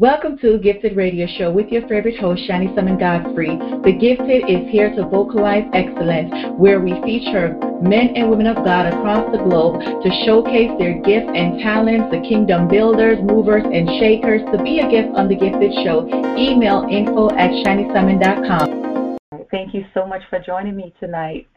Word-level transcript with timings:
Welcome 0.00 0.38
to 0.42 0.58
Gifted 0.58 0.96
Radio 0.96 1.26
Show 1.26 1.50
with 1.50 1.72
your 1.72 1.82
favorite 1.88 2.20
host, 2.20 2.42
Shanie 2.48 2.72
Salmon 2.76 2.98
Godfrey. 2.98 3.58
The 3.82 3.98
Gifted 3.98 4.48
is 4.48 4.70
here 4.70 4.94
to 4.94 5.02
vocalize 5.02 5.64
excellence, 5.74 6.30
where 6.56 6.78
we 6.78 6.94
feature 7.02 7.58
men 7.82 8.14
and 8.14 8.30
women 8.30 8.46
of 8.46 8.62
God 8.64 8.86
across 8.86 9.26
the 9.32 9.42
globe 9.42 9.80
to 9.82 10.08
showcase 10.24 10.70
their 10.78 11.02
gifts 11.02 11.26
and 11.34 11.58
talents, 11.58 12.14
the 12.14 12.20
kingdom 12.22 12.68
builders, 12.68 13.18
movers, 13.24 13.64
and 13.66 13.88
shakers. 13.98 14.40
To 14.54 14.62
be 14.62 14.78
a 14.78 14.88
guest 14.88 15.10
on 15.18 15.26
The 15.26 15.34
Gifted 15.34 15.74
Show, 15.82 16.06
email 16.38 16.86
info 16.88 17.30
at 17.30 17.50
shaniesalmon.com. 17.66 19.18
Thank 19.50 19.74
you 19.74 19.84
so 19.94 20.06
much 20.06 20.22
for 20.30 20.38
joining 20.38 20.76
me 20.76 20.94
tonight. 21.00 21.48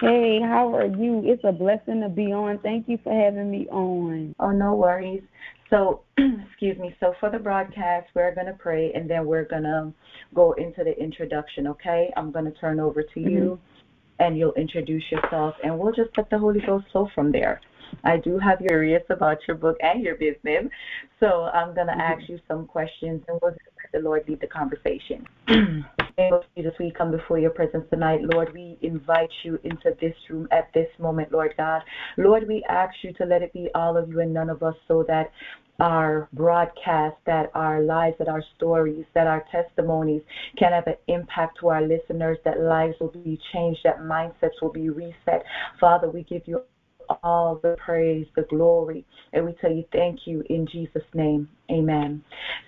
Hey, 0.00 0.40
how 0.40 0.74
are 0.74 0.86
you? 0.86 1.20
It's 1.22 1.44
a 1.44 1.52
blessing 1.52 2.00
to 2.00 2.08
be 2.08 2.32
on. 2.32 2.60
Thank 2.60 2.88
you 2.88 2.98
for 3.04 3.12
having 3.12 3.50
me 3.50 3.68
on. 3.68 4.34
Oh, 4.40 4.52
no 4.52 4.72
worries. 4.72 5.20
So, 5.70 6.02
excuse 6.18 6.76
me. 6.78 6.94
So, 7.00 7.14
for 7.20 7.30
the 7.30 7.38
broadcast, 7.38 8.08
we're 8.14 8.34
going 8.34 8.48
to 8.48 8.54
pray 8.54 8.92
and 8.92 9.08
then 9.08 9.24
we're 9.26 9.44
going 9.44 9.62
to 9.62 9.92
go 10.34 10.52
into 10.52 10.84
the 10.84 10.98
introduction, 10.98 11.68
okay? 11.68 12.10
I'm 12.16 12.32
going 12.32 12.44
to 12.44 12.52
turn 12.52 12.80
over 12.80 13.02
to 13.02 13.20
you 13.20 13.58
mm-hmm. 13.60 14.22
and 14.24 14.36
you'll 14.36 14.54
introduce 14.54 15.04
yourself 15.10 15.54
and 15.62 15.78
we'll 15.78 15.92
just 15.92 16.10
let 16.16 16.28
the 16.28 16.38
Holy 16.38 16.60
Ghost 16.60 16.86
flow 16.92 17.08
from 17.14 17.30
there. 17.32 17.60
I 18.04 18.18
do 18.18 18.38
have 18.38 18.58
curious 18.58 19.02
about 19.10 19.38
your 19.48 19.56
book 19.56 19.76
and 19.80 20.02
your 20.02 20.16
business. 20.16 20.66
So, 21.20 21.44
I'm 21.54 21.74
going 21.74 21.86
to 21.86 21.92
mm-hmm. 21.92 22.20
ask 22.20 22.28
you 22.28 22.40
some 22.48 22.66
questions 22.66 23.22
and 23.28 23.38
we'll 23.40 23.52
let 23.52 23.92
the 23.92 24.00
Lord 24.00 24.24
lead 24.28 24.40
the 24.40 24.48
conversation. 24.48 25.26
Jesus, 26.56 26.72
we 26.78 26.92
come 26.96 27.10
before 27.10 27.38
your 27.38 27.50
presence 27.50 27.84
tonight. 27.90 28.20
Lord, 28.34 28.52
we 28.52 28.78
invite 28.82 29.30
you 29.44 29.58
into 29.64 29.96
this 30.00 30.14
room 30.28 30.48
at 30.50 30.72
this 30.74 30.88
moment, 30.98 31.32
Lord 31.32 31.54
God. 31.56 31.82
Lord, 32.16 32.46
we 32.46 32.64
ask 32.68 32.94
you 33.02 33.12
to 33.14 33.24
let 33.24 33.42
it 33.42 33.52
be 33.52 33.68
all 33.74 33.96
of 33.96 34.08
you 34.08 34.20
and 34.20 34.32
none 34.32 34.50
of 34.50 34.62
us 34.62 34.74
so 34.88 35.04
that 35.08 35.30
our 35.80 36.28
broadcast, 36.34 37.16
that 37.26 37.50
our 37.54 37.82
lives, 37.82 38.16
that 38.18 38.28
our 38.28 38.44
stories, 38.56 39.04
that 39.14 39.26
our 39.26 39.44
testimonies 39.50 40.22
can 40.58 40.72
have 40.72 40.86
an 40.86 40.96
impact 41.08 41.58
to 41.60 41.68
our 41.68 41.82
listeners, 41.82 42.38
that 42.44 42.60
lives 42.60 42.94
will 43.00 43.08
be 43.08 43.38
changed, 43.52 43.80
that 43.84 44.00
mindsets 44.00 44.60
will 44.60 44.72
be 44.72 44.90
reset. 44.90 45.42
Father, 45.80 46.10
we 46.10 46.22
give 46.24 46.42
you 46.46 46.60
all 47.22 47.58
the 47.62 47.76
praise, 47.84 48.26
the 48.36 48.42
glory, 48.42 49.04
and 49.32 49.44
we 49.44 49.52
tell 49.60 49.72
you 49.72 49.84
thank 49.92 50.20
you 50.26 50.44
in 50.50 50.66
Jesus' 50.70 51.02
name. 51.14 51.48
Amen. 51.70 52.22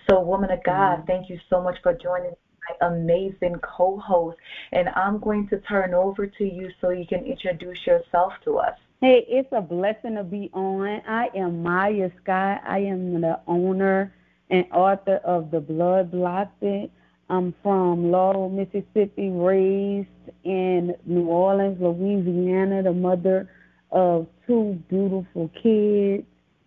So, 0.09 0.19
woman 0.19 0.51
of 0.51 0.63
God, 0.65 1.03
thank 1.07 1.29
you 1.29 1.37
so 1.49 1.61
much 1.61 1.75
for 1.83 1.93
joining 1.93 2.33
my 2.69 2.87
amazing 2.87 3.55
co 3.61 3.97
host, 3.99 4.37
and 4.71 4.89
I'm 4.89 5.19
going 5.19 5.47
to 5.49 5.59
turn 5.61 5.93
over 5.93 6.27
to 6.27 6.43
you 6.43 6.69
so 6.81 6.89
you 6.89 7.05
can 7.07 7.25
introduce 7.25 7.79
yourself 7.85 8.33
to 8.45 8.57
us. 8.57 8.77
Hey, 9.01 9.25
it's 9.27 9.49
a 9.51 9.61
blessing 9.61 10.15
to 10.15 10.23
be 10.23 10.49
on. 10.53 11.01
I 11.07 11.29
am 11.35 11.63
Myiah 11.63 12.11
Scott. 12.21 12.61
I 12.65 12.79
am 12.79 13.19
the 13.19 13.39
owner 13.47 14.13
and 14.49 14.65
author 14.71 15.17
of 15.25 15.51
The 15.51 15.59
Blood 15.59 16.11
Blotted. 16.11 16.89
I'm 17.29 17.53
from 17.63 18.11
Laurel, 18.11 18.49
Mississippi, 18.49 19.29
raised 19.29 20.07
in 20.43 20.95
New 21.05 21.25
Orleans, 21.25 21.81
Louisiana, 21.81 22.83
the 22.83 22.93
mother 22.93 23.49
of 23.91 24.27
two 24.45 24.81
beautiful 24.89 25.49
kids, 25.61 26.23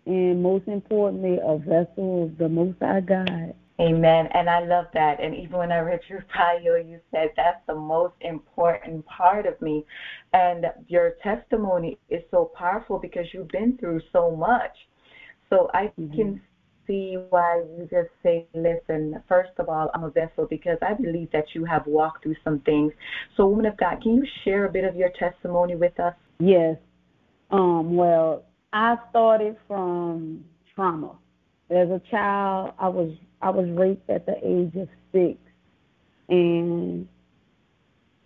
and 0.07 0.43
most 0.43 0.67
importantly, 0.67 1.39
a 1.43 1.59
vessel 1.59 2.25
of 2.25 2.39
the 2.39 2.49
Most 2.49 2.77
High 2.81 3.01
God. 3.01 3.55
Amen. 3.79 4.29
And 4.33 4.49
I 4.49 4.61
love 4.61 4.87
that. 4.95 5.21
And 5.23 5.35
even 5.35 5.59
when 5.59 5.71
I 5.71 5.81
read 5.81 6.01
your 6.09 6.25
bio, 6.35 6.77
you 6.77 6.99
said 7.11 7.29
that's 7.37 7.61
the 7.67 7.75
most 7.75 8.15
important 8.23 9.05
part 9.07 9.47
of 9.47 9.61
me. 9.61 9.85
And 10.33 10.67
your 10.89 11.15
testimony 11.23 11.99
is 12.09 12.23
so 12.31 12.51
powerful 12.57 12.99
because 12.99 13.27
you've 13.33 13.49
been 13.49 13.77
through 13.79 14.01
so 14.13 14.35
much. 14.35 14.73
So 15.51 15.69
I 15.75 15.93
mm-hmm. 15.99 16.15
can 16.15 16.41
see 16.87 17.17
why 17.31 17.63
you 17.77 17.83
just 17.91 18.11
say, 18.23 18.47
listen, 18.55 19.23
first 19.29 19.51
of 19.59 19.69
all, 19.69 19.91
I'm 19.95 20.05
a 20.05 20.11
vessel 20.11 20.47
because 20.49 20.79
I 20.83 20.95
believe 20.95 21.31
that 21.33 21.47
you 21.55 21.65
have 21.65 21.87
walked 21.87 22.23
through 22.23 22.37
some 22.45 22.61
things. 22.61 22.93
So, 23.37 23.47
woman 23.47 23.67
of 23.67 23.77
God, 23.77 24.01
can 24.03 24.15
you 24.15 24.27
share 24.45 24.67
a 24.67 24.73
bit 24.73 24.85
of 24.85 24.97
your 24.97 25.11
testimony 25.19 25.77
with 25.77 25.99
us? 26.01 26.15
Yes. 26.39 26.77
Um, 27.51 27.97
well, 27.97 28.45
I 28.73 28.97
started 29.11 29.57
from 29.67 30.45
trauma. 30.75 31.17
As 31.71 31.89
a 31.89 32.01
child, 32.11 32.75
I 32.79 32.89
was 32.89 33.13
I 33.43 33.51
was 33.51 33.69
raped 33.71 34.09
at 34.11 34.27
the 34.27 34.37
age 34.43 34.75
of 34.77 34.89
six, 35.13 35.39
and 36.29 37.09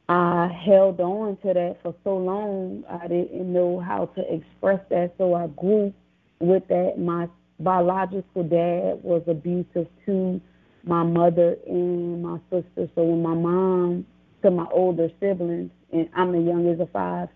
I 0.09 0.48
held 0.48 1.00
on 1.00 1.37
to 1.38 1.54
that 1.54 1.76
for 1.82 1.94
so 2.03 2.16
long. 2.16 2.84
I 2.88 3.06
didn't 3.06 3.53
know 3.53 3.81
how 3.81 4.06
to 4.06 4.34
express 4.34 4.81
that, 4.91 5.15
so 5.19 5.34
I 5.34 5.47
grew 5.48 5.93
with 6.41 6.66
that. 6.69 6.98
My 6.98 7.28
biological 7.59 8.43
dad 8.43 9.00
was 9.03 9.22
abusive 9.26 9.87
to 10.06 10.41
my 10.84 11.03
mother 11.03 11.56
and 11.66 12.22
my 12.22 12.38
sister. 12.50 12.88
So 12.94 13.04
when 13.04 13.22
my 13.22 13.34
mom 13.34 14.06
to 14.42 14.50
my 14.50 14.66
older 14.72 15.10
siblings, 15.21 15.71
and 15.92 16.09
I'm 16.15 16.32
the 16.32 16.41
youngest 16.41 16.81
of 16.81 16.91
five, 16.91 17.28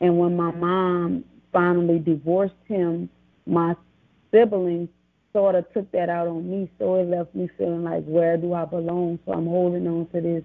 and 0.00 0.18
when 0.18 0.36
my 0.36 0.50
mom 0.50 1.24
finally 1.52 1.98
divorced 1.98 2.54
him, 2.66 3.08
my 3.46 3.74
siblings 4.32 4.88
sort 5.32 5.54
of 5.54 5.70
took 5.72 5.90
that 5.92 6.08
out 6.08 6.26
on 6.26 6.50
me, 6.50 6.70
so 6.78 6.96
it 6.96 7.08
left 7.08 7.34
me 7.34 7.48
feeling 7.58 7.84
like, 7.84 8.04
where 8.04 8.36
do 8.36 8.54
I 8.54 8.64
belong? 8.64 9.18
So 9.24 9.32
I'm 9.32 9.46
holding 9.46 9.86
on 9.86 10.06
to 10.12 10.20
this 10.20 10.44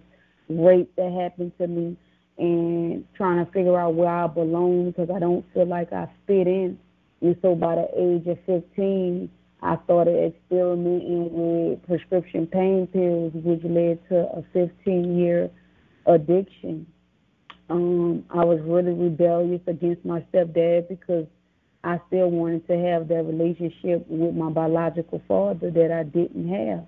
rape 0.49 0.93
that 0.97 1.11
happened 1.11 1.53
to 1.59 1.67
me 1.67 1.97
and 2.37 3.05
trying 3.15 3.45
to 3.45 3.51
figure 3.51 3.79
out 3.79 3.95
where 3.95 4.09
I 4.09 4.27
belong 4.27 4.91
because 4.91 5.09
I 5.13 5.19
don't 5.19 5.45
feel 5.53 5.67
like 5.67 5.93
I 5.93 6.07
fit 6.27 6.47
in. 6.47 6.79
And 7.21 7.37
so 7.41 7.55
by 7.55 7.75
the 7.75 7.87
age 7.95 8.27
of 8.27 8.37
15, 8.45 9.29
I 9.61 9.77
started 9.85 10.33
experimenting 10.33 11.29
with 11.31 11.87
prescription 11.87 12.47
pain 12.47 12.87
pills, 12.87 13.31
which 13.33 13.63
led 13.63 13.99
to 14.09 14.27
a 14.37 14.43
15 14.51 15.17
year 15.17 15.49
addiction. 16.05 16.85
Um, 17.69 18.25
I 18.29 18.43
was 18.43 18.59
really 18.61 18.91
rebellious 18.91 19.61
against 19.67 20.03
my 20.03 20.19
stepdad 20.33 20.89
because 20.89 21.25
I 21.83 21.99
still 22.07 22.29
wanted 22.31 22.65
to 22.67 22.77
have 22.77 23.09
that 23.09 23.25
relationship 23.25 24.05
with 24.07 24.33
my 24.35 24.49
biological 24.49 25.21
father 25.27 25.69
that 25.69 25.91
I 25.91 26.03
didn't 26.03 26.47
have. 26.47 26.85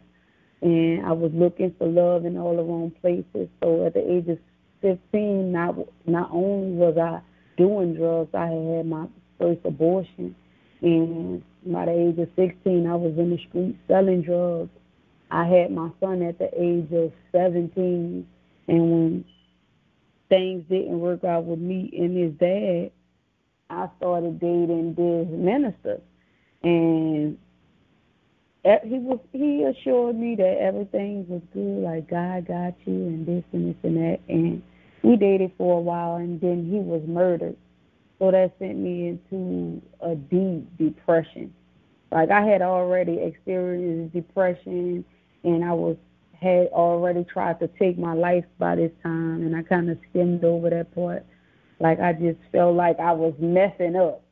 And 0.62 1.06
I 1.06 1.12
was 1.12 1.32
looking 1.34 1.76
for 1.78 1.88
love 1.88 2.26
in 2.26 2.38
all 2.38 2.56
the 2.56 2.64
wrong 2.64 2.92
places. 3.02 3.50
So 3.62 3.86
at 3.86 3.94
the 3.94 4.10
age 4.10 4.30
of 4.30 4.40
15, 4.82 5.52
not, 5.52 5.76
not 6.06 6.30
only 6.32 6.72
was 6.72 6.98
I 6.98 7.22
doing 7.58 7.96
drugs, 7.96 8.34
I 8.34 8.48
had 8.48 8.86
my 8.86 9.08
first 9.38 9.60
abortion. 9.66 10.34
And 10.82 11.44
by 11.66 11.86
the 11.86 11.92
age 11.92 12.20
of 12.20 12.30
16, 12.36 12.88
I 12.88 12.96
was 12.96 13.18
in 13.18 13.32
the 13.32 13.40
street 13.50 13.78
selling 13.88 14.22
drugs. 14.22 14.70
I 15.30 15.46
had 15.46 15.72
my 15.72 15.90
son 16.00 16.22
at 16.22 16.40
the 16.40 16.50
age 16.56 16.92
of 16.94 17.12
17. 17.34 18.26
And 18.68 18.92
when 18.92 19.26
things 20.30 20.64
didn't 20.70 21.00
work 21.00 21.26
out 21.26 21.44
with 21.44 21.60
me 21.60 21.92
and 21.98 22.16
his 22.16 22.34
dad, 22.34 22.92
I 23.70 23.90
started 23.98 24.40
dating 24.40 24.94
this 24.96 25.28
minister, 25.28 26.00
and 26.64 27.38
he 28.64 29.00
was 29.00 29.20
he 29.32 29.64
assured 29.64 30.16
me 30.18 30.36
that 30.36 30.58
everything 30.60 31.28
was 31.28 31.42
good, 31.54 31.84
like 31.84 32.10
God 32.10 32.48
got 32.48 32.76
you, 32.86 32.94
and 32.94 33.26
this 33.26 33.44
and 33.54 33.70
this 33.70 33.76
and 33.84 33.98
that. 33.98 34.20
And 34.30 34.64
we 35.04 35.16
dated 35.16 35.52
for 35.58 35.78
a 35.78 35.82
while, 35.82 36.16
and 36.16 36.40
then 36.42 36.70
he 36.70 36.80
was 36.80 37.02
murdered. 37.08 37.58
So 38.20 38.32
that 38.32 38.54
sent 38.60 38.78
me 38.78 39.10
into 39.10 39.82
a 40.02 40.16
deep 40.16 40.78
depression. 40.78 41.54
Like 42.12 42.32
I 42.32 42.42
had 42.46 42.62
already 42.62 43.18
experienced 43.20 44.14
depression, 44.14 45.04
and 45.44 45.66
I 45.66 45.74
was 45.74 45.98
had 46.40 46.68
already 46.68 47.24
tried 47.24 47.60
to 47.60 47.68
take 47.80 47.98
my 47.98 48.14
life 48.14 48.46
by 48.60 48.76
this 48.76 48.92
time, 49.04 49.42
and 49.42 49.56
I 49.56 49.64
kind 49.64 49.90
of 49.90 49.98
skimmed 50.10 50.44
over 50.44 50.70
that 50.70 50.94
part. 50.94 51.26
Like 51.80 52.00
I 52.00 52.14
just 52.14 52.40
felt 52.52 52.76
like 52.76 53.00
I 53.00 53.12
was 53.12 53.34
messing 53.40 53.96
up. 53.96 54.24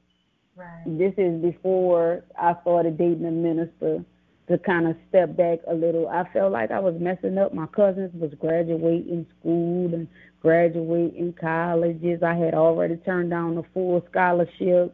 Right. 0.56 0.84
This 0.86 1.14
is 1.18 1.42
before 1.42 2.24
I 2.40 2.54
started 2.62 2.98
dating 2.98 3.26
a 3.26 3.32
minister 3.32 4.06
to 4.48 4.58
kind 4.60 4.88
of 4.88 4.96
step 5.10 5.36
back 5.36 5.60
a 5.68 5.74
little. 5.74 6.08
I 6.08 6.28
felt 6.32 6.52
like 6.52 6.72
I 6.72 6.80
was 6.80 6.96
messing 7.00 7.38
up. 7.38 7.54
My 7.54 7.66
cousins 7.68 8.12
was 8.14 8.34
graduating 8.40 9.26
school 9.40 9.94
and 9.94 10.08
graduating 10.42 11.34
colleges. 11.40 12.22
I 12.22 12.36
had 12.36 12.54
already 12.54 12.98
turned 12.98 13.30
down 13.30 13.58
a 13.58 13.64
full 13.74 14.06
scholarship 14.12 14.94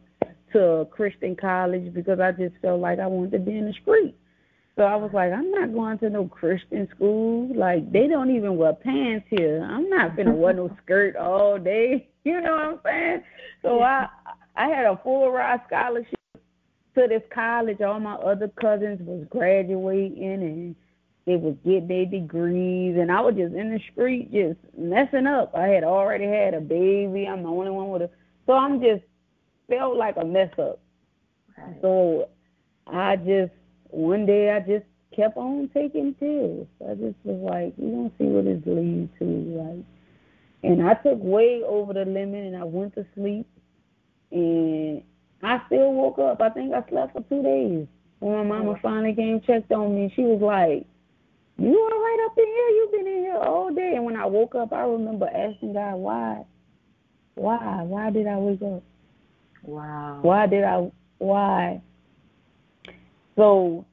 to 0.52 0.60
a 0.60 0.86
Christian 0.86 1.36
college 1.36 1.92
because 1.92 2.20
I 2.20 2.32
just 2.32 2.54
felt 2.62 2.80
like 2.80 2.98
I 2.98 3.06
wanted 3.06 3.32
to 3.32 3.38
be 3.38 3.58
in 3.58 3.66
the 3.66 3.72
street. 3.72 4.16
So 4.80 4.86
I 4.86 4.96
was 4.96 5.10
like, 5.12 5.30
I'm 5.30 5.50
not 5.50 5.74
going 5.74 5.98
to 5.98 6.08
no 6.08 6.26
Christian 6.26 6.88
school. 6.96 7.54
Like 7.54 7.92
they 7.92 8.06
don't 8.06 8.34
even 8.34 8.56
wear 8.56 8.72
pants 8.72 9.26
here. 9.28 9.62
I'm 9.62 9.90
not 9.90 10.16
gonna 10.16 10.32
wear 10.32 10.54
no 10.54 10.74
skirt 10.82 11.16
all 11.16 11.58
day. 11.58 12.08
You 12.22 12.38
know 12.38 12.52
what 12.52 12.60
I'm 12.60 12.80
saying? 12.84 13.22
So 13.62 13.82
I 13.82 14.06
I 14.54 14.68
had 14.68 14.84
a 14.84 14.98
full 15.02 15.30
ride 15.30 15.60
scholarship 15.66 16.18
to 16.94 17.06
this 17.08 17.22
college. 17.34 17.80
All 17.80 17.98
my 17.98 18.14
other 18.14 18.48
cousins 18.48 19.00
was 19.02 19.26
graduating 19.30 20.22
and 20.22 20.76
they 21.26 21.36
was 21.36 21.56
getting 21.64 21.88
their 21.88 22.04
degrees 22.04 22.96
and 22.98 23.10
I 23.10 23.20
was 23.20 23.36
just 23.36 23.54
in 23.54 23.70
the 23.70 23.80
street 23.92 24.32
just 24.32 24.58
messing 24.76 25.26
up. 25.26 25.54
I 25.54 25.68
had 25.68 25.84
already 25.84 26.26
had 26.26 26.52
a 26.52 26.60
baby. 26.60 27.26
I'm 27.26 27.42
the 27.42 27.48
only 27.48 27.70
one 27.70 27.90
with 27.90 28.02
a 28.02 28.10
so 28.46 28.52
I'm 28.52 28.80
just 28.82 29.02
felt 29.68 29.96
like 29.96 30.16
a 30.18 30.24
mess 30.24 30.52
up. 30.58 30.80
Right. 31.56 31.76
So 31.80 32.28
I 32.86 33.16
just 33.16 33.52
one 33.90 34.26
day 34.26 34.50
I 34.50 34.60
just 34.60 34.84
kept 35.14 35.36
on 35.36 35.70
taking 35.74 36.14
pills. 36.14 36.66
I 36.88 36.94
just 36.94 37.16
was 37.24 37.50
like, 37.50 37.74
you 37.76 37.90
don't 37.90 38.12
see 38.18 38.24
what 38.24 38.44
this 38.44 38.62
leads 38.66 39.10
to, 39.18 39.24
like. 39.24 39.84
And 40.62 40.86
I 40.86 40.94
took 40.94 41.18
way 41.18 41.62
over 41.66 41.92
the 41.92 42.04
limit, 42.04 42.44
and 42.44 42.56
I 42.56 42.64
went 42.64 42.94
to 42.94 43.06
sleep, 43.14 43.46
and 44.30 45.02
I 45.42 45.60
still 45.66 45.92
woke 45.92 46.18
up. 46.18 46.40
I 46.42 46.50
think 46.50 46.74
I 46.74 46.88
slept 46.88 47.14
for 47.14 47.22
two 47.22 47.42
days. 47.42 47.86
When 48.20 48.36
my 48.36 48.42
mama 48.42 48.72
oh. 48.72 48.78
finally 48.82 49.14
came 49.14 49.40
checked 49.40 49.72
on 49.72 49.94
me, 49.94 50.12
she 50.14 50.22
was 50.22 50.42
like, 50.42 50.86
"You 51.56 51.70
all 51.70 52.00
right 52.00 52.26
up 52.26 52.36
in 52.36 52.44
here? 52.44 52.68
You've 52.68 52.92
been 52.92 53.06
in 53.06 53.22
here 53.22 53.38
all 53.38 53.72
day." 53.72 53.94
And 53.96 54.04
when 54.04 54.16
I 54.16 54.26
woke 54.26 54.54
up, 54.54 54.72
I 54.74 54.82
remember 54.82 55.26
asking 55.26 55.72
God, 55.72 55.94
"Why? 55.96 56.44
Why? 57.36 57.82
Why 57.82 58.10
did 58.10 58.26
I 58.26 58.36
wake 58.36 58.60
up? 58.60 58.82
Wow. 59.62 60.18
Why 60.20 60.46
did 60.46 60.64
I? 60.64 60.90
Why?" 61.16 61.80
So 63.36 63.86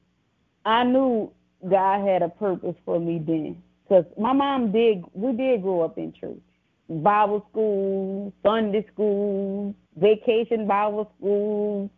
I 0.64 0.84
knew 0.84 1.30
God 1.68 2.06
had 2.06 2.22
a 2.22 2.28
purpose 2.28 2.76
for 2.84 3.00
me 3.00 3.18
then, 3.18 3.62
because 3.82 4.04
my 4.18 4.32
mom 4.32 4.72
did. 4.72 5.02
We 5.14 5.32
did 5.32 5.62
grow 5.62 5.82
up 5.82 5.98
in 5.98 6.12
church, 6.12 6.40
Bible 6.88 7.46
school, 7.50 8.32
Sunday 8.44 8.86
school, 8.92 9.74
vacation 9.96 10.66
Bible 10.66 11.10
school, 11.18 11.90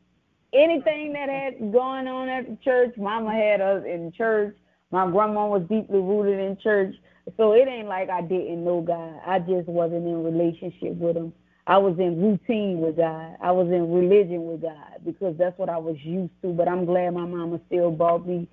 anything 0.52 1.12
that 1.12 1.28
had 1.28 1.72
going 1.72 2.08
on 2.08 2.28
at 2.28 2.46
the 2.46 2.56
church, 2.64 2.96
Mama 2.96 3.32
had 3.32 3.60
us 3.60 3.84
in 3.84 4.12
church. 4.16 4.56
My 4.90 5.08
grandma 5.08 5.46
was 5.46 5.62
deeply 5.68 6.00
rooted 6.00 6.40
in 6.40 6.56
church. 6.62 6.94
So 7.36 7.52
it 7.52 7.68
ain't 7.68 7.86
like 7.86 8.10
I 8.10 8.22
didn't 8.22 8.64
know 8.64 8.80
God. 8.80 9.20
I 9.24 9.38
just 9.38 9.68
wasn't 9.68 10.06
in 10.06 10.24
relationship 10.24 10.96
with 10.96 11.16
him. 11.16 11.32
I 11.66 11.78
was 11.78 11.98
in 11.98 12.20
routine 12.20 12.80
with 12.80 12.96
God. 12.96 13.36
I 13.42 13.52
was 13.52 13.68
in 13.68 13.92
religion 13.92 14.46
with 14.46 14.62
God 14.62 15.04
because 15.04 15.36
that's 15.38 15.56
what 15.58 15.68
I 15.68 15.78
was 15.78 15.96
used 16.02 16.32
to. 16.42 16.52
But 16.52 16.68
I'm 16.68 16.84
glad 16.84 17.14
my 17.14 17.26
mama 17.26 17.60
still 17.66 17.90
brought 17.90 18.26
me, 18.26 18.48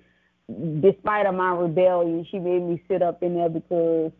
despite 0.80 1.26
of 1.26 1.34
my 1.34 1.52
rebellion, 1.52 2.26
she 2.30 2.38
made 2.38 2.62
me 2.62 2.82
sit 2.88 3.02
up 3.02 3.22
in 3.22 3.34
there 3.34 3.48
because, 3.48 4.12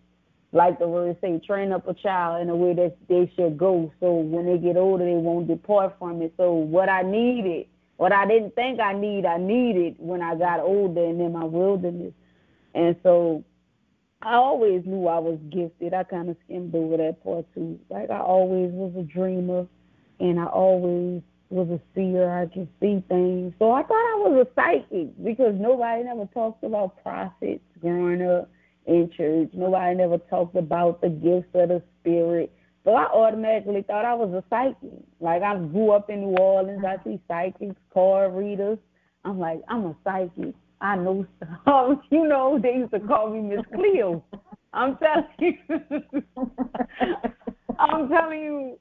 like 0.52 0.78
the 0.78 0.88
word 0.88 1.16
say, 1.20 1.38
train 1.46 1.72
up 1.72 1.86
a 1.86 1.94
child 1.94 2.42
in 2.42 2.48
a 2.48 2.56
way 2.56 2.74
that 2.74 2.96
they 3.08 3.30
should 3.36 3.58
go. 3.58 3.92
So 4.00 4.12
when 4.14 4.46
they 4.46 4.58
get 4.58 4.76
older, 4.76 5.04
they 5.04 5.12
won't 5.12 5.48
depart 5.48 5.96
from 5.98 6.22
it. 6.22 6.32
So 6.36 6.52
what 6.52 6.88
I 6.88 7.02
needed, 7.02 7.66
what 7.98 8.12
I 8.12 8.26
didn't 8.26 8.54
think 8.54 8.80
I 8.80 8.94
need, 8.94 9.26
I 9.26 9.36
needed 9.36 9.96
when 9.98 10.22
I 10.22 10.34
got 10.34 10.60
older 10.60 11.04
and 11.04 11.20
in 11.20 11.32
my 11.32 11.44
wilderness. 11.44 12.14
And 12.74 12.96
so 13.02 13.44
I 14.22 14.34
always 14.34 14.82
knew 14.84 15.06
I 15.06 15.18
was 15.18 15.38
gifted. 15.50 15.94
I 15.94 16.02
kind 16.02 16.28
of 16.28 16.36
skimmed 16.44 16.74
over 16.74 16.96
that 16.96 17.22
part 17.22 17.46
too. 17.54 17.78
Like 17.88 18.10
I 18.10 18.18
always 18.18 18.70
was 18.72 18.92
a 18.98 19.02
dreamer, 19.02 19.66
and 20.18 20.40
I 20.40 20.46
always 20.46 21.22
was 21.50 21.68
a 21.68 21.80
seer. 21.94 22.28
I 22.28 22.46
could 22.46 22.68
see 22.80 23.02
things. 23.08 23.54
So 23.58 23.70
I 23.70 23.82
thought 23.82 23.94
I 23.94 24.22
was 24.26 24.46
a 24.46 24.54
psychic 24.54 25.22
because 25.22 25.54
nobody 25.58 26.02
never 26.02 26.26
talked 26.34 26.64
about 26.64 27.00
prophets 27.02 27.62
growing 27.80 28.22
up 28.22 28.50
in 28.86 29.10
church. 29.16 29.50
Nobody 29.52 29.94
never 29.94 30.18
talked 30.18 30.56
about 30.56 31.00
the 31.00 31.10
gifts 31.10 31.54
of 31.54 31.68
the 31.68 31.82
spirit. 32.00 32.52
So 32.84 32.94
I 32.94 33.04
automatically 33.04 33.82
thought 33.82 34.04
I 34.04 34.14
was 34.14 34.30
a 34.32 34.42
psychic. 34.50 35.04
Like 35.20 35.42
I 35.42 35.56
grew 35.58 35.92
up 35.92 36.10
in 36.10 36.22
New 36.22 36.36
Orleans, 36.38 36.84
I 36.84 36.96
see 37.04 37.20
psychics, 37.28 37.76
card 37.94 38.34
readers. 38.34 38.78
I'm 39.24 39.38
like, 39.38 39.60
I'm 39.68 39.86
a 39.86 39.96
psychic. 40.04 40.54
I 40.80 40.96
know 40.96 41.26
stuff. 41.36 41.98
You 42.10 42.26
know, 42.28 42.58
they 42.62 42.74
used 42.74 42.92
to 42.92 43.00
call 43.00 43.30
me 43.30 43.40
Miss 43.40 43.64
Cleo. 43.74 44.24
I'm 44.72 44.96
telling 44.98 45.26
you. 45.38 45.54
I'm 47.78 48.08
telling 48.08 48.40
you, 48.40 48.78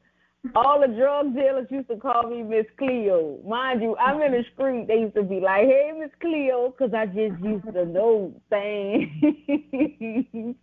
all 0.55 0.81
the 0.81 0.87
drug 0.87 1.33
dealers 1.33 1.67
used 1.69 1.89
to 1.89 1.97
call 1.97 2.23
me 2.29 2.43
Miss 2.43 2.65
Cleo. 2.77 3.37
Mind 3.45 3.81
you, 3.81 3.95
I'm 3.97 4.21
in 4.21 4.31
the 4.31 4.43
street. 4.53 4.87
They 4.87 4.99
used 5.01 5.15
to 5.15 5.23
be 5.23 5.39
like, 5.39 5.65
"Hey, 5.65 5.91
Miss 5.97 6.11
Cleo," 6.21 6.69
because 6.69 6.93
I 6.93 7.05
just 7.07 7.41
used 7.43 7.65
to 7.73 7.85
know 7.85 8.33
things. 8.49 9.09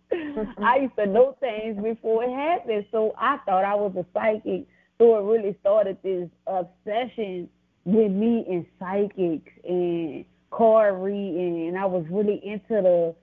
I 0.57 0.77
used 0.81 0.95
to 0.97 1.05
know 1.05 1.37
things 1.39 1.81
before 1.81 2.23
it 2.23 2.31
happened, 2.31 2.85
so 2.91 3.13
I 3.17 3.37
thought 3.45 3.63
I 3.63 3.75
was 3.75 3.93
a 3.97 4.05
psychic. 4.13 4.67
So 4.97 5.17
it 5.17 5.23
really 5.23 5.57
started 5.59 5.97
this 6.03 6.29
obsession 6.47 7.49
with 7.83 8.11
me 8.11 8.45
and 8.49 8.65
psychics 8.79 9.51
and 9.67 10.25
card 10.55 10.95
reading, 11.01 11.67
and 11.67 11.77
I 11.77 11.85
was 11.85 12.05
really 12.09 12.39
into 12.45 12.81
the 12.81 13.15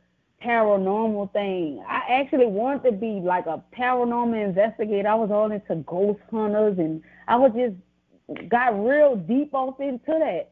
paranormal 0.45 1.33
thing. 1.33 1.83
I 1.89 2.21
actually 2.21 2.47
wanted 2.47 2.91
to 2.91 2.93
be 2.93 3.21
like 3.21 3.47
a 3.47 3.63
paranormal 3.77 4.45
investigator. 4.45 5.09
I 5.09 5.15
was 5.15 5.31
all 5.31 5.51
into 5.51 5.77
ghost 5.87 6.21
hunters, 6.31 6.79
and 6.79 7.03
I 7.29 7.37
was 7.37 7.53
just 7.55 8.49
got 8.49 8.85
real 8.85 9.17
deep 9.17 9.55
off 9.55 9.81
into 9.81 10.01
that. 10.07 10.51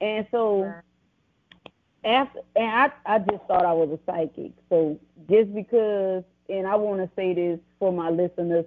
And 0.00 0.26
so 0.30 0.72
after, 2.04 2.40
and 2.56 2.66
I 2.66 2.92
I 3.04 3.18
just 3.18 3.44
thought 3.46 3.66
I 3.66 3.72
was 3.72 3.90
a 3.90 3.98
psychic. 4.10 4.52
So 4.68 4.98
just 5.28 5.54
because, 5.54 6.24
and 6.48 6.66
I 6.66 6.76
want 6.76 7.00
to 7.00 7.10
say 7.14 7.34
this 7.34 7.58
for 7.78 7.92
my 7.92 8.10
listeners, 8.10 8.64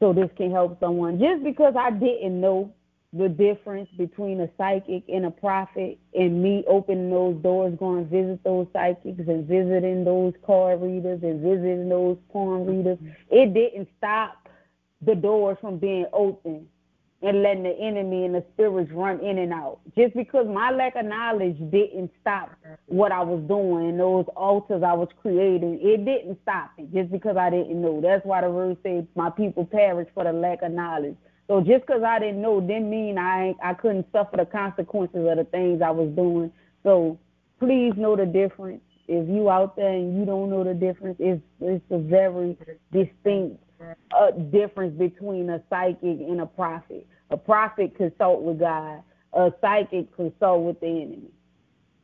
so 0.00 0.12
this 0.12 0.30
can 0.36 0.50
help 0.50 0.80
someone. 0.80 1.20
Just 1.20 1.44
because 1.44 1.74
I 1.78 1.90
didn't 1.90 2.40
know 2.40 2.72
the 3.12 3.28
difference 3.28 3.90
between 3.98 4.40
a 4.40 4.48
psychic 4.56 5.04
and 5.08 5.26
a 5.26 5.30
prophet 5.30 5.98
and 6.14 6.42
me 6.42 6.64
opening 6.66 7.10
those 7.10 7.36
doors, 7.42 7.74
going 7.78 8.06
visit 8.06 8.42
those 8.42 8.66
psychics 8.72 9.20
and 9.28 9.46
visiting 9.46 10.04
those 10.04 10.32
card 10.46 10.80
readers 10.80 11.20
and 11.22 11.42
visiting 11.42 11.88
those 11.88 12.16
palm 12.32 12.60
mm-hmm. 12.60 12.70
readers, 12.70 12.98
it 13.30 13.52
didn't 13.52 13.88
stop 13.98 14.48
the 15.02 15.14
doors 15.14 15.58
from 15.60 15.78
being 15.78 16.06
open 16.12 16.66
and 17.20 17.42
letting 17.42 17.62
the 17.62 17.78
enemy 17.78 18.24
and 18.24 18.34
the 18.34 18.44
spirits 18.54 18.90
run 18.92 19.20
in 19.20 19.38
and 19.38 19.52
out. 19.52 19.78
Just 19.96 20.14
because 20.14 20.46
my 20.48 20.70
lack 20.70 20.96
of 20.96 21.04
knowledge 21.04 21.56
didn't 21.70 22.10
stop 22.20 22.50
what 22.86 23.12
I 23.12 23.22
was 23.22 23.42
doing, 23.46 23.96
those 23.96 24.24
altars 24.36 24.82
I 24.82 24.94
was 24.94 25.08
creating, 25.20 25.78
it 25.82 26.04
didn't 26.04 26.38
stop 26.42 26.72
it 26.78 26.92
just 26.92 27.12
because 27.12 27.36
I 27.36 27.50
didn't 27.50 27.80
know. 27.80 28.00
That's 28.00 28.24
why 28.24 28.40
the 28.40 28.50
word 28.50 28.76
says, 28.82 29.04
My 29.14 29.30
people 29.30 29.66
perish 29.66 30.08
for 30.14 30.24
the 30.24 30.32
lack 30.32 30.62
of 30.62 30.72
knowledge. 30.72 31.16
So 31.48 31.60
just 31.60 31.86
because 31.86 32.02
I 32.02 32.18
didn't 32.18 32.40
know 32.40 32.60
didn't 32.60 32.90
mean 32.90 33.18
I 33.18 33.54
I 33.62 33.74
couldn't 33.74 34.06
suffer 34.12 34.36
the 34.36 34.46
consequences 34.46 35.26
of 35.28 35.36
the 35.36 35.44
things 35.44 35.82
I 35.82 35.90
was 35.90 36.08
doing. 36.14 36.52
So 36.82 37.18
please 37.58 37.92
know 37.96 38.16
the 38.16 38.26
difference. 38.26 38.82
If 39.08 39.28
you 39.28 39.50
out 39.50 39.76
there 39.76 39.92
and 39.92 40.18
you 40.18 40.24
don't 40.24 40.50
know 40.50 40.64
the 40.64 40.74
difference, 40.74 41.16
it's 41.18 41.42
it's 41.60 41.84
a 41.90 41.98
very 41.98 42.56
distinct 42.92 43.62
uh, 44.16 44.30
difference 44.52 44.96
between 44.98 45.50
a 45.50 45.62
psychic 45.68 45.98
and 46.02 46.40
a 46.40 46.46
prophet. 46.46 47.06
A 47.30 47.36
prophet 47.36 47.96
consult 47.96 48.42
with 48.42 48.60
God. 48.60 49.02
A 49.32 49.52
psychic 49.60 50.14
consult 50.14 50.64
with 50.64 50.80
the 50.80 50.86
enemy. 50.86 51.30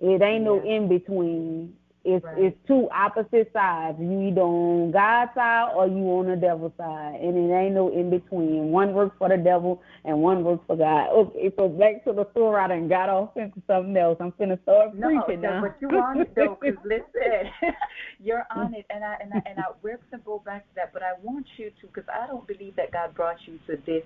It 0.00 0.22
ain't 0.22 0.44
no 0.44 0.62
in 0.62 0.88
between. 0.88 1.74
It's 2.08 2.24
Right. 2.24 2.38
it's 2.38 2.56
two 2.66 2.88
opposite 2.90 3.52
sides. 3.52 3.98
You 4.00 4.28
either 4.28 4.40
on 4.40 4.90
God's 4.92 5.34
side 5.34 5.72
or 5.76 5.86
you 5.86 6.04
on 6.16 6.26
the 6.26 6.36
devil's 6.36 6.72
side, 6.78 7.20
and 7.20 7.36
it 7.36 7.52
ain't 7.52 7.74
no 7.74 7.90
in 7.92 8.08
between. 8.08 8.72
One 8.72 8.94
works 8.94 9.14
for 9.18 9.28
the 9.28 9.36
devil 9.36 9.82
and 10.04 10.22
one 10.22 10.42
works 10.42 10.64
for 10.66 10.76
God. 10.76 11.10
Okay, 11.12 11.52
so 11.56 11.68
back 11.68 12.04
to 12.04 12.14
the 12.14 12.24
story. 12.32 12.56
I 12.62 12.68
done 12.68 12.88
got 12.88 13.10
off 13.10 13.36
into 13.36 13.60
something 13.66 13.94
else. 13.94 14.16
I'm 14.20 14.32
finna 14.32 14.60
start 14.62 14.94
No, 14.94 15.08
preaching 15.08 15.42
no, 15.42 15.52
now. 15.52 15.60
but 15.60 15.76
you're 15.80 16.00
on 16.02 16.20
it 16.22 16.34
though, 16.34 16.56
because 16.60 16.78
listen, 16.82 17.74
you're 18.20 18.46
on 18.50 18.72
it, 18.72 18.86
and 18.88 19.04
I 19.04 19.16
and 19.20 19.34
I 19.34 19.42
and 19.44 19.58
I 19.58 19.64
we're 19.82 20.00
gonna 20.10 20.22
go 20.24 20.38
back 20.38 20.62
to 20.68 20.74
that, 20.76 20.94
but 20.94 21.02
I 21.02 21.12
want 21.22 21.46
you 21.58 21.70
to, 21.82 21.86
because 21.88 22.08
I 22.08 22.26
don't 22.26 22.46
believe 22.46 22.74
that 22.76 22.90
God 22.90 23.14
brought 23.14 23.36
you 23.46 23.58
to 23.66 23.76
this 23.84 24.04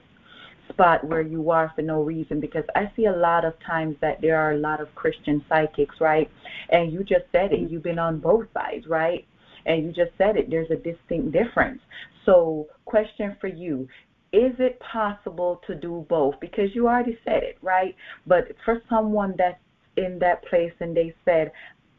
spot 0.69 1.05
where 1.05 1.23
you 1.23 1.51
are 1.51 1.73
for 1.75 1.83
no 1.83 2.03
reason, 2.03 2.41
because 2.41 2.65
I 2.75 2.91
see 2.97 3.07
a 3.07 3.13
lot 3.17 3.45
of 3.45 3.55
times 3.67 3.97
that 4.01 4.21
there 4.21 4.37
are 4.37 4.53
a 4.53 4.59
lot 4.59 4.81
of 4.81 4.95
Christian 4.95 5.45
psychics, 5.49 5.97
right? 6.01 6.31
And 6.71 6.93
you 6.93 7.01
just 7.01 7.25
said 7.33 7.53
it, 7.53 7.71
you've 7.71 7.83
been 7.83 7.99
on 7.99 8.21
both 8.21 8.47
sides, 8.55 8.87
right? 8.87 9.27
And 9.67 9.85
you 9.85 9.93
just 9.93 10.17
said 10.19 10.37
it, 10.37 10.51
there's 10.51 10.71
a 10.71 10.77
distinct 10.77 11.33
difference. 11.33 11.81
So, 12.25 12.69
question 12.85 13.37
for 13.41 13.49
you. 13.49 13.89
Is 14.33 14.55
it 14.59 14.81
possible 14.81 15.61
to 15.67 15.75
do 15.75 16.07
both? 16.09 16.37
Because 16.41 16.75
you 16.75 16.89
already 16.89 17.19
said 17.25 17.43
it, 17.43 17.59
right? 17.61 17.95
But 18.27 18.45
for 18.65 18.83
someone 18.89 19.35
that's 19.37 19.61
in 19.97 20.19
that 20.21 20.45
place 20.47 20.73
and 20.81 20.97
they 20.97 21.15
said, 21.25 21.53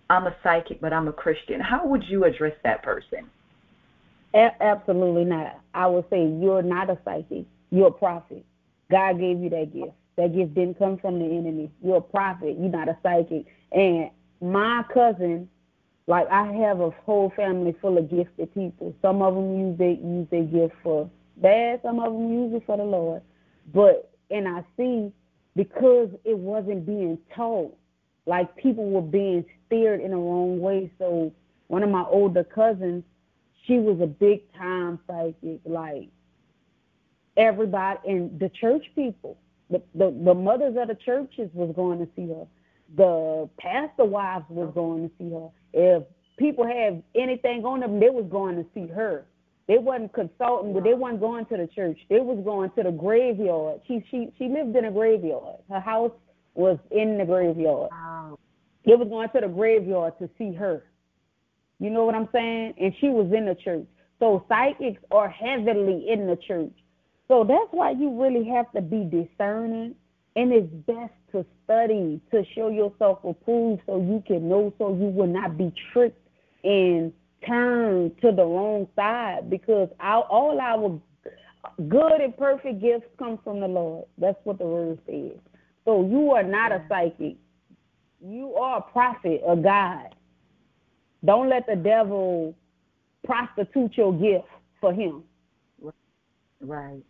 I'm 0.10 0.26
a 0.26 0.36
psychic, 0.44 0.82
but 0.82 0.94
I'm 0.94 1.08
a 1.08 1.14
Christian, 1.14 1.62
how 1.62 1.86
would 1.86 2.04
you 2.10 2.26
address 2.26 2.56
that 2.64 2.82
person? 2.84 3.30
A- 4.34 4.64
absolutely 4.64 5.26
not. 5.26 5.60
I 5.74 5.88
would 5.88 6.06
say 6.10 6.26
you're 6.26 6.64
not 6.64 6.90
a 6.90 6.98
psychic. 7.06 7.46
You're 7.70 7.88
a 7.88 7.92
prophet. 7.92 8.44
God 8.94 9.20
gave 9.20 9.40
you 9.40 9.50
that 9.50 9.74
gift. 9.74 9.94
That 10.18 10.36
gift 10.36 10.54
didn't 10.54 10.78
come 10.78 11.00
from 11.00 11.18
the 11.18 11.26
enemy. 11.26 11.72
You're 11.84 11.98
a 11.98 12.02
prophet. 12.02 12.58
You're 12.60 12.70
not 12.70 12.88
a 12.88 12.98
psychic. 13.02 13.48
And 13.72 14.12
my 14.40 14.86
cousin, 14.94 15.50
like 16.06 16.28
I 16.30 16.46
have 16.52 16.80
a 16.80 16.92
whole 16.92 17.34
family 17.36 17.76
full 17.82 17.98
of 17.98 18.08
gifted 18.12 18.54
people. 18.54 18.96
Some 19.02 19.24
of 19.24 19.34
them 19.34 19.60
use 19.60 19.78
they 19.80 20.00
use 20.04 20.28
their 20.30 20.44
gift 20.44 20.76
for 20.84 21.10
bad. 21.38 21.82
Some 21.82 22.00
of 22.00 22.14
them 22.14 22.32
use 22.32 22.54
it 22.54 22.64
for 22.68 22.78
the 22.78 22.84
Lord. 22.84 23.24
But 23.74 24.12
and 24.30 24.48
I 24.48 24.64
see 24.78 25.12
because 25.56 26.10
it 26.24 26.38
wasn't 26.38 26.86
being 26.86 27.18
taught, 27.36 27.76
like 28.28 28.56
people 28.56 28.92
were 28.92 29.02
being 29.02 29.44
steered 29.66 30.02
in 30.02 30.12
the 30.12 30.18
wrong 30.18 30.60
way. 30.60 30.92
So 31.00 31.34
one 31.66 31.82
of 31.82 31.90
my 31.90 32.04
older 32.04 32.44
cousins, 32.44 33.04
she 33.66 33.80
was 33.80 34.00
a 34.02 34.08
big 34.08 34.54
time 34.54 35.00
psychic. 35.08 35.62
Like 35.66 36.10
everybody 37.38 38.00
and 38.08 38.40
the 38.40 38.50
church 38.50 38.86
people, 38.96 39.38
the, 39.70 39.82
the 39.96 40.12
the 40.26 40.34
mothers 40.34 40.76
of 40.80 40.88
the 40.90 40.96
churches 40.96 41.50
was 41.54 41.74
going 41.76 42.00
to 42.00 42.08
see 42.16 42.28
her. 42.30 42.46
the 42.96 43.50
pastor 43.60 44.06
wives 44.06 44.46
was 44.50 44.72
going 44.76 45.10
to 45.10 45.16
see 45.18 45.32
her. 45.32 45.50
If 45.74 46.04
people 46.38 46.66
had 46.66 47.04
anything 47.16 47.66
on 47.66 47.82
them, 47.82 48.00
they 48.00 48.10
was 48.10 48.26
going 48.32 48.56
to 48.58 48.66
see 48.74 48.88
her. 48.94 49.26
They 49.68 49.78
wasn't 49.80 50.14
consulting, 50.14 50.74
but 50.74 50.84
they 50.84 50.94
wasn't 50.94 51.22
going 51.22 51.46
to 51.48 51.58
the 51.58 51.68
church. 51.68 51.98
They 52.10 52.20
was 52.20 52.44
going 52.44 52.72
to 52.72 52.84
the 52.84 52.92
graveyard. 52.92 53.82
She 53.88 54.06
she 54.12 54.30
she 54.38 54.48
lived 54.50 54.76
in 54.76 54.86
a 54.86 54.92
graveyard. 54.92 55.60
Her 55.70 55.80
house 55.80 56.12
was 56.56 56.78
in 56.92 57.18
the 57.18 57.26
graveyard. 57.26 57.90
Wow. 57.92 58.40
They 58.86 58.96
was 58.96 59.08
going 59.10 59.30
to 59.30 59.42
the 59.42 59.48
graveyard 59.54 60.20
to 60.20 60.30
see 60.38 60.54
her. 60.54 60.84
You 61.80 61.90
know 61.92 62.06
what 62.06 62.16
I'm 62.16 62.30
saying? 62.34 62.76
And 62.80 62.94
she 63.02 63.10
was 63.10 63.32
in 63.34 63.46
the 63.46 63.56
church. 63.56 63.86
So 64.20 64.46
psychics 64.50 65.02
are 65.12 65.30
heavily 65.30 66.08
in 66.10 66.28
the 66.28 66.38
church. 66.38 66.74
So 67.34 67.44
that's 67.44 67.70
why 67.72 67.90
you 67.90 68.22
really 68.22 68.48
have 68.50 68.72
to 68.74 68.82
be 68.82 69.06
discerning. 69.06 69.96
And 70.36 70.54
it's 70.54 70.72
best 70.86 71.14
to 71.32 71.44
study 71.64 72.22
to 72.30 72.44
show 72.54 72.70
yourself 72.70 73.24
approved 73.24 73.82
so 73.88 73.98
you 73.98 74.24
can 74.28 74.48
know 74.48 74.72
so 74.78 74.90
you 74.90 75.08
will 75.08 75.26
not 75.26 75.58
be 75.58 75.74
tricked 75.92 76.28
and 76.64 77.12
turned 77.48 78.22
to 78.22 78.32
the 78.32 78.44
wrong 78.46 78.88
side 78.96 79.50
because 79.50 79.90
all 80.00 80.60
our 80.62 81.02
good 81.90 82.22
and 82.22 82.38
perfect 82.38 82.80
gifts 82.80 83.08
come 83.18 83.40
from 83.44 83.62
the 83.62 83.68
Lord. 83.68 84.06
That's 84.20 84.38
what 84.44 84.60
the 84.60 84.66
word 84.66 85.00
says. 85.08 85.40
So 85.86 86.06
you 86.06 86.34
are 86.34 86.44
not 86.44 86.72
a 86.72 86.86
psychic. 86.88 87.38
You 88.24 88.54
are 88.54 88.78
a 88.78 88.92
prophet 88.92 89.42
a 89.48 89.56
God. 89.56 90.14
Don't 91.26 91.50
let 91.50 91.66
the 91.66 91.78
devil 91.78 92.54
prostitute 93.26 93.98
your 93.98 94.14
gift 94.14 94.48
for 94.80 94.94
him. 94.94 95.24
Right. 96.62 97.02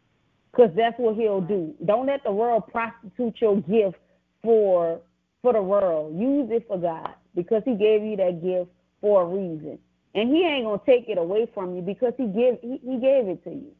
Because 0.54 0.72
that's 0.76 0.98
what 1.00 1.16
he'll 1.16 1.42
do. 1.42 1.74
Don't 1.86 2.06
let 2.06 2.24
the 2.24 2.32
world 2.32 2.64
prostitute 2.72 3.42
your 3.42 3.60
gift 3.62 3.98
for 4.44 5.02
for 5.42 5.54
the 5.54 5.62
world. 5.62 6.20
Use 6.20 6.50
it 6.52 6.68
for 6.68 6.78
God 6.78 7.14
because 7.36 7.64
he 7.66 7.76
gave 7.76 8.04
you 8.04 8.16
that 8.18 8.42
gift 8.44 8.70
for 9.02 9.24
a 9.24 9.26
reason. 9.26 9.80
And 10.16 10.30
he 10.30 10.44
ain't 10.44 10.66
gonna 10.66 10.82
take 10.86 11.10
it 11.10 11.18
away 11.18 11.48
from 11.54 11.76
you 11.76 11.82
because 11.82 12.14
he 12.18 12.28
give 12.28 12.60
he, 12.62 12.80
he 12.84 12.98
gave 13.00 13.28
it 13.28 13.44
to 13.46 13.50
you. 13.50 13.72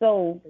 So 0.00 0.40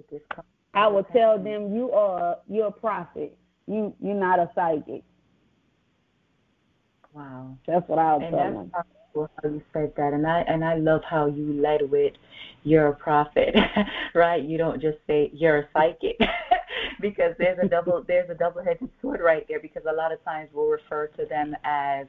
I 0.73 0.87
would 0.87 1.05
tell 1.13 1.37
them 1.37 1.73
you 1.73 1.91
are 1.91 2.37
you're 2.49 2.67
a 2.67 2.71
prophet. 2.71 3.37
You 3.67 3.93
you're 4.01 4.15
not 4.15 4.39
a 4.39 4.49
psychic. 4.55 5.03
Wow. 7.13 7.57
That's 7.67 7.87
what 7.87 7.99
I 7.99 8.13
would 8.13 8.23
And 8.23 8.35
tell 8.35 8.53
them. 8.53 8.71
Powerful 9.17 9.31
how 9.43 9.49
you 9.49 9.61
said 9.73 9.93
that, 9.97 10.13
and 10.13 10.25
I 10.25 10.41
and 10.41 10.63
I 10.63 10.75
love 10.75 11.01
how 11.09 11.27
you 11.27 11.53
led 11.53 11.89
with 11.89 12.13
you're 12.63 12.87
a 12.87 12.95
prophet, 12.95 13.55
right? 14.13 14.43
You 14.43 14.57
don't 14.57 14.81
just 14.81 14.97
say 15.07 15.29
you're 15.33 15.59
a 15.59 15.67
psychic, 15.73 16.19
because 17.01 17.33
there's 17.37 17.59
a 17.61 17.67
double 17.67 18.03
there's 18.07 18.29
a 18.29 18.35
double-headed 18.35 18.89
sword 19.01 19.21
right 19.23 19.45
there. 19.47 19.59
Because 19.59 19.83
a 19.89 19.95
lot 19.95 20.11
of 20.11 20.23
times 20.23 20.49
we'll 20.53 20.67
refer 20.67 21.07
to 21.17 21.25
them 21.25 21.55
as 21.63 22.07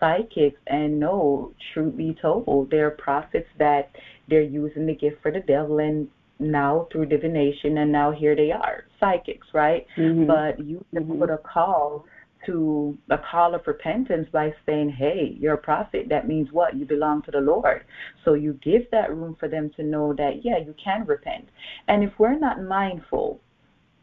psychics, 0.00 0.60
and 0.66 0.98
no, 1.00 1.52
truth 1.74 1.96
be 1.96 2.16
told, 2.20 2.70
they're 2.70 2.90
prophets 2.90 3.48
that 3.58 3.90
they're 4.28 4.42
using 4.42 4.86
the 4.86 4.94
gift 4.94 5.20
for 5.22 5.30
the 5.32 5.40
devil, 5.40 5.78
and 5.78 6.08
now 6.38 6.86
through 6.92 7.06
divination, 7.06 7.78
and 7.78 7.90
now 7.90 8.12
here 8.12 8.36
they 8.36 8.52
are, 8.52 8.84
psychics, 9.00 9.48
right? 9.52 9.86
Mhm. 9.96 10.26
But 10.26 10.60
you 10.60 10.84
can 10.94 11.04
Mhm. 11.04 11.18
put 11.18 11.30
a 11.30 11.38
call 11.38 12.06
to 12.46 12.96
a 13.10 13.18
call 13.18 13.54
of 13.54 13.66
repentance 13.66 14.28
by 14.32 14.54
saying, 14.66 14.90
Hey, 14.90 15.36
you're 15.38 15.54
a 15.54 15.58
prophet. 15.58 16.06
That 16.08 16.28
means 16.28 16.48
what? 16.52 16.76
You 16.76 16.84
belong 16.84 17.22
to 17.22 17.30
the 17.30 17.40
Lord. 17.40 17.84
So 18.24 18.34
you 18.34 18.58
give 18.62 18.82
that 18.92 19.14
room 19.14 19.36
for 19.38 19.48
them 19.48 19.70
to 19.76 19.82
know 19.82 20.14
that, 20.14 20.44
yeah, 20.44 20.58
you 20.58 20.74
can 20.82 21.04
repent. 21.06 21.48
And 21.88 22.02
if 22.04 22.12
we're 22.18 22.38
not 22.38 22.62
mindful, 22.62 23.40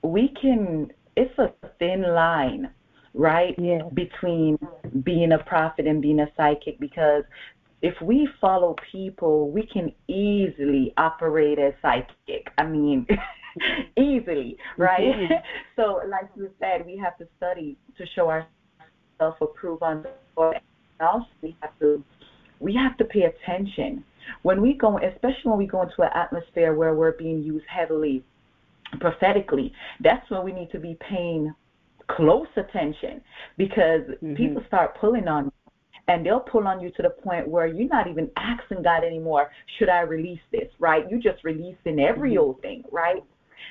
we 0.04 0.34
can, 0.42 0.92
it's 1.15 1.38
a 1.39 1.51
thin 1.80 2.01
line, 2.01 2.70
right? 3.13 3.56
Yes. 3.58 3.84
Between 3.94 4.58
being 5.04 5.32
a 5.32 5.39
prophet 5.39 5.88
and 5.88 6.01
being 6.01 6.20
a 6.20 6.27
psychic 6.38 6.80
because 6.80 7.24
if 7.82 7.94
we 8.01 8.27
follow 8.42 8.75
people, 8.92 9.51
we 9.51 9.63
can 9.68 9.92
easily 10.08 10.94
operate 10.98 11.60
as 11.60 11.74
psychic. 11.82 12.50
I 12.58 12.65
mean, 12.65 13.06
easily, 13.97 14.57
right? 14.77 15.15
Mhm. 15.15 15.41
so, 15.75 16.01
like 16.07 16.29
you 16.35 16.50
said, 16.59 16.85
we 16.85 16.97
have 16.97 17.17
to 17.17 17.27
study 17.38 17.77
to 17.97 18.05
show 18.15 18.29
ourselves 18.29 19.38
approved 19.41 19.83
on. 19.83 20.05
And 20.38 20.62
also, 21.00 21.27
we 21.41 21.55
have 21.62 21.77
to 21.79 22.03
we 22.59 22.74
have 22.75 22.97
to 22.97 23.05
pay 23.05 23.24
attention 23.24 24.03
when 24.43 24.62
we 24.62 24.74
go, 24.74 24.97
especially 24.97 25.50
when 25.51 25.57
we 25.57 25.67
go 25.67 25.81
into 25.81 26.01
an 26.01 26.09
atmosphere 26.13 26.74
where 26.74 26.93
we're 26.93 27.12
being 27.12 27.43
used 27.43 27.65
heavily 27.67 28.24
prophetically. 29.00 29.74
That's 30.00 30.29
when 30.29 30.43
we 30.43 30.51
need 30.53 30.71
to 30.71 30.79
be 30.79 30.97
paying 31.00 31.53
close 32.07 32.47
attention 32.55 33.21
because 33.57 34.03
Mhm. 34.21 34.35
people 34.35 34.63
start 34.67 34.95
pulling 34.95 35.27
on 35.27 35.45
you 35.45 35.51
and 36.07 36.25
they'll 36.25 36.39
pull 36.39 36.67
on 36.67 36.79
you 36.79 36.91
to 36.91 37.01
the 37.01 37.09
point 37.09 37.47
where 37.47 37.65
you're 37.65 37.89
not 37.89 38.07
even 38.07 38.29
asking 38.38 38.83
God 38.83 39.03
anymore, 39.03 39.51
should 39.77 39.89
I 39.89 40.01
release 40.01 40.41
this, 40.51 40.71
right? 40.79 41.09
You're 41.09 41.19
just 41.19 41.43
releasing 41.43 42.00
every 42.00 42.33
Mhm. 42.33 42.39
old 42.39 42.62
thing, 42.62 42.85
right? 42.91 43.24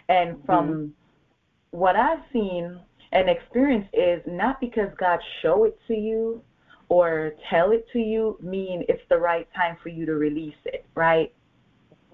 And 0.08 0.36
from 0.44 0.68
mm-hmm. 0.68 1.78
what 1.78 1.96
I've 1.96 2.22
seen 2.32 2.80
and 3.12 3.28
experienced 3.30 3.90
is 3.92 4.20
not 4.26 4.60
because 4.60 4.88
God 4.98 5.20
show 5.42 5.64
it 5.64 5.78
to 5.88 5.94
you 5.94 6.42
or 6.88 7.32
tell 7.50 7.72
it 7.72 7.86
to 7.92 7.98
you 7.98 8.36
mean 8.42 8.84
it's 8.88 9.02
the 9.08 9.16
right 9.16 9.48
time 9.54 9.76
for 9.82 9.88
you 9.88 10.04
to 10.06 10.14
release 10.14 10.54
it, 10.64 10.84
right? 10.94 11.32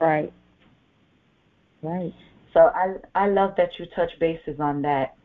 Right. 0.01 0.33
Right. 1.83 2.13
So 2.53 2.61
I 2.61 2.97
I 3.15 3.29
love 3.29 3.55
that 3.57 3.71
you 3.79 3.87
touch 3.97 4.11
bases 4.19 4.61
on 4.61 4.83
that. 4.83 5.17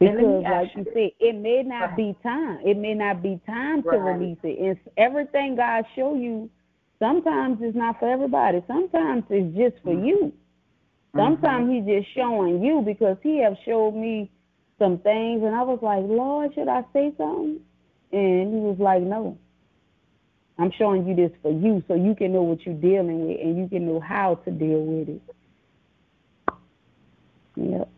And 0.00 0.16
let 0.16 0.16
me 0.16 0.38
Because, 0.38 0.52
like 0.52 0.76
you 0.76 0.92
said, 0.92 1.10
it 1.20 1.36
may 1.36 1.62
not 1.62 1.96
be 1.96 2.16
time. 2.22 2.58
It 2.64 2.76
may 2.76 2.94
not 2.94 3.22
be 3.22 3.40
time 3.46 3.82
to 3.84 3.90
release 3.90 4.38
it. 4.42 4.58
And 4.58 4.76
everything 4.96 5.54
God 5.56 5.84
show 5.94 6.14
you, 6.14 6.50
sometimes 7.02 7.58
it's 7.60 7.76
not 7.76 7.98
for 7.98 8.08
everybody. 8.08 8.62
Sometimes 8.68 9.24
it's 9.28 9.56
just 9.56 9.82
for 9.82 9.92
Mhm. 9.92 10.06
you. 10.06 10.32
Sometimes 11.16 11.68
He's 11.68 11.84
just 11.84 12.08
showing 12.14 12.62
you 12.62 12.80
because 12.80 13.18
He 13.22 13.38
have 13.38 13.58
showed 13.64 13.94
me 13.94 14.30
some 14.78 14.98
things, 14.98 15.42
and 15.42 15.54
I 15.54 15.62
was 15.62 15.82
like, 15.82 16.04
Lord, 16.06 16.54
should 16.54 16.68
I 16.68 16.84
say 16.92 17.12
something? 17.16 17.60
And 18.12 18.54
He 18.54 18.60
was 18.60 18.78
like, 18.78 19.02
No. 19.02 19.36
I'm 20.58 20.70
showing 20.70 21.04
you 21.06 21.16
this 21.16 21.32
for 21.42 21.50
you, 21.50 21.82
so 21.88 21.94
you 21.94 22.14
can 22.14 22.32
know 22.32 22.42
what 22.42 22.64
you're 22.64 22.74
dealing 22.76 23.26
with, 23.26 23.40
and 23.40 23.56
you 23.58 23.68
can 23.68 23.86
know 23.86 23.98
how 23.98 24.36
to 24.36 24.50
deal 24.50 24.84
with 24.84 25.08
it. 25.08 25.22
Yep. 27.56 27.88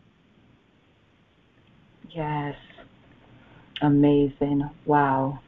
Yes. 2.11 2.56
Amazing. 3.82 4.70
Wow. 4.87 5.40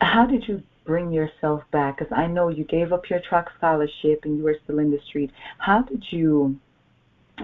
How 0.00 0.26
did 0.26 0.48
you 0.48 0.62
bring 0.84 1.12
yourself 1.12 1.62
back? 1.70 1.98
Because 1.98 2.12
I 2.16 2.26
know 2.26 2.48
you 2.48 2.64
gave 2.64 2.92
up 2.92 3.08
your 3.08 3.20
truck 3.20 3.50
scholarship 3.56 4.20
and 4.24 4.36
you 4.36 4.44
were 4.44 4.56
still 4.64 4.78
in 4.78 4.90
the 4.90 5.00
street. 5.08 5.30
How 5.58 5.82
did 5.82 6.04
you 6.10 6.58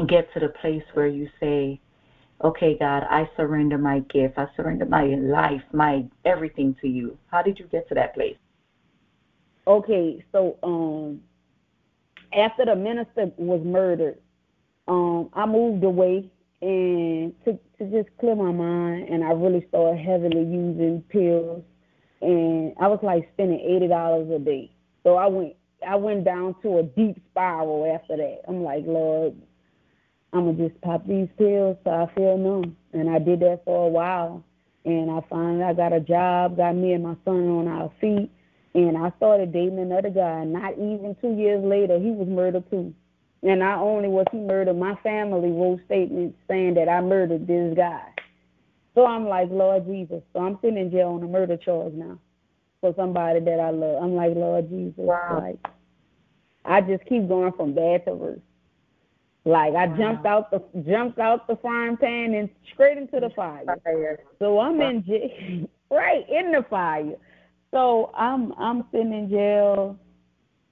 get 0.07 0.33
to 0.35 0.41
the 0.41 0.49
place 0.49 0.83
where 0.95 1.07
you 1.07 1.29
say, 1.41 1.81
okay, 2.43 2.77
God, 2.79 3.05
I 3.09 3.29
surrender 3.37 3.79
my 3.79 4.01
gift, 4.01 4.39
I 4.39 4.47
surrender 4.57 4.87
my 4.87 5.05
life, 5.05 5.63
my 5.73 6.05
everything 6.25 6.77
to 6.81 6.89
you? 6.89 7.19
How 7.31 7.43
did 7.43 7.59
you 7.59 7.67
get 7.67 7.89
to 7.89 7.95
that 7.95 8.15
place? 8.15 8.37
Okay, 9.67 10.25
so 10.33 10.57
um 10.63 11.21
after 12.33 12.65
the 12.65 12.77
minister 12.77 13.31
was 13.37 13.61
murdered, 13.65 14.19
um 14.87 15.31
I 15.35 15.47
moved 15.47 15.85
away 15.85 16.31
and 16.63 17.35
to 17.45 17.59
to 17.79 17.85
just 17.91 18.09
clear 18.19 18.35
my 18.35 18.53
mind 18.53 19.09
and 19.09 19.23
I 19.23 19.31
really 19.31 19.67
started 19.69 19.99
heavily 20.01 20.43
using 20.43 21.05
pills 21.09 21.63
and 22.21 22.75
I 22.81 22.89
was 22.89 23.01
like 23.03 23.29
spending 23.35 23.61
eighty 23.61 23.89
dollars 23.89 24.31
a 24.31 24.39
day. 24.39 24.71
So 25.03 25.17
I 25.17 25.27
went 25.27 25.55
I 25.87 25.97
went 25.97 26.25
down 26.25 26.55
to 26.63 26.79
a 26.79 26.83
deep 26.83 27.23
spiral 27.31 27.91
after 27.95 28.17
that. 28.17 28.41
I'm 28.49 28.63
like, 28.63 28.85
Lord, 28.87 29.35
I'm 30.33 30.47
gonna 30.47 30.69
just 30.69 30.81
pop 30.81 31.07
these 31.07 31.29
pills 31.39 31.77
so 31.85 31.91
I 31.91 32.15
feel 32.15 32.37
numb. 32.37 32.77
And 32.93 33.09
I 33.09 33.19
did 33.19 33.41
that 33.41 33.63
for 33.65 33.87
a 33.87 33.89
while 33.89 34.45
and 34.85 35.11
I 35.11 35.21
finally 35.29 35.63
I 35.63 35.73
got 35.75 35.93
a 35.93 36.01
job, 36.01 36.57
got 36.57 36.75
me 36.75 36.93
and 36.93 37.05
my 37.05 37.17
son 37.25 37.49
on 37.49 37.69
our 37.69 37.93
feet 38.01 38.31
and 38.75 38.97
I 38.97 39.13
started 39.17 39.53
dating 39.53 39.79
another 39.79 40.11
guy. 40.11 40.45
Not 40.45 40.75
even 40.75 41.17
two 41.21 41.35
years 41.35 41.63
later, 41.65 41.99
he 41.99 42.11
was 42.11 42.29
murdered 42.29 42.69
too. 42.71 42.95
And 43.43 43.61
not 43.61 43.79
only 43.79 44.09
was 44.09 44.27
he 44.33 44.39
murdered, 44.39 44.77
my 44.77 44.95
family 44.97 45.51
wrote 45.51 45.81
statements 45.87 46.37
saying 46.49 46.75
that 46.75 46.89
I 46.89 47.01
murdered 47.01 47.47
this 47.47 47.77
guy. 47.77 48.03
So 48.95 49.07
I'm 49.07 49.27
like, 49.29 49.49
Lord 49.51 49.87
Jesus. 49.87 50.23
So 50.33 50.41
I'm 50.41 50.59
sitting 50.61 50.79
in 50.79 50.91
jail 50.91 51.09
on 51.09 51.23
a 51.23 51.27
murder 51.27 51.57
charge 51.57 51.93
now 51.93 52.19
for 52.81 52.93
somebody 52.97 53.41
that 53.41 53.61
I 53.61 53.71
love. 53.71 54.03
I'm 54.03 54.15
like, 54.15 54.35
Lord 54.35 54.69
Jesus. 54.69 54.95
Wow. 54.99 55.45
Like, 55.47 55.59
I 56.65 56.81
just 56.81 57.05
keep 57.07 57.29
going 57.29 57.53
from 57.53 57.75
bad 57.75 58.05
to 58.07 58.15
worse. 58.15 58.41
Like 59.45 59.75
I 59.75 59.87
Wow. 59.87 59.97
jumped 59.97 60.27
out 60.27 60.51
the 60.51 60.61
jumped 60.83 61.19
out 61.19 61.47
the 61.47 61.57
frying 61.57 61.97
pan 61.97 62.35
and 62.35 62.51
straight 62.75 62.99
into 62.99 63.19
the 63.21 63.31
fire. 63.31 63.65
Fire. 63.83 64.19
So 64.39 64.61
I'm 64.61 64.81
in 64.81 65.03
jail, 65.07 65.69
right 65.91 66.29
in 66.29 66.53
the 66.53 66.63
fire. 66.69 67.15
So 67.71 68.11
I'm 68.15 68.53
I'm 68.59 68.85
sitting 68.93 69.13
in 69.13 69.31
jail, 69.31 69.97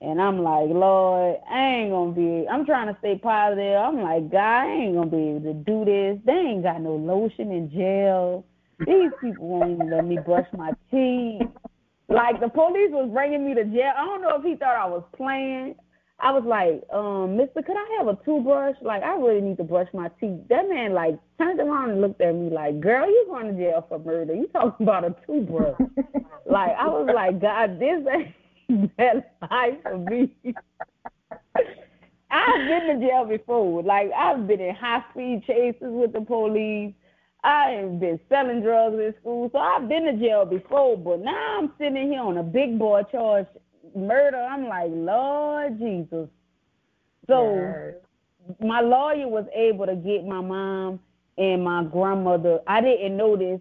And 0.01 0.21
I'm 0.21 0.43
like, 0.43 0.69
Lord, 0.69 1.39
I 1.51 1.69
ain't 1.69 1.91
gonna 1.91 2.13
be. 2.13 2.47
I'm 2.49 2.67
trying 2.67 2.93
to 2.93 2.99
stay 2.99 3.19
positive. 3.19 3.77
I'm 3.77 4.03
like, 4.03 4.31
God, 4.31 4.39
I 4.39 4.67
ain't 4.67 4.95
gonna 4.95 5.11
be 5.11 5.17
able 5.17 5.41
to 5.41 5.55
do 5.55 5.85
this. 5.85 6.19
They 6.27 6.33
ain't 6.33 6.63
got 6.63 6.83
no 6.83 6.97
lotion 6.97 7.51
in 7.51 7.71
jail. 7.71 8.45
These 8.81 9.11
people 9.23 9.49
won't 9.49 9.71
even 9.71 9.91
let 9.91 10.05
me 10.05 10.19
brush 10.19 10.47
my 10.53 10.73
teeth. 10.91 11.49
Like 12.09 12.41
the 12.41 12.49
police 12.49 12.91
was 12.91 13.11
bringing 13.13 13.47
me 13.47 13.55
to 13.55 13.65
jail. 13.65 13.93
I 13.97 14.05
don't 14.05 14.21
know 14.21 14.37
if 14.37 14.45
he 14.45 14.55
thought 14.55 14.77
I 14.77 14.87
was 14.87 15.03
playing. 15.17 15.77
I 16.19 16.33
was 16.33 16.45
like, 16.45 16.83
um, 16.93 17.37
Mister, 17.37 17.63
could 17.63 17.77
I 17.77 17.97
have 17.99 18.09
a 18.09 18.19
toothbrush? 18.25 18.77
Like, 18.81 19.03
I 19.03 19.17
really 19.17 19.43
need 19.43 19.59
to 19.59 19.65
brush 19.65 19.89
my 19.93 20.09
teeth. 20.19 20.41
That 20.49 20.69
man 20.69 20.95
like 20.95 21.19
turned 21.37 21.61
around 21.61 21.91
and 21.91 22.01
looked 22.01 22.21
at 22.23 22.35
me 22.35 22.49
like, 22.49 22.81
girl, 22.81 23.07
you 23.07 23.27
going 23.29 23.49
to 23.49 23.53
jail 23.53 23.85
for 23.89 23.99
murder? 23.99 24.35
You 24.35 24.47
talking 24.49 24.87
about 24.87 25.05
a 25.05 25.15
toothbrush? 25.27 25.79
like, 26.47 26.73
I 26.79 26.89
was 26.89 27.11
like, 27.15 27.41
God, 27.41 27.79
this 27.79 28.01
ain't 28.11 28.35
that 28.99 29.37
life 29.51 29.75
for 29.83 29.99
me. 29.99 30.35
I've 32.31 32.69
been 32.69 33.01
to 33.01 33.07
jail 33.07 33.25
before. 33.25 33.83
Like, 33.83 34.11
I've 34.17 34.47
been 34.47 34.61
in 34.61 34.75
high 34.75 35.05
speed 35.11 35.45
chases 35.47 35.79
with 35.81 36.13
the 36.13 36.21
police. 36.21 36.93
I 37.45 37.71
have 37.81 38.01
been 38.01 38.19
selling 38.29 38.63
drugs 38.63 38.97
in 38.97 39.15
school, 39.21 39.49
so 39.53 39.59
I've 39.59 39.89
been 39.89 40.05
to 40.05 40.15
jail 40.15 40.45
before. 40.45 40.97
But 40.99 41.21
now 41.21 41.59
I'm 41.59 41.73
sitting 41.79 42.11
here 42.11 42.21
on 42.21 42.39
a 42.39 42.43
big 42.43 42.79
boy 42.79 43.03
charge 43.13 43.47
murder. 43.95 44.39
I'm 44.39 44.67
like, 44.67 44.91
Lord 44.91 45.79
Jesus. 45.79 46.29
So 47.29 47.55
yes. 47.55 48.57
my 48.61 48.81
lawyer 48.81 49.29
was 49.29 49.47
able 49.55 49.87
to 49.87 49.95
get 49.95 50.25
my 50.27 50.41
mom 50.41 51.01
and 51.39 51.63
my 51.63 51.85
grandmother. 51.85 52.61
I 52.67 52.81
didn't 52.81 53.17
know 53.17 53.37
this. 53.37 53.61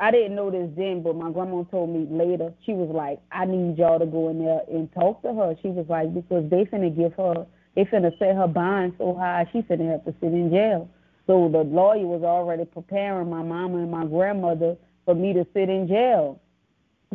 I 0.00 0.10
didn't 0.10 0.34
know 0.34 0.50
this 0.50 0.70
then, 0.76 1.02
but 1.02 1.16
my 1.16 1.30
grandma 1.30 1.62
told 1.64 1.90
me 1.90 2.06
later. 2.10 2.52
She 2.64 2.72
was 2.72 2.90
like, 2.92 3.20
I 3.32 3.46
need 3.46 3.78
y'all 3.78 3.98
to 3.98 4.06
go 4.06 4.28
in 4.28 4.44
there 4.44 4.60
and 4.70 4.92
talk 4.92 5.22
to 5.22 5.32
her. 5.32 5.56
She 5.62 5.68
was 5.68 5.86
like, 5.88 6.12
because 6.12 6.48
they 6.50 6.64
finna 6.64 6.94
give 6.94 7.14
her, 7.14 7.46
they 7.74 7.84
finna 7.84 8.16
set 8.18 8.36
her 8.36 8.46
bond 8.46 8.94
so 8.98 9.14
high, 9.14 9.48
she 9.52 9.62
finna 9.62 9.90
have 9.90 10.04
to 10.04 10.14
sit 10.20 10.32
in 10.32 10.50
jail. 10.50 10.88
So 11.26 11.48
the 11.50 11.64
lawyer 11.64 12.06
was 12.06 12.22
already 12.22 12.64
preparing 12.66 13.30
my 13.30 13.42
mama 13.42 13.78
and 13.78 13.90
my 13.90 14.04
grandmother 14.04 14.76
for 15.04 15.14
me 15.14 15.32
to 15.32 15.46
sit 15.54 15.68
in 15.68 15.88
jail. 15.88 16.40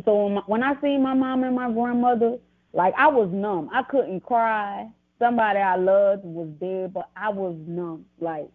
So 0.04 0.42
when 0.46 0.62
I 0.62 0.80
seen 0.80 1.02
my 1.02 1.14
mom 1.14 1.44
and 1.44 1.54
my 1.54 1.70
grandmother, 1.70 2.36
like 2.72 2.94
I 2.96 3.08
was 3.08 3.30
numb. 3.32 3.70
I 3.72 3.82
couldn't 3.82 4.20
cry. 4.20 4.88
Somebody 5.18 5.60
I 5.60 5.76
loved 5.76 6.24
was 6.24 6.48
dead, 6.60 6.92
but 6.92 7.08
I 7.16 7.28
was 7.28 7.56
numb. 7.66 8.06
Like 8.20 8.48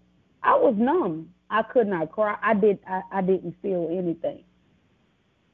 I 0.43 0.55
was 0.55 0.75
numb. 0.77 1.29
I 1.49 1.63
could 1.63 1.87
not 1.87 2.11
cry. 2.11 2.37
I 2.41 2.53
did. 2.53 2.79
I, 2.87 3.01
I 3.11 3.21
didn't 3.21 3.55
feel 3.61 3.89
anything. 3.91 4.43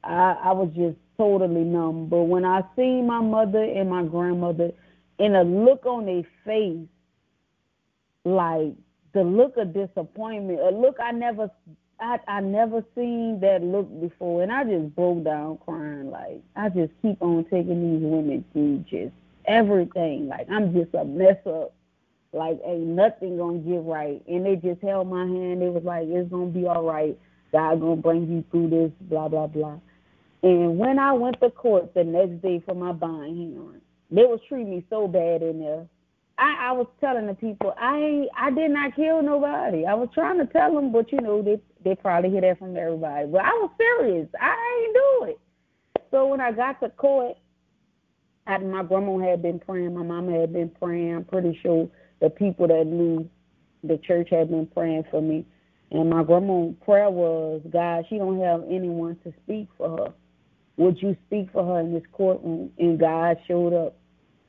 I 0.02 0.36
I 0.44 0.52
was 0.52 0.70
just 0.74 0.96
totally 1.16 1.62
numb. 1.62 2.08
But 2.08 2.24
when 2.24 2.44
I 2.44 2.62
seen 2.76 3.06
my 3.06 3.20
mother 3.20 3.62
and 3.62 3.90
my 3.90 4.04
grandmother, 4.04 4.70
and 5.18 5.36
a 5.36 5.42
look 5.42 5.86
on 5.86 6.06
their 6.06 6.24
face, 6.44 6.88
like 8.24 8.74
the 9.12 9.22
look 9.22 9.56
of 9.56 9.72
disappointment, 9.72 10.60
a 10.60 10.70
look 10.70 10.96
I 11.00 11.12
never 11.12 11.50
I 12.00 12.18
I 12.26 12.40
never 12.40 12.84
seen 12.94 13.38
that 13.40 13.62
look 13.62 13.88
before, 14.00 14.42
and 14.42 14.52
I 14.52 14.64
just 14.64 14.94
broke 14.96 15.24
down 15.24 15.58
crying. 15.64 16.10
Like 16.10 16.42
I 16.56 16.68
just 16.68 16.92
keep 17.02 17.22
on 17.22 17.44
taking 17.44 17.98
these 17.98 18.04
women 18.04 18.44
through 18.52 18.84
just 18.90 19.14
everything. 19.44 20.28
Like 20.28 20.48
I'm 20.50 20.74
just 20.74 20.94
a 20.94 21.04
mess 21.04 21.38
up. 21.46 21.72
Like 22.34 22.60
ain't 22.64 22.88
nothing 22.88 23.38
gonna 23.38 23.58
get 23.58 23.82
right. 23.84 24.22
And 24.26 24.44
they 24.44 24.56
just 24.56 24.82
held 24.82 25.08
my 25.08 25.24
hand. 25.24 25.62
They 25.62 25.68
was 25.68 25.84
like, 25.84 26.08
it's 26.08 26.30
gonna 26.30 26.46
be 26.46 26.66
all 26.66 26.82
right. 26.82 27.18
God 27.52 27.80
gonna 27.80 27.96
bring 27.96 28.28
you 28.28 28.44
through 28.50 28.70
this. 28.70 28.90
Blah 29.08 29.28
blah 29.28 29.46
blah. 29.46 29.78
And 30.42 30.78
when 30.78 30.98
I 30.98 31.12
went 31.12 31.40
to 31.40 31.50
court 31.50 31.94
the 31.94 32.04
next 32.04 32.42
day 32.42 32.62
for 32.66 32.74
my 32.74 32.92
bond 32.92 33.36
hearing, 33.36 33.80
they 34.10 34.22
was 34.24 34.40
treating 34.48 34.70
me 34.70 34.84
so 34.90 35.08
bad 35.08 35.42
in 35.42 35.60
there. 35.60 35.86
I, 36.36 36.68
I 36.68 36.72
was 36.72 36.88
telling 37.00 37.28
the 37.28 37.34
people 37.34 37.72
I 37.78 38.26
I 38.36 38.50
did 38.50 38.72
not 38.72 38.96
kill 38.96 39.22
nobody. 39.22 39.86
I 39.86 39.94
was 39.94 40.08
trying 40.12 40.38
to 40.38 40.46
tell 40.46 40.74
them, 40.74 40.90
but 40.92 41.12
you 41.12 41.20
know 41.20 41.40
they 41.40 41.60
they 41.84 41.94
probably 41.94 42.30
hear 42.30 42.40
that 42.40 42.58
from 42.58 42.76
everybody. 42.76 43.28
But 43.28 43.42
I 43.42 43.50
was 43.50 43.70
serious. 43.78 44.28
I 44.40 44.84
ain't 44.84 44.94
do 44.94 45.26
it. 45.30 45.40
So 46.10 46.26
when 46.26 46.40
I 46.40 46.50
got 46.50 46.80
to 46.80 46.88
court, 46.90 47.36
I, 48.46 48.58
my 48.58 48.82
grandma 48.82 49.18
had 49.18 49.42
been 49.42 49.60
praying, 49.60 49.94
my 49.94 50.02
mama 50.02 50.40
had 50.40 50.52
been 50.52 50.70
praying. 50.70 51.14
I'm 51.14 51.24
pretty 51.24 51.58
sure 51.62 51.88
the 52.24 52.30
people 52.30 52.66
that 52.66 52.86
knew 52.86 53.28
the 53.82 53.98
church 53.98 54.28
had 54.30 54.48
been 54.50 54.66
praying 54.66 55.04
for 55.10 55.20
me. 55.20 55.44
And 55.90 56.08
my 56.08 56.24
grandma's 56.24 56.74
prayer 56.82 57.10
was, 57.10 57.60
God, 57.70 58.06
she 58.08 58.16
don't 58.16 58.40
have 58.40 58.62
anyone 58.64 59.18
to 59.24 59.32
speak 59.44 59.68
for 59.76 59.90
her. 59.90 60.14
Would 60.78 61.02
you 61.02 61.14
speak 61.26 61.50
for 61.52 61.64
her 61.64 61.80
in 61.80 61.92
this 61.92 62.02
courtroom? 62.12 62.70
And 62.78 62.98
God 62.98 63.36
showed 63.46 63.74
up. 63.74 63.94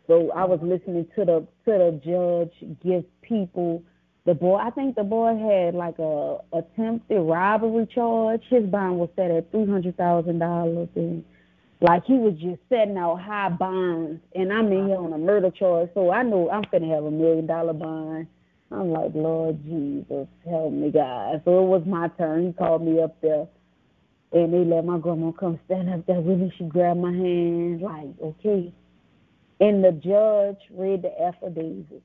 So 0.07 0.31
I 0.31 0.45
was 0.45 0.59
listening 0.63 1.05
to 1.15 1.25
the 1.25 1.47
to 1.65 1.71
the 1.71 2.01
judge 2.05 2.77
give 2.83 3.03
people 3.21 3.83
the 4.25 4.35
boy 4.35 4.55
I 4.55 4.69
think 4.69 4.95
the 4.95 5.03
boy 5.03 5.35
had 5.35 5.73
like 5.73 5.97
a 5.99 6.38
attempted 6.53 7.19
robbery 7.19 7.88
charge. 7.93 8.41
His 8.49 8.65
bond 8.65 8.99
was 8.99 9.09
set 9.15 9.31
at 9.31 9.51
three 9.51 9.65
hundred 9.65 9.97
thousand 9.97 10.39
dollars 10.39 10.89
and 10.95 11.25
like 11.85 12.03
he 12.05 12.13
was 12.13 12.33
just 12.41 12.59
setting 12.67 12.97
out 12.97 13.21
high 13.21 13.49
bonds 13.49 14.19
and 14.33 14.51
I'm 14.51 14.71
in 14.71 14.87
here 14.87 14.97
on 14.97 15.13
a 15.13 15.17
murder 15.17 15.51
charge, 15.51 15.89
so 15.93 16.11
I 16.11 16.23
know 16.23 16.49
I'm 16.49 16.63
gonna 16.71 16.93
have 16.93 17.03
a 17.03 17.11
million 17.11 17.45
dollar 17.45 17.73
bond. 17.73 18.27
I'm 18.71 18.89
like, 18.89 19.11
Lord 19.13 19.63
Jesus, 19.63 20.27
help 20.49 20.73
me 20.73 20.89
God. 20.89 21.41
So 21.45 21.63
it 21.63 21.67
was 21.67 21.83
my 21.85 22.07
turn. 22.17 22.47
He 22.47 22.53
called 22.53 22.83
me 22.83 23.01
up 23.01 23.21
there 23.21 23.47
and 24.31 24.51
they 24.51 24.65
let 24.65 24.83
my 24.83 24.97
grandma 24.97 25.31
come 25.31 25.59
stand 25.65 25.89
up 25.89 26.05
there 26.07 26.19
with 26.19 26.39
me. 26.39 26.51
She 26.57 26.63
grabbed 26.63 26.99
my 26.99 27.11
hand, 27.11 27.81
like, 27.81 28.07
okay. 28.21 28.73
And 29.59 29.83
the 29.83 29.91
judge 29.91 30.57
read 30.71 31.03
the 31.03 31.21
affidavit. 31.21 32.03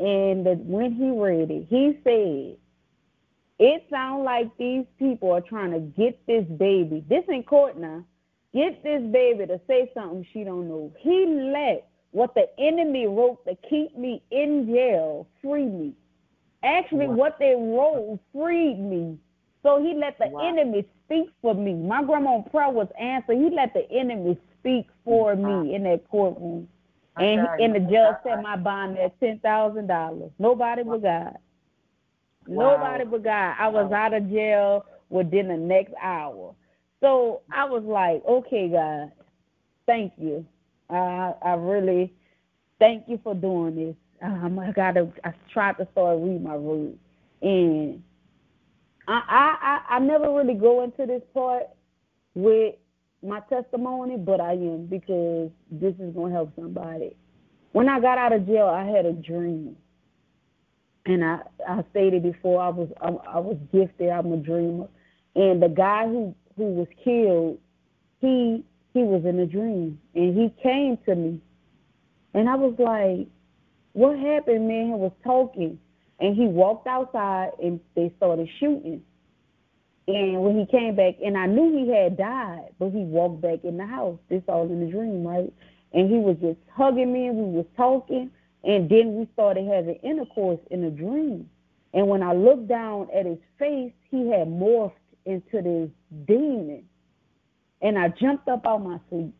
And 0.00 0.46
the, 0.46 0.54
when 0.64 0.92
he 0.94 1.10
read 1.10 1.50
it, 1.50 1.66
he 1.68 1.98
said, 2.02 2.56
It 3.58 3.86
sounds 3.90 4.24
like 4.24 4.56
these 4.56 4.86
people 4.98 5.30
are 5.32 5.42
trying 5.42 5.72
to 5.72 5.80
get 5.80 6.24
this 6.26 6.44
baby, 6.58 7.04
this 7.08 7.24
in 7.28 7.42
court 7.42 7.76
now, 7.78 8.04
get 8.54 8.82
this 8.82 9.02
baby 9.12 9.46
to 9.46 9.60
say 9.66 9.90
something 9.94 10.26
she 10.32 10.44
don't 10.44 10.68
know. 10.68 10.92
He 10.98 11.26
let 11.54 11.88
what 12.10 12.34
the 12.34 12.48
enemy 12.58 13.06
wrote 13.06 13.44
to 13.46 13.56
keep 13.68 13.96
me 13.96 14.22
in 14.30 14.66
jail 14.66 15.26
free 15.42 15.66
me. 15.66 15.92
Actually, 16.62 17.06
wow. 17.06 17.14
what 17.14 17.38
they 17.38 17.54
wrote 17.54 18.18
freed 18.32 18.78
me. 18.78 19.16
So 19.62 19.82
he 19.82 19.94
let 19.94 20.18
the 20.18 20.28
wow. 20.28 20.48
enemy 20.48 20.86
speak 21.04 21.30
for 21.42 21.54
me. 21.54 21.74
My 21.74 22.02
grandma 22.02 22.42
prayer 22.42 22.70
was 22.70 22.88
answered. 22.98 23.36
He 23.36 23.50
let 23.50 23.74
the 23.74 23.90
enemy 23.90 24.38
speak 24.58 24.86
for 25.04 25.36
me 25.36 25.74
in 25.74 25.84
that 25.84 26.08
courtroom. 26.08 26.68
And 27.16 27.40
and 27.60 27.74
the 27.74 27.80
judge 27.80 28.16
set 28.22 28.42
my 28.42 28.56
bond 28.56 28.96
at 28.98 29.18
ten 29.18 29.40
thousand 29.40 29.88
dollars. 29.88 30.30
Nobody 30.38 30.84
but 30.84 31.02
God. 31.02 31.36
Nobody 32.46 33.04
but 33.04 33.24
God. 33.24 33.56
I 33.58 33.68
was 33.68 33.90
out 33.92 34.14
of 34.14 34.30
jail 34.30 34.86
within 35.08 35.48
the 35.48 35.56
next 35.56 35.94
hour. 36.00 36.54
So 37.00 37.42
I 37.52 37.64
was 37.64 37.84
like, 37.84 38.22
okay, 38.28 38.68
God, 38.68 39.12
thank 39.86 40.12
you. 40.16 40.44
I 40.90 41.34
I 41.42 41.54
really 41.54 42.12
thank 42.78 43.04
you 43.08 43.20
for 43.22 43.34
doing 43.34 43.76
this. 43.76 43.94
Um, 44.22 44.58
I 44.58 44.72
gotta. 44.72 45.10
I 45.24 45.32
tried 45.52 45.76
to 45.78 45.88
start 45.92 46.18
read 46.20 46.42
my 46.42 46.56
word, 46.56 46.98
and 47.42 48.02
I 49.06 49.80
I 49.88 49.96
I 49.96 49.98
never 50.00 50.32
really 50.32 50.54
go 50.54 50.82
into 50.82 51.06
this 51.06 51.22
part 51.32 51.64
with 52.34 52.74
my 53.22 53.40
testimony, 53.40 54.16
but 54.16 54.40
I 54.40 54.52
am 54.52 54.86
because 54.86 55.50
this 55.70 55.94
is 56.00 56.14
to 56.14 56.26
help 56.26 56.52
somebody. 56.56 57.16
When 57.72 57.88
I 57.88 58.00
got 58.00 58.18
out 58.18 58.32
of 58.32 58.46
jail, 58.46 58.66
I 58.66 58.84
had 58.84 59.06
a 59.06 59.12
dream. 59.12 59.76
And 61.06 61.24
I, 61.24 61.40
I 61.66 61.82
stated 61.90 62.22
before 62.22 62.60
I 62.60 62.68
was 62.68 62.88
I, 63.00 63.08
I 63.08 63.38
was 63.38 63.56
gifted. 63.72 64.10
I'm 64.10 64.32
a 64.32 64.36
dreamer, 64.36 64.88
and 65.34 65.62
the 65.62 65.68
guy 65.68 66.06
who 66.06 66.34
who 66.58 66.66
was 66.74 66.88
killed, 67.02 67.58
he 68.20 68.64
he 68.92 69.02
was 69.04 69.24
in 69.24 69.38
a 69.38 69.46
dream, 69.46 70.00
and 70.14 70.36
he 70.36 70.52
came 70.62 70.98
to 71.06 71.14
me, 71.14 71.40
and 72.34 72.48
I 72.48 72.56
was 72.56 72.74
like, 72.78 73.28
"What 73.92 74.18
happened?" 74.18 74.68
Man 74.68 74.88
He 74.88 74.92
was 74.92 75.12
talking, 75.24 75.78
and 76.20 76.36
he 76.36 76.46
walked 76.46 76.86
outside, 76.86 77.52
and 77.62 77.80
they 77.94 78.12
started 78.18 78.48
shooting, 78.58 79.02
and 80.08 80.42
when 80.42 80.58
he 80.58 80.66
came 80.66 80.96
back, 80.96 81.16
and 81.24 81.36
I 81.36 81.46
knew 81.46 81.84
he 81.84 81.90
had 81.90 82.16
died, 82.16 82.70
but 82.78 82.90
he 82.90 83.04
walked 83.04 83.42
back 83.42 83.62
in 83.62 83.76
the 83.76 83.86
house. 83.86 84.18
This 84.28 84.42
all 84.48 84.64
in 84.64 84.80
the 84.80 84.90
dream, 84.90 85.22
right? 85.26 85.52
And 85.92 86.10
he 86.10 86.18
was 86.18 86.36
just 86.40 86.58
hugging 86.74 87.12
me, 87.12 87.26
and 87.28 87.36
we 87.36 87.56
was 87.56 87.66
talking, 87.76 88.30
and 88.64 88.88
then 88.88 89.14
we 89.16 89.28
started 89.34 89.66
having 89.66 89.96
intercourse 89.96 90.60
in 90.70 90.84
a 90.84 90.90
dream. 90.90 91.48
And 91.94 92.08
when 92.08 92.22
I 92.22 92.32
looked 92.32 92.68
down 92.68 93.08
at 93.14 93.26
his 93.26 93.38
face, 93.58 93.92
he 94.10 94.28
had 94.30 94.48
morphed 94.48 94.92
into 95.28 95.62
this 95.62 95.90
demon. 96.26 96.84
And 97.80 97.98
I 97.98 98.08
jumped 98.08 98.48
up 98.48 98.66
out 98.66 98.82
my 98.82 98.98
seat. 99.10 99.32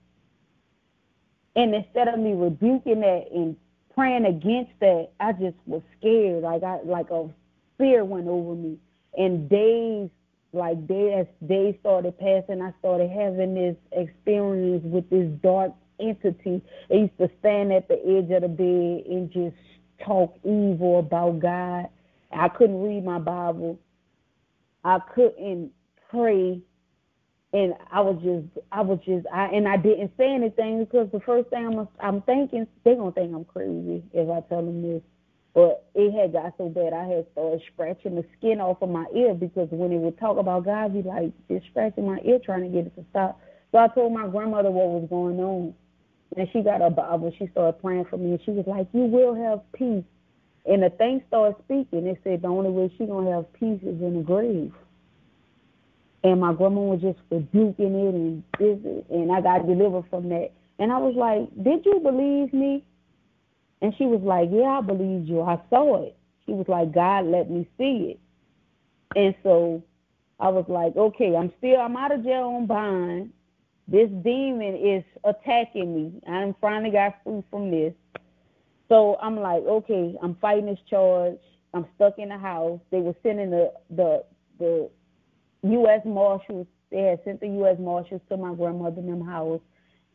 And 1.57 1.75
instead 1.75 2.07
of 2.09 2.21
me 2.21 2.35
rebuking 2.35 3.01
that 3.01 3.25
and 3.35 3.57
praying 3.95 4.27
against 4.27 4.73
that, 4.81 5.09
I 5.19 5.33
just 5.33 5.57
was 5.67 5.83
scared. 5.99 6.45
Like 6.45 6.63
I 6.63 6.81
like 6.85 7.11
a 7.11 7.29
fear 7.79 8.05
went 8.05 8.29
over 8.29 8.55
me. 8.55 8.79
And 9.17 9.49
days 9.49 10.11
like 10.53 10.87
day 10.87 11.15
as 11.15 11.49
days 11.49 11.75
started 11.81 12.19
passing, 12.19 12.63
I 12.63 12.73
started 12.79 13.11
having 13.11 13.55
this 13.55 13.77
experience 13.93 14.85
with 14.85 15.09
this 15.11 15.29
dark 15.43 15.73
entity. 16.01 16.63
They 16.89 16.97
used 16.97 17.19
to 17.19 17.31
stand 17.41 17.73
at 17.73 17.89
the 17.89 17.97
edge 17.97 18.31
of 18.31 18.43
the 18.43 18.49
bed 18.49 19.13
and 19.13 19.31
just 19.33 19.57
talk 20.07 20.35
evil 20.45 21.01
about 21.01 21.41
God. 21.41 21.89
I 22.31 22.49
couldn't 22.49 22.83
read 22.83 23.05
my 23.05 23.19
Bible. 23.19 23.79
I 24.85 25.01
couldn't 25.15 25.73
pray. 26.09 26.61
And 27.53 27.75
I 27.91 28.01
was 28.03 28.21
just, 28.23 28.67
I 28.73 28.83
was 28.83 28.99
just, 29.07 29.27
I 29.33 29.47
and 29.47 29.67
I 29.67 29.79
didn't 29.79 30.13
say 30.19 30.35
anything 30.35 30.85
because 30.85 31.09
the 31.13 31.21
first 31.21 31.49
thing 31.49 31.67
I'm, 31.67 31.89
I'm 32.01 32.23
thinking 32.23 32.67
they're 32.85 32.97
gonna 32.97 33.13
think 33.13 33.35
I'm 33.35 33.47
crazy 33.47 34.03
if 34.13 34.29
I 34.29 34.41
tell 34.49 34.65
them 34.65 34.83
this. 34.83 35.03
But 35.55 35.87
it 35.95 36.13
had 36.13 36.35
got 36.35 36.55
so 36.59 36.69
bad 36.69 36.93
I 36.93 37.05
had 37.09 37.27
started 37.33 37.63
scratching 37.73 38.17
the 38.17 38.25
skin 38.37 38.61
off 38.61 38.83
of 38.83 38.91
my 38.91 39.07
ear 39.17 39.35
because 39.35 39.69
when 39.71 39.93
it 39.93 39.99
would 39.99 40.19
talk 40.19 40.37
about 40.37 40.67
God, 40.67 40.93
be 40.93 41.03
like 41.03 41.33
just 41.49 41.67
scratching 41.71 42.07
my 42.07 42.21
ear 42.25 42.39
trying 42.45 42.63
to 42.63 42.69
get 42.69 42.87
it 42.87 42.95
to 42.97 43.05
stop. 43.11 43.41
So 43.73 43.79
I 43.79 43.89
told 43.89 44.13
my 44.13 44.29
grandmother 44.29 44.71
what 44.71 44.89
was 44.89 45.09
going 45.09 45.41
on. 45.41 45.75
And 46.37 46.49
she 46.53 46.61
got 46.61 46.83
a 46.83 46.91
Bible. 46.91 47.33
She 47.39 47.49
started 47.49 47.81
praying 47.81 48.05
for 48.11 48.19
me. 48.19 48.33
And 48.33 48.41
she 48.45 48.51
was 48.51 48.67
like, 48.67 48.89
You 48.93 49.05
will 49.05 49.35
have 49.35 49.61
peace. 49.73 50.05
And 50.67 50.83
the 50.83 50.91
thing 50.91 51.23
started 51.29 51.57
speaking. 51.65 52.07
It 52.07 52.21
said 52.23 52.43
the 52.43 52.49
only 52.49 52.71
way 52.71 52.93
she 52.99 53.07
to 53.07 53.31
have 53.33 53.53
peace 53.55 53.81
is 53.83 54.01
in 54.03 54.19
the 54.19 54.23
grave. 54.23 54.73
And 56.29 56.43
my 56.43 56.53
grandma 56.53 56.83
was 56.83 57.01
just 57.01 57.19
rebuking 57.31 57.95
it 57.95 58.15
and 58.15 58.43
this, 58.59 59.05
and 59.09 59.33
I 59.33 59.41
got 59.41 59.67
delivered 59.67 60.05
from 60.11 60.29
that. 60.29 60.51
And 60.79 60.93
I 60.93 60.99
was 60.99 61.15
like, 61.17 61.49
Did 61.65 61.87
you 61.87 62.01
believe 62.01 62.53
me? 62.53 62.85
And 63.81 63.95
she 63.97 64.05
was 64.05 64.21
like, 64.23 64.51
Yeah, 64.53 64.79
I 64.79 64.81
believed 64.83 65.27
you. 65.27 65.41
I 65.41 65.59
saw 65.71 66.03
it. 66.05 66.15
She 66.45 66.53
was 66.53 66.67
like, 66.69 66.93
God 66.93 67.25
let 67.25 67.51
me 67.51 67.67
see 67.79 68.13
it. 68.13 68.21
And 69.17 69.35
so 69.43 69.83
I 70.39 70.51
was 70.51 70.67
like, 70.69 70.95
Okay, 70.97 71.35
I'm 71.35 71.51
still 71.57 71.81
I'm 71.81 71.97
out 71.97 72.13
of 72.13 72.23
jail 72.23 72.55
on 72.57 72.67
bond. 72.67 73.33
This 73.87 74.11
demon 74.23 74.77
is 74.77 75.03
attacking 75.25 75.95
me. 75.97 76.21
I'm 76.31 76.55
finally 76.61 76.91
got 76.91 77.15
free 77.25 77.43
from 77.51 77.71
this. 77.71 77.95
So 78.91 79.17
I'm 79.23 79.37
like, 79.37 79.63
okay, 79.63 80.15
I'm 80.23 80.35
fighting 80.43 80.67
this 80.67 80.79
charge. 80.91 81.39
I'm 81.73 81.87
stuck 81.97 82.19
in 82.19 82.29
the 82.29 82.37
house. 82.37 82.81
They 82.91 83.01
were 83.01 83.15
sending 83.23 83.51
the 83.51 83.73
the 83.89 84.25
the 84.59 84.91
U.S. 85.63 86.03
Marshals. 86.05 86.67
They 86.91 87.03
had 87.03 87.21
sent 87.25 87.41
the 87.41 87.49
U.S. 87.49 87.77
Marshals 87.79 88.21
to 88.29 88.37
my 88.37 88.55
grandmother 88.55 89.01
in 89.01 89.07
them 89.07 89.27
house. 89.27 89.61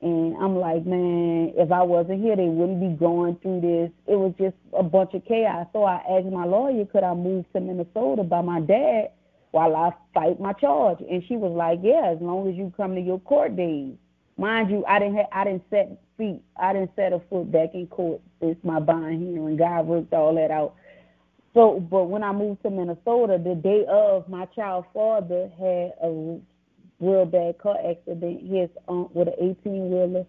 And 0.02 0.36
I'm 0.36 0.58
like, 0.58 0.86
man, 0.86 1.54
if 1.56 1.72
I 1.72 1.82
wasn't 1.82 2.22
here, 2.22 2.36
they 2.36 2.50
wouldn't 2.50 2.82
be 2.82 2.90
going 2.90 3.38
through 3.42 3.62
this. 3.62 3.90
It 4.06 4.18
was 4.18 4.34
just 4.38 4.56
a 4.78 4.84
bunch 4.84 5.14
of 5.14 5.24
chaos. 5.26 5.68
So 5.72 5.86
I 5.86 6.04
asked 6.10 6.26
my 6.26 6.44
lawyer, 6.44 6.86
could 6.86 7.04
I 7.04 7.14
move 7.14 7.46
to 7.54 7.62
Minnesota 7.62 8.24
by 8.24 8.42
my 8.42 8.60
dad 8.60 9.12
while 9.52 9.76
I 9.76 9.92
fight 10.14 10.42
my 10.42 10.52
charge? 10.54 10.98
And 11.10 11.24
she 11.28 11.38
was 11.38 11.54
like, 11.56 11.80
yeah, 11.82 12.12
as 12.14 12.18
long 12.20 12.50
as 12.50 12.56
you 12.56 12.74
come 12.76 12.96
to 12.96 13.02
your 13.02 13.20
court 13.20 13.56
days. 13.56 13.94
Mind 14.36 14.72
you, 14.72 14.84
I 14.86 15.00
didn't 15.00 15.16
have, 15.16 15.28
I 15.32 15.44
didn't 15.46 15.64
set 15.70 16.02
feet, 16.18 16.42
I 16.58 16.74
didn't 16.74 16.92
set 16.96 17.14
a 17.14 17.22
foot 17.30 17.52
back 17.52 17.70
in 17.74 17.88
court 17.88 18.20
since 18.42 18.58
my 18.64 18.80
bond 18.80 19.22
hearing. 19.22 19.56
God 19.56 19.86
worked 19.86 20.14
all 20.14 20.36
that 20.36 20.52
out. 20.52 20.76
So, 21.54 21.80
but 21.80 22.06
when 22.06 22.24
I 22.24 22.32
moved 22.32 22.64
to 22.64 22.70
Minnesota, 22.70 23.40
the 23.44 23.56
day 23.56 23.86
of, 23.88 24.28
my 24.28 24.46
child 24.48 24.86
father 24.94 25.52
had 25.60 25.94
a 26.04 26.40
real 27.00 27.26
bad 27.26 27.58
car 27.60 27.78
accident. 27.90 28.42
His 28.42 28.70
um, 28.88 29.10
with 29.14 29.28
an 29.28 29.58
18 29.62 29.90
wheeler. 29.90 30.26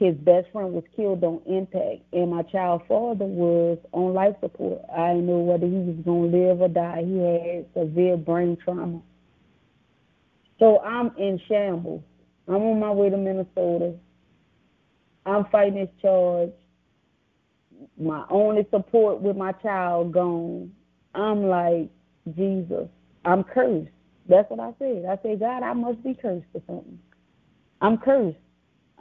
His 0.00 0.16
best 0.16 0.48
friend 0.52 0.72
was 0.72 0.82
killed 0.96 1.22
on 1.22 1.40
impact, 1.46 2.02
and 2.12 2.30
my 2.30 2.42
child 2.42 2.82
father 2.88 3.24
was 3.24 3.78
on 3.92 4.12
life 4.12 4.34
support. 4.40 4.82
I 4.92 5.14
didn't 5.14 5.26
know 5.26 5.38
whether 5.38 5.66
he 5.66 5.72
was 5.72 5.96
going 6.04 6.32
to 6.32 6.36
live 6.36 6.60
or 6.60 6.68
die. 6.68 7.04
He 7.06 7.18
had 7.18 7.66
severe 7.74 8.16
brain 8.16 8.58
trauma. 8.62 9.00
So 10.58 10.80
I'm 10.80 11.12
in 11.16 11.40
shambles. 11.48 12.02
I'm 12.48 12.56
on 12.56 12.80
my 12.80 12.90
way 12.90 13.08
to 13.08 13.16
Minnesota. 13.16 13.94
I'm 15.24 15.44
fighting 15.46 15.76
this 15.76 15.88
charge. 16.02 16.50
My 17.98 18.24
only 18.30 18.66
support 18.70 19.20
with 19.20 19.36
my 19.36 19.52
child 19.52 20.12
gone. 20.12 20.72
I'm 21.14 21.44
like, 21.46 21.90
Jesus, 22.36 22.88
I'm 23.24 23.44
cursed. 23.44 23.90
That's 24.28 24.50
what 24.50 24.60
I 24.60 24.72
said. 24.78 25.04
I 25.08 25.18
said, 25.22 25.40
God, 25.40 25.62
I 25.62 25.72
must 25.74 26.02
be 26.02 26.14
cursed 26.14 26.46
or 26.54 26.62
something. 26.66 26.98
I'm 27.80 27.98
cursed. 27.98 28.38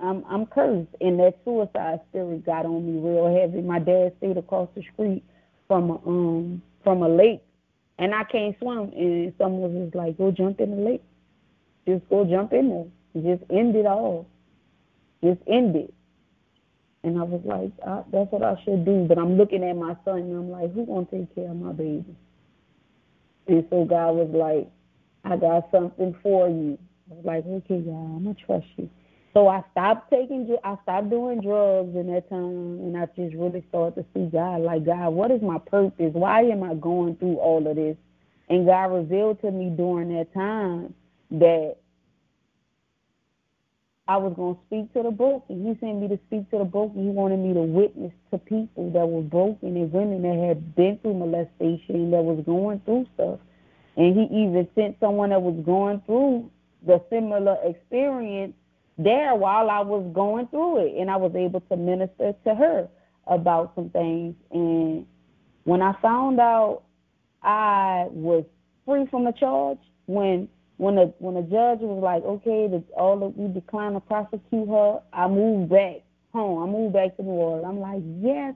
I'm 0.01 0.23
I'm 0.29 0.45
cursed. 0.45 0.89
And 1.01 1.19
that 1.19 1.37
suicide 1.45 2.01
spirit 2.09 2.45
got 2.45 2.65
on 2.65 2.85
me 2.85 2.99
real 2.99 3.33
heavy. 3.33 3.61
My 3.61 3.79
dad 3.79 4.13
stayed 4.17 4.37
across 4.37 4.69
the 4.75 4.83
street 4.93 5.23
from 5.67 5.91
a 5.91 5.95
um 6.07 6.61
from 6.83 7.03
a 7.03 7.09
lake 7.09 7.41
and 7.99 8.13
I 8.13 8.23
can't 8.25 8.57
swim 8.59 8.91
and 8.95 9.33
someone 9.37 9.73
was 9.73 9.91
like, 9.93 10.17
Go 10.17 10.31
jump 10.31 10.59
in 10.59 10.71
the 10.71 10.81
lake. 10.81 11.03
Just 11.87 12.07
go 12.09 12.25
jump 12.25 12.53
in 12.53 12.91
there. 13.13 13.37
Just 13.37 13.49
end 13.51 13.75
it 13.75 13.85
all. 13.85 14.27
Just 15.23 15.39
end 15.47 15.75
it. 15.75 15.93
And 17.03 17.19
I 17.19 17.23
was 17.23 17.41
like, 17.43 17.71
I, 17.85 18.03
that's 18.11 18.31
what 18.31 18.43
I 18.43 18.55
should 18.63 18.85
do. 18.85 19.05
But 19.07 19.17
I'm 19.17 19.37
looking 19.37 19.63
at 19.63 19.75
my 19.75 19.95
son 20.05 20.19
and 20.19 20.37
I'm 20.37 20.49
like, 20.49 20.73
who 20.73 20.85
gonna 20.85 21.05
take 21.11 21.33
care 21.35 21.49
of 21.49 21.57
my 21.57 21.73
baby? 21.73 22.15
And 23.47 23.65
so 23.69 23.83
God 23.83 24.11
was 24.11 24.29
like, 24.33 24.71
I 25.25 25.37
got 25.37 25.69
something 25.71 26.15
for 26.23 26.47
you. 26.47 26.77
I 27.11 27.15
was 27.15 27.25
like, 27.25 27.45
okay, 27.45 27.81
God, 27.81 27.91
I'm 27.91 28.23
gonna 28.23 28.35
trust 28.45 28.67
you. 28.77 28.89
So 29.33 29.47
I 29.47 29.63
stopped 29.71 30.11
taking, 30.11 30.55
I 30.63 30.77
stopped 30.83 31.09
doing 31.09 31.41
drugs 31.41 31.95
in 31.95 32.07
that 32.13 32.29
time, 32.29 32.79
and 32.79 32.95
I 32.95 33.07
just 33.07 33.35
really 33.35 33.65
started 33.69 33.95
to 33.95 34.05
see 34.13 34.29
God. 34.31 34.61
Like, 34.61 34.85
God, 34.85 35.09
what 35.09 35.31
is 35.31 35.41
my 35.41 35.57
purpose? 35.57 36.11
Why 36.13 36.43
am 36.43 36.61
I 36.63 36.75
going 36.75 37.15
through 37.15 37.37
all 37.37 37.67
of 37.67 37.75
this? 37.75 37.97
And 38.49 38.65
God 38.65 38.85
revealed 38.93 39.41
to 39.41 39.51
me 39.51 39.71
during 39.75 40.15
that 40.15 40.33
time 40.33 40.93
that 41.31 41.77
I 44.07 44.17
was 44.17 44.33
going 44.35 44.55
to 44.55 44.61
speak 44.67 44.93
to 44.93 45.03
the 45.03 45.11
broken. 45.11 45.65
He 45.65 45.79
sent 45.79 46.01
me 46.01 46.09
to 46.09 46.19
speak 46.27 46.49
to 46.51 46.57
the 46.57 46.65
broken. 46.65 47.03
He 47.03 47.09
wanted 47.09 47.39
me 47.39 47.53
to 47.53 47.61
witness 47.61 48.11
to 48.31 48.37
people 48.37 48.91
that 48.91 49.07
were 49.07 49.21
broken 49.21 49.77
and 49.77 49.91
women 49.93 50.23
that 50.23 50.45
had 50.45 50.75
been 50.75 50.97
through 51.01 51.13
molestation 51.13 52.11
that 52.11 52.21
was 52.21 52.43
going 52.45 52.81
through 52.81 53.05
stuff. 53.13 53.39
And 53.95 54.15
he 54.15 54.23
even 54.43 54.67
sent 54.75 54.99
someone 54.99 55.29
that 55.29 55.41
was 55.41 55.55
going 55.65 56.01
through 56.05 56.51
the 56.85 57.01
similar 57.09 57.57
experience 57.63 58.53
there 58.97 59.35
while 59.35 59.69
I 59.69 59.79
was 59.79 60.05
going 60.13 60.47
through 60.47 60.87
it. 60.87 60.95
And 60.99 61.09
I 61.09 61.15
was 61.15 61.33
able 61.33 61.61
to 61.61 61.77
minister 61.77 62.35
to 62.43 62.55
her 62.55 62.89
about 63.27 63.71
some 63.75 63.89
things. 63.89 64.35
And 64.51 65.05
when 65.63 65.81
I 65.81 65.93
found 66.01 66.41
out 66.41 66.83
I 67.41 68.07
was 68.09 68.43
free 68.85 69.05
from 69.05 69.23
the 69.23 69.31
charge, 69.31 69.79
when 70.07 70.49
when 70.77 70.95
the 70.95 71.13
when 71.19 71.35
the 71.35 71.41
judge 71.41 71.79
was 71.81 72.01
like, 72.01 72.23
okay, 72.23 72.67
the, 72.67 72.83
all 72.95 73.17
the, 73.19 73.27
we 73.27 73.53
declined 73.53 73.95
to 73.95 73.99
prosecute 74.01 74.67
her, 74.67 75.01
I 75.13 75.27
moved 75.27 75.69
back 75.69 76.03
home. 76.33 76.63
I 76.63 76.71
moved 76.71 76.93
back 76.93 77.15
to 77.17 77.23
New 77.23 77.31
Orleans. 77.31 77.65
I'm 77.67 77.79
like, 77.79 78.01
yes. 78.21 78.55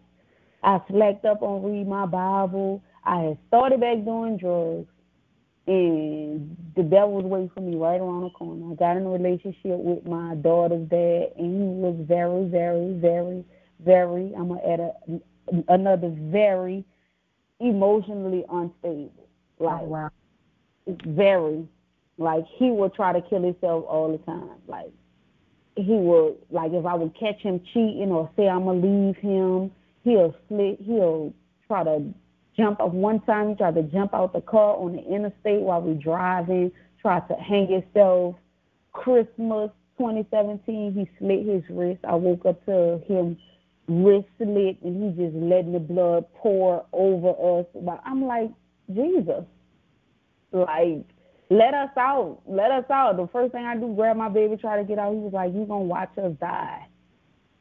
I 0.63 0.81
slacked 0.89 1.23
up 1.25 1.43
on 1.43 1.63
read 1.63 1.87
my 1.87 2.05
Bible. 2.05 2.81
I 3.03 3.19
had 3.19 3.37
started 3.47 3.79
back 3.79 4.03
doing 4.03 4.37
drugs 4.37 4.87
and 5.67 6.55
the 6.75 6.83
devil 6.83 7.11
was 7.11 7.25
waiting 7.25 7.51
for 7.53 7.59
me 7.59 7.75
right 7.75 7.99
around 7.99 8.23
the 8.23 8.29
corner. 8.29 8.71
I 8.71 8.75
got 8.75 8.95
in 8.95 9.05
a 9.05 9.09
relationship 9.09 9.77
with 9.77 10.05
my 10.05 10.35
daughter's 10.35 10.87
dad, 10.87 11.33
and 11.37 11.45
he 11.45 11.67
was 11.67 11.95
very, 12.07 12.45
very, 12.45 12.93
very, 12.93 13.43
very. 13.83 14.33
I'm 14.35 14.47
gonna 14.47 14.61
add 14.65 14.79
a, 14.79 14.93
another 15.67 16.15
very 16.17 16.85
emotionally 17.59 18.45
unstable. 18.49 19.11
Like, 19.59 19.81
oh, 19.81 19.85
wow. 19.85 20.11
very. 20.87 21.67
Like 22.17 22.45
he 22.57 22.71
would 22.71 22.93
try 22.93 23.13
to 23.13 23.21
kill 23.21 23.43
himself 23.43 23.85
all 23.87 24.11
the 24.11 24.17
time. 24.19 24.57
Like 24.67 24.91
he 25.75 25.93
would, 25.93 26.37
like 26.49 26.73
if 26.73 26.85
I 26.85 26.95
would 26.95 27.17
catch 27.17 27.39
him 27.39 27.61
cheating 27.73 28.11
or 28.11 28.29
say 28.35 28.47
I'm 28.47 28.65
gonna 28.65 28.79
leave 28.79 29.17
him, 29.17 29.71
he'll 30.03 30.35
slit 30.47 30.79
He'll 30.81 31.33
try 31.67 31.83
to 31.83 32.03
jump 32.55 32.79
off 32.79 32.91
one 32.91 33.19
time. 33.21 33.55
Tried 33.55 33.75
to 33.75 33.83
jump 33.83 34.13
out 34.13 34.33
the 34.33 34.41
car 34.41 34.77
on 34.77 34.93
the 34.93 35.03
interstate 35.03 35.61
while 35.61 35.81
we 35.81 35.93
driving. 35.93 36.71
Tried 37.01 37.27
to 37.27 37.35
hang 37.35 37.67
himself. 37.67 38.35
Christmas 38.93 39.69
2017, 39.99 40.93
he 40.93 41.09
slit 41.19 41.45
his 41.45 41.63
wrist. 41.69 41.99
I 42.03 42.15
woke 42.15 42.45
up 42.45 42.65
to 42.65 42.99
him 43.07 43.37
wrist 43.87 44.27
slit, 44.37 44.81
and 44.81 45.15
he 45.15 45.23
just 45.23 45.35
letting 45.35 45.73
the 45.73 45.79
blood 45.79 46.25
pour 46.35 46.85
over 46.93 47.59
us. 47.59 47.65
But 47.73 48.01
I'm 48.05 48.25
like, 48.25 48.51
Jesus, 48.93 49.43
like 50.51 51.05
let 51.49 51.73
us 51.73 51.89
out, 51.97 52.41
let 52.47 52.71
us 52.71 52.85
out. 52.91 53.17
The 53.17 53.27
first 53.31 53.53
thing 53.53 53.65
I 53.65 53.75
do, 53.75 53.93
grab 53.95 54.17
my 54.17 54.29
baby, 54.29 54.57
try 54.57 54.77
to 54.77 54.83
get 54.83 54.99
out. 54.99 55.13
He 55.13 55.19
was 55.19 55.33
like, 55.33 55.53
you 55.53 55.65
gonna 55.65 55.85
watch 55.85 56.17
us 56.17 56.33
die 56.39 56.87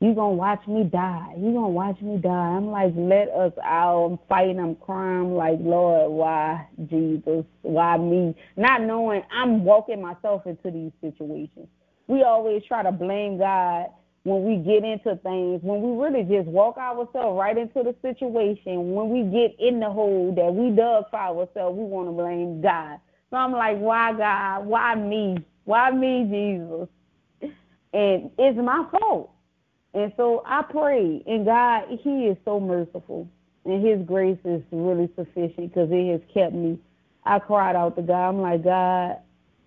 you 0.01 0.15
gonna 0.15 0.35
watch 0.35 0.67
me 0.67 0.85
die. 0.85 1.35
You 1.39 1.53
gonna 1.55 1.69
watch 1.71 2.01
me 2.03 2.19
die. 2.19 2.31
I'm 2.31 2.67
like, 2.67 2.93
let 2.97 3.29
us 3.31 3.53
out. 3.65 4.09
I'm 4.11 4.19
fighting. 4.29 4.61
I'm 4.61 4.77
crying. 4.77 5.35
like, 5.35 5.59
Lord, 5.61 6.13
why 6.13 6.69
Jesus? 6.91 7.45
Why 7.63 7.97
me? 7.97 8.35
Not 8.57 8.83
knowing 8.83 9.23
I'm 9.33 9.65
walking 9.65 10.03
myself 10.03 10.47
into 10.47 10.71
these 10.71 10.93
situations. 11.01 11.69
We 12.09 12.23
always 12.25 12.63
try 12.69 12.83
to 12.83 12.93
blame 12.93 13.39
God 13.39 13.87
when 14.25 14.45
we 14.45 14.57
get 14.57 14.85
into 14.85 15.17
things. 15.23 15.63
When 15.63 15.81
we 15.81 16.05
really 16.05 16.25
just 16.25 16.47
walk 16.47 16.77
ourselves 16.77 17.39
right 17.39 17.57
into 17.57 17.83
the 17.83 17.95
situation. 18.03 18.93
When 18.93 19.09
we 19.09 19.23
get 19.23 19.57
in 19.59 19.81
the 19.81 19.89
hole 19.89 20.35
that 20.37 20.55
we 20.55 20.77
dug 20.77 21.05
for 21.11 21.19
ourselves, 21.19 21.79
we 21.79 21.85
want 21.85 22.09
to 22.09 22.13
blame 22.13 22.61
God. 22.61 23.01
So 23.31 23.37
I'm 23.37 23.53
like, 23.53 23.79
why 23.79 24.13
God? 24.13 24.67
Why 24.67 24.95
me? 24.95 25.39
Why 25.65 25.91
me, 25.91 26.25
Jesus? 26.31 26.89
And 27.95 28.31
it's 28.39 28.59
my 28.59 28.87
fault 28.91 29.33
And 29.95 30.13
so 30.17 30.43
I 30.47 30.63
prayed, 30.63 31.25
and 31.27 31.47
God, 31.47 31.85
He 32.03 32.27
is 32.27 32.37
so 32.45 32.61
merciful, 32.61 33.29
and 33.65 33.87
His 33.87 34.07
grace 34.07 34.39
is 34.45 34.63
really 34.73 35.11
sufficient 35.17 35.75
because 35.75 35.89
it 35.93 36.13
has 36.13 36.21
kept 36.35 36.55
me. 36.55 36.79
I 37.25 37.39
cried 37.41 37.77
out 37.77 37.97
to 37.97 38.03
God. 38.03 38.29
I'm 38.31 38.41
like, 38.43 38.65
God, 38.65 39.19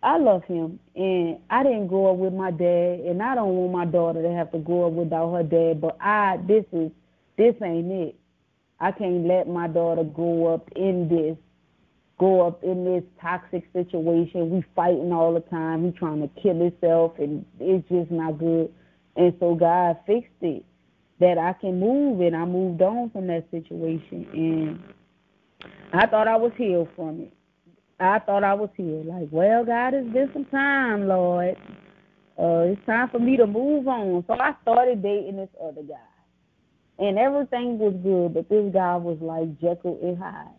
I 0.03 0.17
love 0.17 0.43
him, 0.45 0.79
and 0.95 1.39
I 1.49 1.63
didn't 1.63 1.87
grow 1.87 2.11
up 2.11 2.17
with 2.17 2.33
my 2.33 2.51
dad, 2.51 3.01
and 3.01 3.21
I 3.21 3.35
don't 3.35 3.55
want 3.55 3.73
my 3.73 3.85
daughter 3.85 4.21
to 4.21 4.31
have 4.31 4.51
to 4.53 4.59
grow 4.59 4.87
up 4.87 4.93
without 4.93 5.33
her 5.33 5.43
dad. 5.43 5.81
But 5.81 5.97
I, 6.01 6.37
this 6.47 6.65
is, 6.71 6.91
this 7.37 7.55
ain't 7.63 7.91
it. 7.91 8.15
I 8.79 8.91
can't 8.93 9.25
let 9.27 9.49
my 9.49 9.67
daughter 9.67 10.03
grow 10.05 10.53
up 10.53 10.69
in 10.75 11.09
this, 11.09 11.37
grow 12.19 12.45
up 12.45 12.63
in 12.63 12.85
this 12.85 13.03
toxic 13.19 13.63
situation. 13.73 14.51
We 14.51 14.63
fighting 14.75 15.11
all 15.11 15.33
the 15.33 15.39
time. 15.39 15.85
He 15.85 15.97
trying 15.97 16.21
to 16.21 16.27
kill 16.39 16.59
himself, 16.59 17.13
and 17.17 17.43
it's 17.59 17.87
just 17.89 18.11
not 18.11 18.37
good. 18.37 18.71
And 19.15 19.33
so 19.39 19.55
God 19.55 19.97
fixed 20.05 20.29
it 20.41 20.63
that 21.19 21.37
I 21.37 21.53
can 21.53 21.79
move, 21.79 22.21
and 22.21 22.35
I 22.35 22.45
moved 22.45 22.81
on 22.81 23.09
from 23.09 23.27
that 23.27 23.45
situation, 23.49 24.27
and 24.33 24.83
I 25.93 26.05
thought 26.05 26.27
I 26.27 26.35
was 26.35 26.51
healed 26.57 26.89
from 26.95 27.21
it. 27.21 27.33
I 27.99 28.19
thought 28.19 28.43
I 28.43 28.53
was 28.53 28.69
healed. 28.77 29.07
Like, 29.07 29.29
well, 29.31 29.65
God, 29.65 29.93
it's 29.93 30.13
been 30.13 30.29
some 30.33 30.45
time, 30.45 31.07
Lord. 31.07 31.57
Uh, 32.37 32.71
it's 32.71 32.85
time 32.85 33.09
for 33.09 33.19
me 33.19 33.35
to 33.35 33.47
move 33.47 33.87
on. 33.87 34.23
So 34.27 34.33
I 34.39 34.55
started 34.61 35.01
dating 35.01 35.37
this 35.37 35.49
other 35.61 35.83
guy. 35.83 35.95
And 36.97 37.17
everything 37.17 37.77
was 37.77 37.93
good, 38.03 38.33
but 38.33 38.49
this 38.49 38.73
guy 38.73 38.95
was 38.97 39.17
like 39.21 39.59
Jekyll 39.59 39.99
and 40.01 40.17
Hyde. 40.17 40.58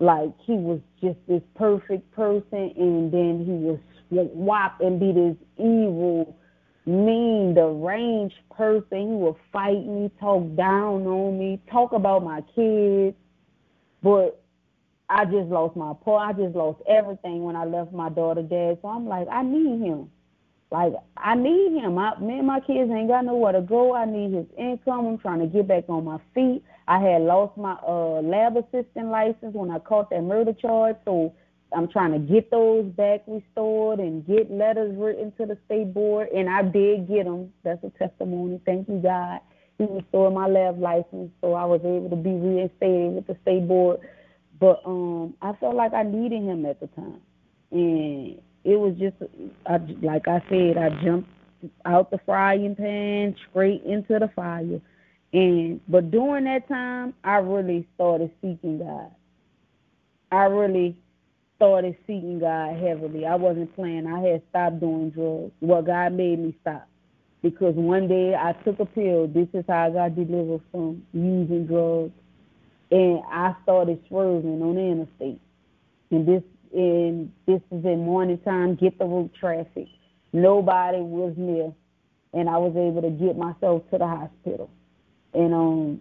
Like 0.00 0.30
he 0.40 0.52
was 0.52 0.80
just 1.02 1.18
this 1.28 1.42
perfect 1.56 2.10
person, 2.12 2.72
and 2.76 3.12
then 3.12 3.44
he 3.44 3.52
was 3.52 3.78
swap 4.32 4.80
and 4.80 5.00
be 5.00 5.12
this 5.12 5.36
evil, 5.58 6.36
mean, 6.86 7.54
deranged 7.54 8.36
person. 8.56 8.86
He 8.90 9.06
would 9.06 9.36
fight 9.52 9.84
me, 9.86 10.10
talk 10.20 10.54
down 10.56 11.06
on 11.06 11.38
me, 11.38 11.60
talk 11.70 11.92
about 11.92 12.24
my 12.24 12.42
kids. 12.54 13.16
But 14.02 14.40
I 15.08 15.24
just 15.24 15.48
lost 15.48 15.76
my 15.76 15.94
poor. 16.02 16.20
I 16.20 16.32
just 16.32 16.54
lost 16.54 16.80
everything 16.88 17.42
when 17.42 17.56
I 17.56 17.64
left 17.64 17.92
my 17.92 18.08
daughter 18.08 18.42
dad. 18.42 18.78
So 18.82 18.88
I'm 18.88 19.06
like, 19.06 19.26
I 19.30 19.42
need 19.42 19.84
him. 19.84 20.10
Like 20.70 20.92
I 21.16 21.34
need 21.34 21.80
him. 21.80 21.98
I, 21.98 22.18
me 22.20 22.38
and 22.38 22.46
my 22.46 22.60
kids 22.60 22.90
ain't 22.90 23.08
got 23.08 23.24
nowhere 23.24 23.52
to 23.52 23.62
go. 23.62 23.94
I 23.94 24.04
need 24.04 24.34
his 24.34 24.46
income. 24.58 25.06
I'm 25.06 25.18
trying 25.18 25.40
to 25.40 25.46
get 25.46 25.66
back 25.66 25.84
on 25.88 26.04
my 26.04 26.18
feet. 26.34 26.62
I 26.88 26.98
had 27.00 27.22
lost 27.22 27.56
my 27.58 27.76
uh 27.86 28.22
lab 28.22 28.56
assistant 28.56 29.08
license 29.08 29.54
when 29.54 29.70
I 29.70 29.78
caught 29.78 30.08
that 30.10 30.22
murder 30.22 30.54
charge, 30.54 30.96
so 31.04 31.34
I'm 31.72 31.86
trying 31.88 32.12
to 32.12 32.18
get 32.18 32.50
those 32.50 32.86
back 32.86 33.22
restored 33.26 34.00
and 34.00 34.26
get 34.26 34.50
letters 34.50 34.96
written 34.96 35.32
to 35.32 35.44
the 35.44 35.58
state 35.66 35.92
board, 35.92 36.28
and 36.34 36.48
I 36.48 36.62
did 36.62 37.06
get 37.06 37.26
them. 37.26 37.52
That's 37.62 37.84
a 37.84 37.90
testimony. 37.90 38.60
Thank 38.64 38.88
you, 38.88 39.00
God. 39.00 39.40
He 39.76 39.84
restored 39.84 40.32
my 40.32 40.48
lab 40.48 40.80
license, 40.80 41.30
so 41.42 41.52
I 41.52 41.66
was 41.66 41.80
able 41.84 42.08
to 42.08 42.16
be 42.16 42.32
reinstated 42.32 43.14
with 43.14 43.26
the 43.26 43.36
state 43.42 43.68
board. 43.68 44.00
But 44.58 44.80
um, 44.86 45.34
I 45.42 45.52
felt 45.60 45.76
like 45.76 45.92
I 45.92 46.02
needed 46.02 46.42
him 46.42 46.64
at 46.64 46.80
the 46.80 46.86
time, 46.88 47.20
and 47.70 48.40
it 48.64 48.76
was 48.76 48.94
just, 48.98 49.16
I, 49.66 49.76
like 50.02 50.26
I 50.26 50.42
said, 50.48 50.78
I 50.78 50.88
jumped 51.04 51.28
out 51.84 52.10
the 52.10 52.18
frying 52.24 52.74
pan 52.74 53.36
straight 53.50 53.82
into 53.84 54.18
the 54.18 54.30
fire, 54.34 54.80
and 55.32 55.80
but 55.88 56.10
during 56.10 56.44
that 56.44 56.68
time, 56.68 57.14
I 57.24 57.36
really 57.36 57.86
started 57.94 58.30
seeking 58.40 58.78
God. 58.78 59.10
I 60.30 60.44
really 60.44 60.96
started 61.56 61.96
seeking 62.06 62.38
God 62.38 62.76
heavily. 62.76 63.26
I 63.26 63.34
wasn't 63.34 63.74
playing. 63.74 64.06
I 64.06 64.20
had 64.20 64.42
stopped 64.50 64.80
doing 64.80 65.10
drugs. 65.10 65.52
Well, 65.60 65.82
God 65.82 66.12
made 66.12 66.38
me 66.38 66.56
stop 66.60 66.88
because 67.42 67.74
one 67.74 68.08
day 68.08 68.34
I 68.34 68.52
took 68.64 68.78
a 68.80 68.86
pill. 68.86 69.26
This 69.26 69.48
is 69.54 69.64
how 69.68 69.86
I 69.86 69.90
got 69.90 70.16
delivered 70.16 70.62
from 70.70 71.02
using 71.12 71.66
drugs 71.66 72.12
and 72.90 73.20
I 73.30 73.54
started 73.62 74.02
swerving 74.08 74.62
on 74.62 74.74
the 74.74 74.80
interstate. 74.80 75.40
And 76.10 76.26
this 76.26 76.42
and 76.72 77.32
this 77.46 77.60
is 77.70 77.84
in 77.84 78.04
morning 78.04 78.38
time, 78.38 78.74
get 78.74 78.98
the 78.98 79.04
route 79.04 79.32
traffic. 79.38 79.88
Nobody 80.32 80.98
was 81.00 81.34
near, 81.36 81.72
and 82.34 82.48
I 82.48 82.58
was 82.58 82.76
able 82.76 83.02
to 83.02 83.10
get 83.10 83.36
myself 83.38 83.82
to 83.90 83.98
the 83.98 84.06
hospital. 84.06 84.70
And 85.38 85.54
um, 85.54 86.00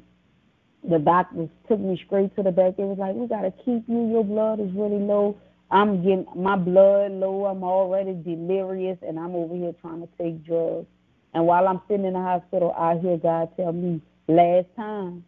the 0.83 0.99
doctors 0.99 1.49
took 1.69 1.79
me 1.79 2.01
straight 2.05 2.35
to 2.35 2.43
the 2.43 2.51
back. 2.51 2.73
It 2.77 2.83
was 2.83 2.97
like, 2.97 3.15
we 3.15 3.27
gotta 3.27 3.53
keep 3.63 3.87
you. 3.87 4.09
Your 4.09 4.23
blood 4.23 4.59
is 4.59 4.71
really 4.73 4.99
low. 4.99 5.37
I'm 5.71 6.01
getting 6.01 6.25
my 6.35 6.55
blood 6.55 7.11
low. 7.11 7.45
I'm 7.45 7.63
already 7.63 8.13
delirious, 8.13 8.97
and 9.01 9.19
I'm 9.19 9.35
over 9.35 9.55
here 9.55 9.73
trying 9.81 10.01
to 10.01 10.09
take 10.17 10.43
drugs. 10.45 10.87
And 11.33 11.45
while 11.45 11.67
I'm 11.67 11.81
sitting 11.87 12.05
in 12.05 12.13
the 12.13 12.21
hospital, 12.21 12.73
I 12.77 12.97
hear 12.97 13.17
God 13.17 13.49
tell 13.55 13.71
me, 13.71 14.01
last 14.27 14.67
time 14.75 15.23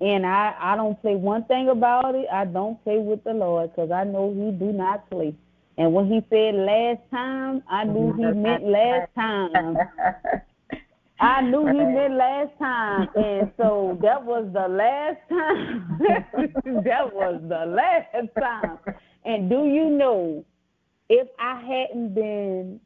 and 0.00 0.24
I, 0.24 0.54
I 0.58 0.76
don't 0.76 1.00
play 1.00 1.16
one 1.16 1.44
thing 1.44 1.68
about 1.68 2.14
it. 2.14 2.26
I 2.32 2.44
don't 2.44 2.82
play 2.84 2.98
with 2.98 3.24
the 3.24 3.32
Lord 3.32 3.70
because 3.70 3.90
I 3.90 4.04
know 4.04 4.32
He 4.32 4.52
do 4.52 4.72
not 4.72 5.10
play. 5.10 5.34
And 5.76 5.92
when 5.92 6.06
He 6.06 6.22
said 6.30 6.54
last 6.54 7.00
time, 7.10 7.62
I 7.68 7.84
knew 7.84 8.12
He 8.16 8.22
meant 8.22 8.64
last 8.64 9.12
time. 9.14 9.76
I 11.20 11.40
knew 11.42 11.66
He 11.66 11.72
meant 11.72 12.14
last 12.14 12.50
time, 12.58 13.08
and 13.16 13.50
so 13.56 13.98
that 14.02 14.24
was 14.24 14.48
the 14.52 14.68
last 14.68 15.18
time. 15.28 15.98
that 16.84 17.12
was 17.12 17.40
the 17.48 17.66
last 17.66 18.28
time. 18.38 18.78
And 19.24 19.50
do 19.50 19.66
you 19.66 19.90
know, 19.90 20.44
if 21.08 21.26
I 21.38 21.60
hadn't 21.60 22.14
been 22.14 22.80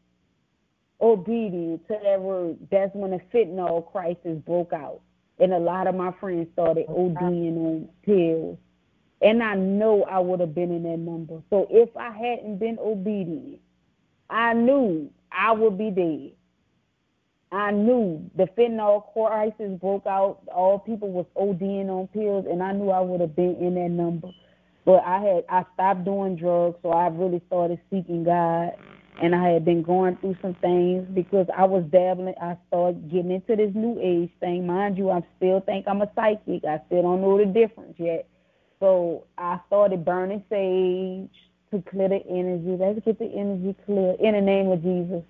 obedient 1.00 1.86
to 1.88 1.98
that 2.02 2.20
word, 2.20 2.56
that's 2.70 2.94
when 2.94 3.10
the 3.10 3.20
fentanyl 3.34 3.90
crisis 3.90 4.38
broke 4.46 4.72
out 4.72 5.00
and 5.38 5.52
a 5.52 5.58
lot 5.58 5.86
of 5.86 5.94
my 5.94 6.12
friends 6.20 6.46
started 6.52 6.86
oh, 6.88 7.10
ODing 7.10 7.56
on 7.56 7.88
pills. 8.04 8.58
And 9.20 9.42
I 9.42 9.54
know 9.54 10.04
I 10.04 10.18
would 10.18 10.40
have 10.40 10.54
been 10.54 10.72
in 10.72 10.82
that 10.84 10.98
number. 10.98 11.42
So 11.50 11.66
if 11.70 11.96
I 11.96 12.10
hadn't 12.10 12.58
been 12.58 12.78
obedient, 12.80 13.60
I 14.30 14.52
knew 14.52 15.10
I 15.30 15.52
would 15.52 15.78
be 15.78 15.90
dead. 15.90 16.32
I 17.52 17.70
knew 17.70 18.30
the 18.34 18.44
fentanyl 18.58 19.12
crisis 19.12 19.78
broke 19.80 20.06
out. 20.06 20.40
All 20.52 20.78
people 20.78 21.10
was 21.10 21.26
ODing 21.36 21.88
on 21.88 22.08
pills, 22.08 22.46
and 22.50 22.62
I 22.62 22.72
knew 22.72 22.90
I 22.90 23.00
would 23.00 23.20
have 23.20 23.36
been 23.36 23.56
in 23.56 23.74
that 23.74 23.90
number. 23.90 24.30
But 24.84 25.04
I 25.04 25.20
had 25.20 25.44
I 25.48 25.64
stopped 25.74 26.04
doing 26.04 26.36
drugs, 26.36 26.78
so 26.82 26.90
I 26.90 27.08
really 27.08 27.42
started 27.46 27.78
seeking 27.90 28.24
God 28.24 28.72
and 29.20 29.34
I 29.34 29.50
had 29.50 29.64
been 29.64 29.82
going 29.82 30.16
through 30.16 30.36
some 30.40 30.54
things 30.54 31.06
because 31.12 31.46
I 31.56 31.64
was 31.64 31.84
dabbling. 31.90 32.34
I 32.40 32.56
started 32.68 33.10
getting 33.10 33.30
into 33.30 33.56
this 33.56 33.74
new 33.74 33.98
age 34.00 34.30
thing. 34.40 34.66
Mind 34.66 34.96
you, 34.96 35.10
I 35.10 35.22
still 35.36 35.60
think 35.60 35.86
I'm 35.86 36.00
a 36.00 36.10
psychic. 36.14 36.64
I 36.64 36.80
still 36.86 37.02
don't 37.02 37.20
know 37.20 37.38
the 37.38 37.46
difference 37.46 37.94
yet. 37.98 38.26
So 38.80 39.24
I 39.38 39.60
started 39.66 40.04
burning 40.04 40.42
sage 40.48 41.30
to 41.70 41.90
clear 41.90 42.08
the 42.08 42.26
energy. 42.28 42.76
Let's 42.78 43.04
get 43.04 43.18
the 43.18 43.26
energy 43.26 43.76
clear 43.86 44.16
in 44.18 44.34
the 44.34 44.40
name 44.40 44.70
of 44.70 44.82
Jesus. 44.82 45.22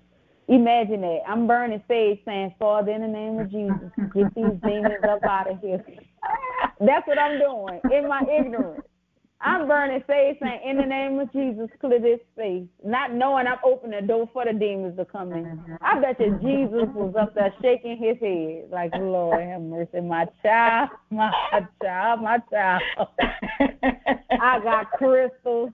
Imagine 0.47 1.01
that. 1.01 1.19
I'm 1.27 1.47
burning 1.47 1.81
sage 1.87 2.19
saying, 2.25 2.55
Father, 2.59 2.91
in 2.91 3.01
the 3.01 3.07
name 3.07 3.39
of 3.39 3.49
Jesus, 3.49 3.91
get 4.13 4.33
these 4.35 4.59
demons 4.61 5.03
up 5.07 5.23
out 5.23 5.49
of 5.49 5.59
here. 5.59 5.83
That's 6.79 7.07
what 7.07 7.17
I'm 7.17 7.39
doing 7.39 7.79
in 7.91 8.07
my 8.07 8.23
ignorance. 8.23 8.83
I'm 9.39 9.67
burning 9.67 10.01
sage 10.07 10.37
saying, 10.41 10.61
in 10.65 10.77
the 10.77 10.85
name 10.85 11.19
of 11.19 11.31
Jesus, 11.33 11.69
clear 11.79 11.99
this 11.99 12.19
space. 12.33 12.67
Not 12.83 13.13
knowing 13.13 13.45
I'm 13.47 13.57
opening 13.65 14.01
the 14.01 14.07
door 14.07 14.29
for 14.31 14.45
the 14.45 14.53
demons 14.53 14.97
to 14.97 15.05
come 15.05 15.33
in. 15.33 15.77
I 15.81 15.99
bet 15.99 16.19
you 16.19 16.39
Jesus 16.41 16.87
was 16.93 17.13
up 17.19 17.35
there 17.35 17.53
shaking 17.61 17.97
his 17.97 18.17
head, 18.19 18.69
like, 18.69 18.91
Lord 18.95 19.43
have 19.43 19.61
mercy, 19.61 19.99
my 20.01 20.27
child, 20.41 20.89
my 21.09 21.31
child, 21.81 22.21
my 22.21 22.37
child. 22.51 22.83
I 24.39 24.59
got 24.63 24.91
crystals. 24.97 25.71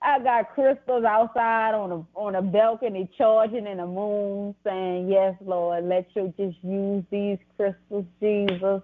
I 0.00 0.20
got 0.20 0.54
crystals 0.54 1.04
outside 1.04 1.74
on 1.74 1.90
a 1.90 2.18
on 2.18 2.36
a 2.36 2.42
balcony 2.42 3.10
charging 3.18 3.66
in 3.66 3.78
the 3.78 3.86
moon 3.86 4.54
saying, 4.64 5.08
Yes, 5.08 5.34
Lord, 5.44 5.84
let 5.84 6.08
you 6.14 6.32
just 6.38 6.56
use 6.62 7.04
these 7.10 7.38
crystals, 7.56 8.06
Jesus 8.20 8.82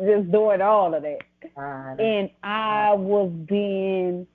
just 0.00 0.30
doing 0.30 0.60
all 0.60 0.94
of 0.94 1.02
that. 1.02 1.18
Ah, 1.56 1.94
and 1.98 2.30
I 2.42 2.94
was 2.94 3.30
being, 3.48 4.26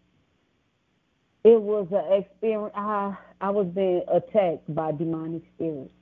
it 1.44 1.62
was 1.62 1.88
an 1.92 2.22
experience. 2.22 2.74
I 2.76 3.16
I 3.42 3.50
was 3.50 3.68
being 3.68 4.04
attacked 4.12 4.74
by 4.74 4.92
demonic 4.92 5.44
spirits, 5.56 5.94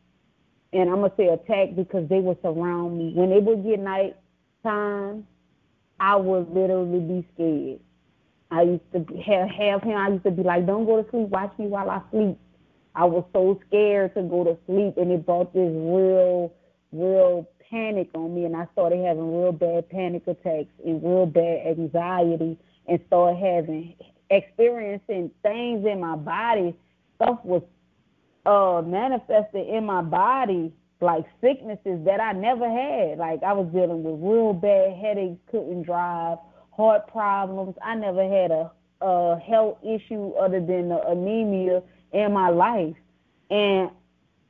and 0.74 0.90
I'm 0.90 1.02
gonna 1.02 1.14
say 1.18 1.28
attacked 1.28 1.76
because 1.76 2.08
they 2.10 2.20
would 2.20 2.42
surround 2.42 2.98
me. 2.98 3.14
When 3.16 3.32
it 3.32 3.44
would 3.44 3.64
get 3.64 3.80
night 3.80 4.16
time, 4.64 5.28
I 6.00 6.16
would 6.16 6.50
literally 6.54 7.00
be 7.00 7.28
scared. 7.34 7.80
I 8.52 8.64
used 8.64 8.92
to 8.94 9.00
have, 9.22 9.50
have 9.50 9.84
him. 9.84 9.96
I 9.98 10.10
used 10.10 10.24
to 10.26 10.32
be 10.32 10.44
like, 10.44 10.66
"Don't 10.68 10.86
go 10.86 11.02
to 11.02 11.10
sleep. 11.10 11.30
Watch 11.30 11.58
me 11.58 11.68
while 11.68 11.90
I 11.90 12.02
sleep." 12.12 12.38
I 12.94 13.06
was 13.06 13.24
so 13.32 13.60
scared 13.68 14.14
to 14.16 14.24
go 14.24 14.44
to 14.44 14.58
sleep, 14.66 14.98
and 14.98 15.12
it 15.12 15.26
brought 15.26 15.54
this 15.54 15.72
real, 15.72 16.52
real 16.92 17.48
panic 17.72 18.10
on 18.14 18.36
me 18.36 18.46
and 18.46 18.56
I 18.56 18.68
started 18.74 19.04
having 19.04 19.34
real 19.34 19.54
bad 19.54 19.90
panic 19.90 20.24
attacks 20.28 20.70
and 20.86 21.02
real 21.02 21.26
bad 21.26 21.66
anxiety 21.66 22.58
and 22.88 23.00
started 23.08 23.38
having 23.40 23.96
experiencing 24.30 25.32
things 25.42 25.86
in 25.86 26.00
my 26.02 26.16
body. 26.18 26.76
Stuff 27.16 27.40
was 27.44 27.64
uh 28.46 28.82
manifested 28.86 29.68
in 29.68 29.86
my 29.86 30.02
body 30.02 30.74
like 31.00 31.26
sicknesses 31.40 32.04
that 32.06 32.20
I 32.20 32.34
never 32.34 32.70
had. 32.70 33.18
Like 33.18 33.42
I 33.42 33.54
was 33.54 33.72
dealing 33.72 34.04
with 34.04 34.20
real 34.22 34.54
bad 34.54 34.98
headaches, 34.98 35.40
couldn't 35.50 35.84
drive, 35.84 36.38
heart 36.82 37.08
problems. 37.08 37.76
I 37.84 37.96
never 37.96 38.24
had 38.24 38.52
a, 38.52 38.72
a 39.02 39.40
health 39.40 39.78
issue 39.84 40.32
other 40.32 40.60
than 40.60 40.90
the 40.90 41.02
anemia 41.08 41.84
in 42.12 42.34
my 42.34 42.50
life. 42.50 42.96
And 43.50 43.92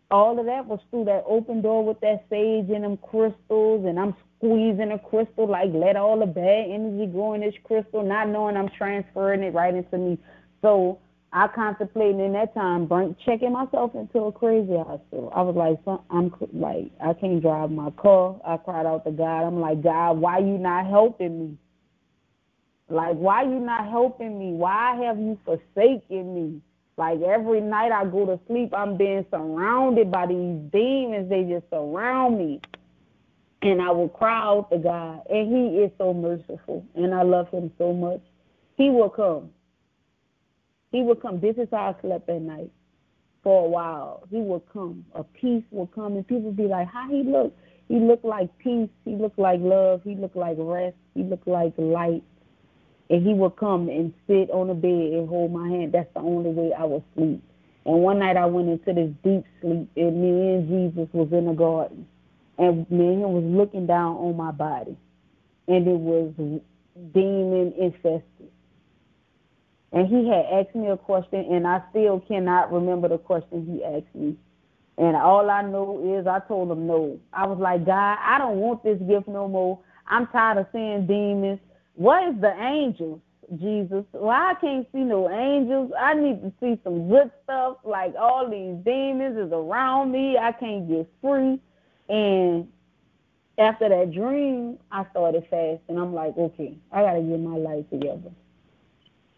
all 0.10 0.40
of 0.40 0.46
that 0.46 0.66
was 0.66 0.80
through 0.90 1.06
that 1.06 1.24
open 1.28 1.62
door 1.62 1.84
with 1.84 2.00
that 2.02 2.26
sage 2.30 2.70
and 2.70 2.84
them 2.84 2.98
crystals 2.98 3.86
and 3.86 4.00
I'm 4.00 4.16
squeezing 4.38 4.92
a 4.92 5.00
crystal, 5.00 5.48
like 5.48 5.70
let 5.74 5.96
all 5.96 6.20
the 6.20 6.26
bad 6.26 6.70
energy 6.70 7.06
go 7.12 7.34
in 7.34 7.42
this 7.42 7.56
crystal, 7.64 8.04
not 8.04 8.30
knowing 8.30 8.58
I'm 8.58 8.70
transferring 8.70 9.44
it 9.44 9.54
right 9.54 9.74
into 9.74 9.98
me. 9.98 10.18
So 10.62 11.00
I 11.34 11.48
contemplated 11.48 12.20
in 12.20 12.34
that 12.34 12.54
time 12.54 12.90
checking 13.26 13.54
myself 13.54 13.96
into 13.96 14.20
a 14.26 14.32
crazy 14.32 14.76
hospital. 14.76 15.32
I 15.34 15.42
was 15.42 15.56
like, 15.56 16.00
I'm 16.10 16.34
like, 16.52 16.92
I 17.02 17.14
can't 17.14 17.42
drive 17.42 17.72
my 17.72 17.90
car. 17.92 18.40
I 18.46 18.58
cried 18.58 18.86
out 18.86 19.06
to 19.06 19.12
God. 19.12 19.48
I'm 19.48 19.62
like, 19.62 19.82
God, 19.82 20.18
why 20.18 20.40
you 20.40 20.58
not 20.58 20.88
helping 20.88 21.40
me? 21.40 21.58
Like, 22.92 23.16
why 23.16 23.44
you 23.44 23.60
not 23.60 23.90
helping 23.90 24.38
me? 24.38 24.54
Why 24.54 24.96
have 25.06 25.18
you 25.18 25.38
forsaken 25.46 26.36
me? 26.36 26.62
Like 26.98 27.22
every 27.22 27.62
night 27.62 27.92
I 27.92 28.06
go 28.06 28.26
to 28.26 28.40
sleep, 28.48 28.74
I'm 28.74 28.98
being 28.98 29.26
surrounded 29.32 30.12
by 30.12 30.28
these 30.28 30.60
demons. 30.72 31.30
They 31.30 31.44
just 31.44 31.70
surround 31.70 32.38
me. 32.38 32.62
And 33.64 33.82
I 33.82 33.92
will 33.92 34.10
cry 34.10 34.42
out 34.42 34.70
to 34.72 34.78
God. 34.78 35.22
And 35.30 35.56
He 35.56 35.80
is 35.80 35.92
so 35.98 36.14
merciful. 36.14 36.86
And 36.96 37.14
I 37.14 37.24
love 37.24 37.50
Him 37.50 37.72
so 37.78 37.94
much. 37.94 38.22
He 38.78 38.90
will 38.90 39.10
come 39.10 39.52
he 40.92 41.02
will 41.02 41.16
come. 41.16 41.40
This 41.40 41.56
is 41.58 41.68
how 41.72 41.96
I 41.98 42.02
slept 42.02 42.30
at 42.30 42.42
night 42.42 42.70
for 43.44 43.66
a 43.66 43.70
while. 43.70 44.24
He 44.30 44.38
will 44.38 44.60
come. 44.60 45.06
A 45.16 45.24
peace 45.24 45.64
will 45.72 45.88
come, 45.88 46.16
and 46.16 46.28
people 46.28 46.52
be 46.52 46.68
like, 46.68 46.88
"How 46.88 47.10
he 47.10 47.24
look? 47.24 47.56
He 47.88 48.00
looked 48.00 48.26
like 48.26 48.56
peace. 48.58 48.90
He 49.06 49.16
looked 49.16 49.40
like 49.40 49.60
love. 49.62 50.04
He 50.04 50.16
looked 50.16 50.36
like 50.36 50.58
rest. 50.60 50.98
He 51.14 51.24
looked 51.24 51.48
like 51.48 51.74
light." 51.78 52.24
And 53.12 53.28
he 53.28 53.34
would 53.34 53.58
come 53.58 53.90
and 53.90 54.14
sit 54.26 54.50
on 54.52 54.70
the 54.70 54.74
bed 54.74 54.90
and 54.90 55.28
hold 55.28 55.52
my 55.52 55.68
hand. 55.68 55.92
That's 55.92 56.12
the 56.14 56.22
only 56.22 56.50
way 56.52 56.72
I 56.72 56.86
would 56.86 57.04
sleep. 57.14 57.44
And 57.86 58.02
one 58.02 58.20
night 58.20 58.38
I 58.38 58.46
went 58.46 58.70
into 58.70 58.94
this 58.94 59.12
deep 59.22 59.44
sleep, 59.60 59.90
and 59.98 60.22
me 60.22 60.56
and 60.56 60.70
Jesus 60.70 61.10
was 61.12 61.28
in 61.34 61.48
the 61.48 61.54
garden, 61.54 62.08
and 62.58 62.90
me 62.90 63.08
and 63.08 63.24
him 63.24 63.34
was 63.34 63.44
looking 63.44 63.86
down 63.86 64.16
on 64.16 64.38
my 64.38 64.52
body, 64.52 64.96
and 65.68 65.86
it 65.86 66.00
was 66.00 66.32
demon 67.14 67.74
infested. 67.78 68.50
And 69.92 70.08
he 70.08 70.30
had 70.30 70.46
asked 70.46 70.76
me 70.76 70.88
a 70.88 70.96
question, 70.96 71.40
and 71.52 71.68
I 71.68 71.82
still 71.90 72.22
cannot 72.22 72.72
remember 72.72 73.10
the 73.10 73.18
question 73.18 73.66
he 73.66 73.84
asked 73.84 74.16
me. 74.16 74.38
And 74.98 75.18
all 75.18 75.50
I 75.50 75.64
know 75.64 76.18
is 76.18 76.28
I 76.28 76.40
told 76.48 76.72
him 76.72 76.88
no. 76.88 77.20
I 77.34 77.46
was 77.46 77.58
like, 77.60 77.86
God, 77.86 78.18
I 78.22 78.38
don't 78.38 78.58
want 78.58 78.84
this 78.84 79.00
gift 79.00 79.28
no 79.28 79.50
more. 79.50 79.80
I'm 80.08 80.28
tired 80.28 80.60
of 80.60 80.68
seeing 80.72 81.08
demons. 81.08 81.60
What 82.02 82.30
is 82.30 82.42
the 82.42 82.52
angels, 82.60 83.20
Jesus? 83.60 84.06
Why 84.14 84.54
I 84.54 84.54
can't 84.56 84.88
see 84.92 85.02
no 85.02 85.30
angels? 85.30 85.92
I 85.96 86.16
need 86.16 86.42
to 86.42 86.52
see 86.60 86.82
some 86.84 87.08
good 87.10 87.30
stuff. 87.44 87.78
Like 87.84 88.16
all 88.20 88.50
these 88.50 88.84
demons 88.84 89.38
is 89.38 89.52
around 89.54 90.12
me. 90.12 90.36
I 90.36 90.52
can't 90.52 90.90
get 90.90 91.08
free. 91.22 91.60
And 92.10 92.68
after 93.60 93.88
that 93.88 94.12
dream, 94.12 94.80
I 94.92 95.06
started 95.12 95.44
fasting. 95.52 96.00
I'm 96.00 96.16
like, 96.16 96.36
okay, 96.36 96.76
I 96.92 97.02
got 97.04 97.14
to 97.14 97.22
get 97.22 97.40
my 97.40 97.58
life 97.58 97.88
together. 97.92 98.32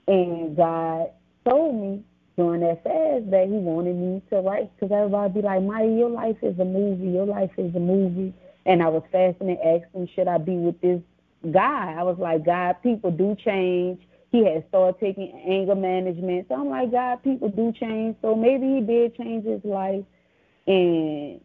And 0.08 0.56
God 0.56 1.12
told 1.46 1.76
me 1.76 2.02
during 2.38 2.62
that 2.62 2.82
fast 2.86 3.30
that 3.32 3.48
He 3.48 3.56
wanted 3.56 3.98
me 3.98 4.22
to 4.30 4.38
write 4.38 4.72
because 4.80 4.96
everybody 4.96 5.34
be 5.34 5.42
like, 5.42 5.60
Myiah, 5.60 6.00
your 6.00 6.10
life 6.10 6.38
is 6.42 6.58
a 6.60 6.66
movie. 6.66 7.08
Your 7.08 7.26
life 7.26 7.52
is 7.58 7.76
a 7.76 7.80
movie. 7.80 8.34
And 8.66 8.82
I 8.82 8.88
was 8.88 9.04
fasting 9.12 9.50
and 9.50 9.60
asking, 9.60 10.08
should 10.16 10.30
I 10.30 10.38
be 10.38 10.56
with 10.56 10.80
this 10.80 11.02
guy? 11.52 11.96
I 11.98 12.04
was 12.04 12.18
like, 12.20 12.46
God, 12.46 12.78
people 12.84 13.12
do 13.12 13.36
change. 13.44 14.02
He 14.32 14.46
had 14.46 14.68
started 14.70 15.00
taking 15.00 15.32
anger 15.48 15.76
management. 15.76 16.48
So 16.50 16.56
I'm 16.56 16.70
like, 16.70 16.92
God, 16.92 17.24
people 17.24 17.50
do 17.50 17.72
change. 17.72 18.16
So 18.22 18.36
maybe 18.36 18.66
he 18.68 18.82
did 18.82 19.16
change 19.16 19.46
his 19.46 19.64
life. 19.64 20.04
And 20.66 21.40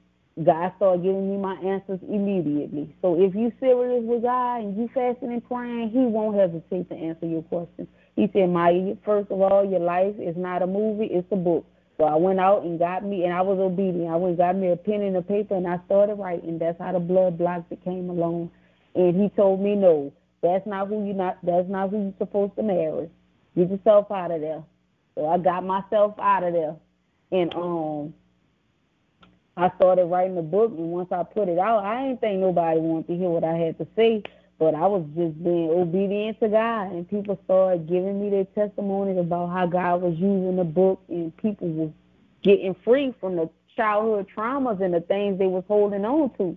God 0.44 0.72
started 0.76 1.02
giving 1.02 1.30
me 1.30 1.36
my 1.36 1.54
answers 1.54 1.98
immediately. 2.08 2.94
So 3.02 3.20
if 3.20 3.34
you 3.34 3.52
serious 3.58 4.04
with 4.04 4.22
God 4.22 4.62
and 4.62 4.76
you 4.76 4.88
fasting 4.94 5.32
and 5.32 5.44
praying, 5.46 5.90
He 5.90 5.98
won't 5.98 6.36
hesitate 6.36 6.88
to 6.90 6.94
answer 6.94 7.26
your 7.26 7.42
questions. 7.42 7.88
He 8.14 8.30
said, 8.32 8.50
"My 8.50 8.96
first 9.04 9.30
of 9.30 9.40
all, 9.40 9.64
your 9.64 9.80
life 9.80 10.14
is 10.18 10.36
not 10.36 10.62
a 10.62 10.66
movie; 10.66 11.06
it's 11.06 11.30
a 11.32 11.36
book." 11.36 11.64
So 11.96 12.04
I 12.04 12.14
went 12.14 12.38
out 12.38 12.62
and 12.62 12.78
got 12.78 13.04
me, 13.04 13.24
and 13.24 13.32
I 13.32 13.40
was 13.40 13.58
obedient. 13.58 14.10
I 14.10 14.16
went 14.16 14.38
got 14.38 14.54
me 14.54 14.70
a 14.70 14.76
pen 14.76 15.02
and 15.02 15.16
a 15.16 15.22
paper, 15.22 15.56
and 15.56 15.66
I 15.66 15.80
started 15.86 16.14
writing. 16.14 16.58
That's 16.58 16.78
how 16.78 16.92
the 16.92 17.00
blood 17.00 17.36
block 17.36 17.68
became 17.68 18.08
alone. 18.08 18.50
And 18.94 19.20
He 19.20 19.28
told 19.30 19.60
me, 19.60 19.74
"No, 19.74 20.12
that's 20.42 20.66
not 20.66 20.88
who 20.88 21.06
you 21.06 21.14
not. 21.14 21.38
That's 21.42 21.68
not 21.68 21.90
who 21.90 22.02
you're 22.04 22.14
supposed 22.18 22.56
to 22.56 22.62
marry. 22.62 23.08
Get 23.56 23.70
yourself 23.70 24.10
out 24.10 24.30
of 24.30 24.40
there." 24.40 24.62
So 25.14 25.26
I 25.26 25.38
got 25.38 25.64
myself 25.64 26.14
out 26.20 26.44
of 26.44 26.52
there, 26.52 26.76
and 27.32 27.52
um 27.54 28.14
I 29.58 29.72
started 29.74 30.06
writing 30.06 30.36
the 30.36 30.42
book, 30.42 30.70
and 30.70 30.92
once 30.92 31.10
I 31.10 31.24
put 31.24 31.48
it 31.48 31.58
out, 31.58 31.84
I 31.84 32.06
didn't 32.06 32.20
think 32.20 32.38
nobody 32.38 32.78
wanted 32.78 33.08
to 33.08 33.16
hear 33.16 33.28
what 33.28 33.42
I 33.42 33.56
had 33.56 33.76
to 33.78 33.88
say, 33.96 34.22
but 34.56 34.72
I 34.72 34.86
was 34.86 35.04
just 35.16 35.42
being 35.42 35.70
obedient 35.70 36.38
to 36.38 36.48
God, 36.48 36.92
and 36.92 37.08
people 37.10 37.36
started 37.44 37.88
giving 37.88 38.22
me 38.22 38.30
their 38.30 38.44
testimonies 38.44 39.18
about 39.18 39.48
how 39.48 39.66
God 39.66 40.02
was 40.02 40.14
using 40.14 40.54
the 40.54 40.64
book, 40.64 41.02
and 41.08 41.36
people 41.38 41.68
were 41.68 41.90
getting 42.44 42.76
free 42.84 43.12
from 43.20 43.34
the 43.34 43.50
childhood 43.74 44.28
traumas 44.36 44.80
and 44.80 44.94
the 44.94 45.00
things 45.00 45.40
they 45.40 45.48
was 45.48 45.64
holding 45.66 46.04
on 46.04 46.30
to. 46.38 46.56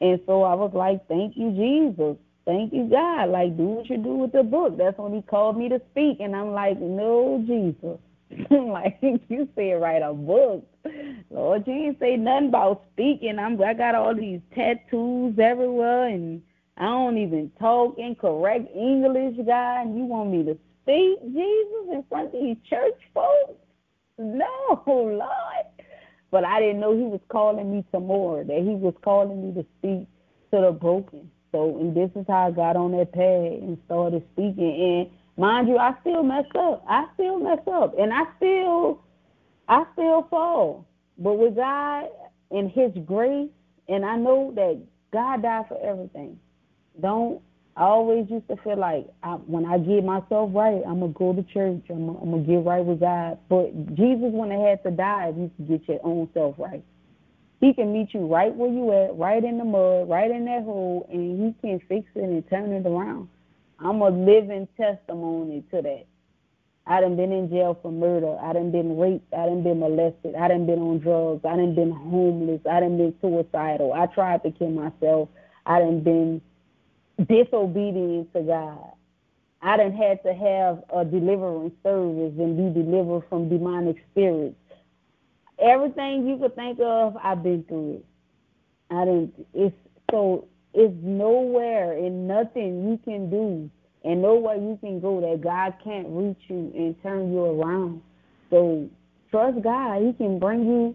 And 0.00 0.20
so 0.26 0.42
I 0.42 0.54
was 0.54 0.72
like, 0.74 1.06
thank 1.08 1.36
you, 1.36 1.50
Jesus. 1.52 2.16
Thank 2.44 2.72
you, 2.72 2.88
God. 2.88 3.30
Like, 3.30 3.56
do 3.56 3.64
what 3.64 3.90
you 3.90 3.96
do 3.96 4.14
with 4.16 4.32
the 4.32 4.42
book. 4.42 4.78
That's 4.78 4.96
when 4.98 5.14
he 5.14 5.22
called 5.22 5.58
me 5.58 5.68
to 5.68 5.80
speak. 5.90 6.18
And 6.20 6.36
I'm 6.36 6.52
like, 6.52 6.78
no, 6.80 7.42
Jesus. 7.46 7.98
like 8.50 8.98
you 9.28 9.48
said, 9.54 9.80
write 9.80 10.02
a 10.02 10.12
book. 10.12 10.64
Lord, 11.30 11.66
you 11.66 11.72
ain't 11.72 11.98
say 11.98 12.16
nothing 12.16 12.48
about 12.48 12.84
speaking. 12.92 13.38
I'm 13.38 13.60
I 13.62 13.74
got 13.74 13.94
all 13.94 14.14
these 14.14 14.40
tattoos 14.54 15.38
everywhere 15.38 16.06
and 16.06 16.42
I 16.76 16.84
don't 16.84 17.18
even 17.18 17.50
talk 17.58 17.98
in 17.98 18.14
correct 18.14 18.68
English, 18.74 19.36
God, 19.46 19.86
and 19.86 19.96
you 19.96 20.04
want 20.04 20.30
me 20.30 20.44
to 20.44 20.58
speak 20.82 21.20
Jesus 21.22 21.92
in 21.92 22.04
front 22.08 22.34
of 22.34 22.40
these 22.40 22.56
church 22.68 23.00
folks? 23.14 23.54
No, 24.18 24.82
Lord. 24.86 25.75
But 26.30 26.44
I 26.44 26.60
didn't 26.60 26.80
know 26.80 26.96
he 26.96 27.04
was 27.04 27.20
calling 27.28 27.72
me 27.72 27.84
to 27.92 28.00
more, 28.00 28.44
that 28.44 28.58
he 28.58 28.74
was 28.74 28.94
calling 29.02 29.46
me 29.46 29.62
to 29.62 29.66
speak 29.78 30.08
to 30.52 30.60
the 30.60 30.72
broken. 30.72 31.30
So 31.52 31.78
and 31.78 31.96
this 31.96 32.10
is 32.16 32.26
how 32.28 32.48
I 32.48 32.50
got 32.50 32.76
on 32.76 32.92
that 32.92 33.12
pad 33.12 33.62
and 33.62 33.78
started 33.86 34.24
speaking 34.32 35.08
and 35.08 35.10
Mind 35.36 35.68
you, 35.68 35.76
I 35.76 35.94
still 36.00 36.22
mess 36.22 36.46
up. 36.58 36.84
I 36.88 37.06
still 37.14 37.38
mess 37.38 37.58
up, 37.70 37.94
and 37.98 38.12
I 38.12 38.22
still, 38.36 39.02
I 39.68 39.84
still 39.92 40.26
fall. 40.30 40.86
But 41.18 41.34
with 41.34 41.56
God 41.56 42.06
and 42.50 42.70
His 42.70 42.92
grace, 43.04 43.50
and 43.88 44.04
I 44.04 44.16
know 44.16 44.52
that 44.54 44.80
God 45.12 45.42
died 45.42 45.66
for 45.68 45.78
everything. 45.82 46.38
Don't. 47.00 47.40
I 47.76 47.82
always 47.82 48.26
used 48.30 48.48
to 48.48 48.56
feel 48.64 48.78
like 48.78 49.06
I, 49.22 49.34
when 49.34 49.66
I 49.66 49.76
get 49.76 50.02
myself 50.02 50.50
right, 50.54 50.82
I'm 50.86 51.00
gonna 51.00 51.12
go 51.12 51.34
to 51.34 51.42
church. 51.42 51.82
I'm, 51.90 52.08
I'm 52.08 52.30
gonna 52.30 52.42
get 52.42 52.64
right 52.64 52.82
with 52.82 53.00
God. 53.00 53.38
But 53.50 53.94
Jesus, 53.94 54.32
when 54.32 54.50
he 54.50 54.62
had 54.62 54.82
to 54.84 54.90
die, 54.90 55.34
you 55.36 55.50
can 55.56 55.66
get 55.66 55.86
your 55.86 56.00
own 56.02 56.28
self 56.32 56.54
right. 56.58 56.82
He 57.60 57.74
can 57.74 57.92
meet 57.92 58.14
you 58.14 58.26
right 58.26 58.54
where 58.54 58.70
you 58.70 58.92
at, 58.92 59.16
right 59.16 59.42
in 59.44 59.58
the 59.58 59.64
mud, 59.64 60.08
right 60.08 60.30
in 60.30 60.46
that 60.46 60.64
hole, 60.64 61.06
and 61.12 61.54
he 61.54 61.68
can 61.68 61.80
fix 61.86 62.08
it 62.14 62.22
and 62.22 62.48
turn 62.48 62.72
it 62.72 62.86
around. 62.86 63.28
I'm 63.78 64.00
a 64.00 64.08
living 64.08 64.68
testimony 64.78 65.62
to 65.70 65.82
that. 65.82 66.06
I 66.86 67.00
done 67.00 67.16
been 67.16 67.32
in 67.32 67.50
jail 67.50 67.78
for 67.82 67.90
murder. 67.90 68.38
I 68.40 68.52
done 68.52 68.70
been 68.70 68.96
raped. 68.96 69.34
I 69.34 69.46
done 69.46 69.62
been 69.62 69.80
molested. 69.80 70.34
I 70.34 70.48
done 70.48 70.66
been 70.66 70.78
on 70.78 70.98
drugs. 71.00 71.44
I 71.44 71.56
done 71.56 71.74
been 71.74 71.90
homeless. 71.90 72.60
I 72.70 72.80
done 72.80 72.96
been 72.96 73.14
suicidal. 73.20 73.92
I 73.92 74.06
tried 74.06 74.44
to 74.44 74.50
kill 74.52 74.70
myself. 74.70 75.28
I 75.66 75.80
done 75.80 76.00
been 76.00 76.40
disobedient 77.18 78.32
to 78.34 78.42
God. 78.42 78.92
I 79.62 79.76
done 79.76 79.92
had 79.92 80.22
to 80.22 80.34
have 80.34 80.84
a 80.94 81.04
deliverance 81.04 81.74
service 81.82 82.34
and 82.38 82.56
be 82.56 82.82
delivered 82.82 83.22
from 83.28 83.48
demonic 83.48 83.96
spirits. 84.12 84.56
Everything 85.58 86.26
you 86.26 86.36
could 86.36 86.54
think 86.54 86.78
of, 86.82 87.16
I've 87.22 87.42
been 87.42 87.64
through 87.64 87.94
it. 87.94 88.04
I 88.90 89.04
didn't. 89.04 89.46
It's 89.54 89.74
so 90.10 90.46
it's 90.74 90.94
nowhere 91.02 91.92
and 91.92 92.28
nothing 92.28 92.88
you 92.88 93.00
can 93.02 93.30
do 93.30 93.70
and 94.04 94.22
nowhere 94.22 94.56
you 94.56 94.78
can 94.80 95.00
go 95.00 95.20
that 95.20 95.40
God 95.42 95.74
can't 95.82 96.06
reach 96.10 96.38
you 96.48 96.70
and 96.76 96.94
turn 97.02 97.32
you 97.32 97.40
around. 97.40 98.02
So 98.50 98.88
trust 99.30 99.62
God. 99.62 100.02
He 100.02 100.12
can 100.12 100.38
bring 100.38 100.66
you 100.66 100.94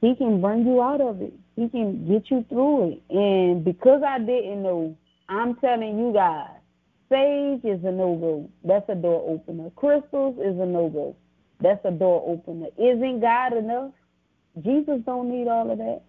he 0.00 0.14
can 0.14 0.40
bring 0.40 0.64
you 0.64 0.80
out 0.82 1.00
of 1.00 1.20
it. 1.20 1.34
He 1.56 1.68
can 1.68 2.08
get 2.08 2.30
you 2.30 2.44
through 2.48 2.92
it. 2.92 3.02
And 3.10 3.64
because 3.64 4.02
I 4.06 4.18
didn't 4.18 4.62
know, 4.62 4.96
I'm 5.30 5.54
telling 5.56 5.96
you 5.96 6.12
guys, 6.12 6.50
sage 7.08 7.64
is 7.64 7.84
a 7.84 7.92
no 7.92 8.16
go. 8.16 8.50
That's 8.64 8.88
a 8.88 8.94
door 8.94 9.24
opener. 9.28 9.70
Crystals 9.76 10.36
is 10.38 10.58
a 10.58 10.66
no 10.66 10.88
go. 10.88 11.16
That's 11.60 11.84
a 11.84 11.92
door 11.92 12.22
opener. 12.26 12.66
Isn't 12.76 13.20
God 13.20 13.56
enough? 13.56 13.92
Jesus 14.60 15.00
don't 15.06 15.30
need 15.30 15.46
all 15.46 15.70
of 15.70 15.78
that. 15.78 16.02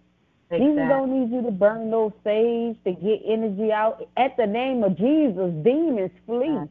Exactly. 0.50 0.66
Jesus 0.66 0.88
don't 0.88 1.20
need 1.20 1.34
you 1.34 1.42
to 1.42 1.50
burn 1.50 1.90
those 1.90 2.12
sage 2.24 2.76
to 2.84 2.92
get 2.92 3.22
energy 3.26 3.70
out. 3.72 4.06
At 4.16 4.36
the 4.36 4.46
name 4.46 4.82
of 4.82 4.98
Jesus, 4.98 5.52
demons 5.62 6.10
flee. 6.26 6.58
Yes. 6.58 6.68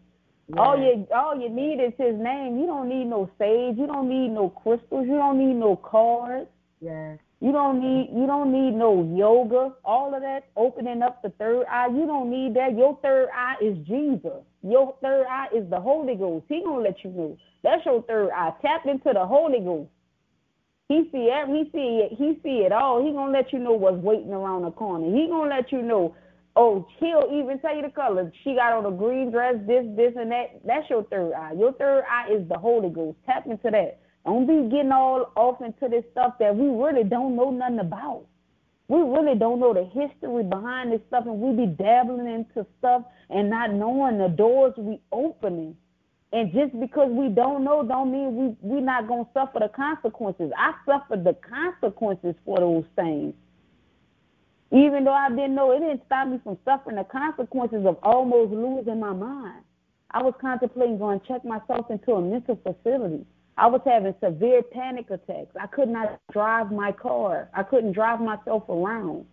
All 0.57 0.77
you 0.77 1.07
all 1.15 1.39
you 1.39 1.49
need 1.49 1.79
is 1.79 1.93
his 1.97 2.15
name. 2.19 2.59
You 2.59 2.65
don't 2.65 2.89
need 2.89 3.05
no 3.05 3.29
sage. 3.39 3.77
You 3.77 3.87
don't 3.87 4.09
need 4.09 4.29
no 4.29 4.49
crystals. 4.49 5.07
You 5.07 5.15
don't 5.15 5.39
need 5.39 5.53
no 5.53 5.77
cards. 5.77 6.49
Yes. 6.81 7.19
You 7.41 7.51
don't 7.51 7.81
need 7.81 8.11
you 8.13 8.27
don't 8.27 8.51
need 8.53 8.75
no 8.77 9.03
yoga. 9.17 9.73
All 9.83 10.13
of 10.13 10.21
that 10.21 10.41
opening 10.55 11.01
up 11.01 11.23
the 11.23 11.29
third 11.39 11.65
eye. 11.65 11.87
You 11.87 12.05
don't 12.05 12.29
need 12.29 12.55
that. 12.55 12.77
Your 12.77 12.99
third 13.01 13.29
eye 13.35 13.55
is 13.59 13.75
Jesus. 13.87 14.45
Your 14.61 14.95
third 15.01 15.25
eye 15.27 15.47
is 15.55 15.67
the 15.71 15.79
Holy 15.79 16.15
Ghost. 16.15 16.45
He 16.47 16.61
gonna 16.63 16.83
let 16.83 17.03
you 17.03 17.09
know. 17.09 17.37
That's 17.63 17.83
your 17.83 18.03
third 18.03 18.29
eye. 18.29 18.53
Tap 18.61 18.85
into 18.85 19.09
the 19.11 19.25
Holy 19.25 19.59
Ghost. 19.59 19.89
He 20.87 21.09
see 21.11 21.31
it. 21.33 21.47
He 21.47 21.71
see 21.71 22.05
it. 22.05 22.11
He 22.15 22.39
see 22.43 22.63
it 22.63 22.71
all. 22.71 23.03
He 23.03 23.11
gonna 23.11 23.31
let 23.31 23.51
you 23.51 23.57
know 23.57 23.73
what's 23.73 23.97
waiting 23.97 24.33
around 24.33 24.61
the 24.61 24.71
corner. 24.71 25.07
He 25.07 25.27
gonna 25.27 25.49
let 25.49 25.71
you 25.71 25.81
know. 25.81 26.13
Oh, 26.55 26.85
he'll 26.99 27.29
even 27.33 27.57
tell 27.59 27.75
you 27.75 27.81
the 27.81 27.89
color. 27.89 28.31
She 28.43 28.53
got 28.53 28.73
on 28.73 28.85
a 28.85 28.95
green 28.95 29.31
dress, 29.31 29.55
this, 29.65 29.85
this, 29.95 30.13
and 30.15 30.29
that. 30.31 30.61
That's 30.63 30.87
your 30.91 31.05
third 31.05 31.33
eye. 31.33 31.53
Your 31.57 31.73
third 31.73 32.03
eye 32.07 32.27
is 32.31 32.47
the 32.49 32.57
Holy 32.57 32.89
Ghost. 32.89 33.17
Tap 33.25 33.47
into 33.47 33.71
that. 33.71 33.99
Don't 34.25 34.45
be 34.45 34.69
getting 34.69 34.91
all 34.91 35.31
off 35.35 35.61
into 35.61 35.87
this 35.89 36.03
stuff 36.11 36.35
that 36.39 36.55
we 36.55 36.67
really 36.67 37.03
don't 37.03 37.35
know 37.35 37.49
nothing 37.49 37.79
about. 37.79 38.25
We 38.87 38.99
really 38.99 39.37
don't 39.37 39.59
know 39.59 39.73
the 39.73 39.85
history 39.85 40.43
behind 40.43 40.91
this 40.91 41.01
stuff, 41.07 41.25
and 41.25 41.39
we 41.39 41.65
be 41.65 41.71
dabbling 41.71 42.27
into 42.27 42.67
stuff 42.77 43.03
and 43.29 43.49
not 43.49 43.73
knowing 43.73 44.17
the 44.17 44.27
doors 44.27 44.73
we 44.77 44.99
opening. 45.11 45.75
And 46.33 46.51
just 46.53 46.77
because 46.79 47.09
we 47.11 47.29
don't 47.29 47.63
know, 47.63 47.83
don't 47.83 48.11
mean 48.11 48.35
we 48.35 48.69
we 48.75 48.81
not 48.81 49.07
gonna 49.07 49.27
suffer 49.33 49.59
the 49.59 49.69
consequences. 49.69 50.51
I 50.57 50.73
suffered 50.85 51.23
the 51.23 51.35
consequences 51.35 52.35
for 52.45 52.59
those 52.59 52.85
things. 52.95 53.33
Even 54.71 55.03
though 55.03 55.13
I 55.13 55.29
didn't 55.29 55.55
know, 55.55 55.71
it 55.71 55.79
didn't 55.79 56.03
stop 56.05 56.29
me 56.29 56.39
from 56.43 56.57
suffering 56.63 56.95
the 56.95 57.03
consequences 57.03 57.85
of 57.85 57.97
almost 58.03 58.53
losing 58.53 58.99
my 58.99 59.11
mind. 59.11 59.63
I 60.11 60.23
was 60.23 60.33
contemplating 60.39 60.97
going 60.97 61.19
to 61.19 61.27
check 61.27 61.43
myself 61.43 61.91
into 61.91 62.13
a 62.13 62.21
mental 62.21 62.57
facility. 62.63 63.25
I 63.57 63.67
was 63.67 63.81
having 63.85 64.15
severe 64.23 64.63
panic 64.63 65.09
attacks. 65.09 65.55
I 65.59 65.67
could 65.67 65.89
not 65.89 66.19
drive 66.31 66.71
my 66.71 66.91
car. 66.91 67.49
I 67.53 67.63
couldn't 67.63 67.91
drive 67.93 68.21
myself 68.21 68.63
around. 68.69 69.25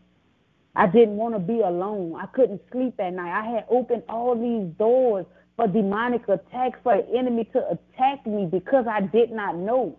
I 0.76 0.86
didn't 0.86 1.16
want 1.16 1.34
to 1.34 1.40
be 1.40 1.60
alone. 1.60 2.14
I 2.20 2.26
couldn't 2.26 2.60
sleep 2.72 2.94
at 3.00 3.12
night. 3.12 3.32
I 3.32 3.50
had 3.50 3.64
opened 3.68 4.02
all 4.08 4.34
these 4.34 4.72
doors 4.78 5.26
for 5.56 5.66
demonic 5.66 6.28
attacks, 6.28 6.78
for 6.82 6.96
the 6.96 7.18
enemy 7.18 7.44
to 7.52 7.58
attack 7.70 8.24
me 8.26 8.46
because 8.46 8.86
I 8.88 9.00
did 9.00 9.32
not 9.32 9.56
know. 9.56 9.98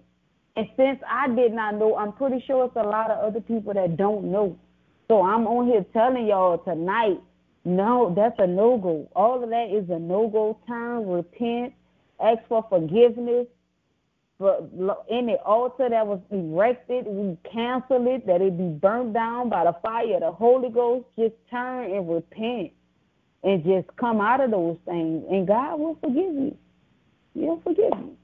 And 0.55 0.67
since 0.77 0.99
I 1.09 1.27
did 1.27 1.53
not 1.53 1.75
know, 1.75 1.95
I'm 1.97 2.13
pretty 2.13 2.43
sure 2.45 2.65
it's 2.65 2.75
a 2.75 2.83
lot 2.83 3.11
of 3.11 3.19
other 3.19 3.41
people 3.41 3.73
that 3.73 3.97
don't 3.97 4.31
know. 4.31 4.57
So 5.07 5.21
I'm 5.21 5.47
on 5.47 5.67
here 5.67 5.85
telling 5.91 6.27
y'all 6.27 6.59
tonight, 6.59 7.19
no, 7.65 8.13
that's 8.15 8.35
a 8.39 8.47
no 8.47 8.77
go. 8.77 9.09
All 9.15 9.43
of 9.43 9.49
that 9.49 9.69
is 9.71 9.89
a 9.89 9.99
no 9.99 10.27
go. 10.27 10.59
time. 10.67 11.07
repent, 11.07 11.73
ask 12.23 12.39
for 12.47 12.65
forgiveness. 12.69 13.47
Any 14.41 15.35
altar 15.45 15.89
that 15.89 16.07
was 16.07 16.21
erected, 16.31 17.05
we 17.07 17.37
cancel 17.51 18.07
it, 18.07 18.25
that 18.25 18.41
it 18.41 18.57
be 18.57 18.69
burned 18.69 19.13
down 19.13 19.49
by 19.49 19.65
the 19.65 19.75
fire 19.81 20.15
of 20.15 20.21
the 20.21 20.31
Holy 20.31 20.69
Ghost. 20.69 21.05
Just 21.17 21.35
turn 21.51 21.91
and 21.91 22.09
repent 22.09 22.71
and 23.43 23.63
just 23.65 23.87
come 23.97 24.21
out 24.21 24.41
of 24.41 24.51
those 24.51 24.77
things, 24.85 25.25
and 25.29 25.45
God 25.47 25.79
will 25.79 25.95
forgive 26.01 26.33
you. 26.33 26.57
He'll 27.33 27.59
forgive 27.61 27.91
you. 27.97 28.17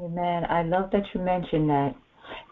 Amen. 0.00 0.46
I 0.48 0.62
love 0.62 0.90
that 0.92 1.04
you 1.14 1.20
mentioned 1.20 1.68
that. 1.70 1.94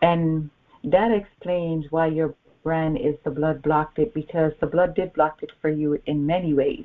And 0.03 0.51
that 0.84 1.11
explains 1.12 1.86
why 1.91 2.07
your 2.07 2.34
brand 2.62 2.99
is 2.99 3.14
the 3.24 3.30
blood 3.30 3.62
blocked 3.62 3.99
it 3.99 4.12
because 4.14 4.53
the 4.61 4.66
blood 4.66 4.95
did 4.95 5.12
block 5.14 5.43
it 5.43 5.51
for 5.62 5.70
you 5.70 5.99
in 6.07 6.26
many 6.26 6.53
ways. 6.53 6.84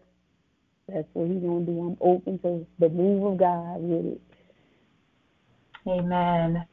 that's 0.89 1.09
what 1.13 1.29
He's 1.29 1.43
gonna 1.43 1.65
do. 1.65 1.81
I'm 1.81 1.97
open 2.01 2.39
to 2.41 2.67
the 2.79 2.89
move 2.89 3.33
of 3.33 3.39
God 3.39 3.81
with 3.81 4.15
it. 4.15 4.21
Amen. 5.87 6.65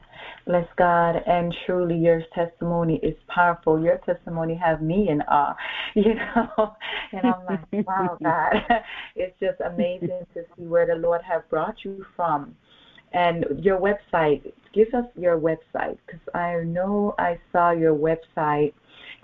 Bless 0.46 0.68
God. 0.78 1.16
And 1.26 1.56
truly, 1.66 1.98
your 1.98 2.22
testimony 2.34 3.00
is 3.02 3.16
powerful. 3.28 3.82
Your 3.82 3.98
testimony 4.06 4.56
have 4.56 4.82
me 4.82 5.10
in 5.10 5.22
awe, 5.24 5.56
you 5.96 6.16
know. 6.16 6.76
And 7.12 7.26
I'm 7.26 7.46
like, 7.46 7.88
wow, 7.88 8.18
God. 8.24 8.54
It's 9.16 9.38
just 9.40 9.60
amazing 9.62 10.26
to 10.34 10.44
see 10.56 10.66
where 10.66 10.86
the 10.86 10.96
Lord 10.96 11.22
have 11.22 11.50
brought 11.50 11.76
you 11.84 12.06
from. 12.16 12.56
And 13.14 13.46
your 13.64 13.80
website, 13.80 14.52
give 14.76 14.94
us 14.94 15.06
your 15.16 15.40
website 15.40 15.98
because 16.06 16.22
I 16.36 16.58
know 16.66 17.16
I 17.18 17.40
saw 17.52 17.72
your 17.72 17.96
website. 17.96 18.74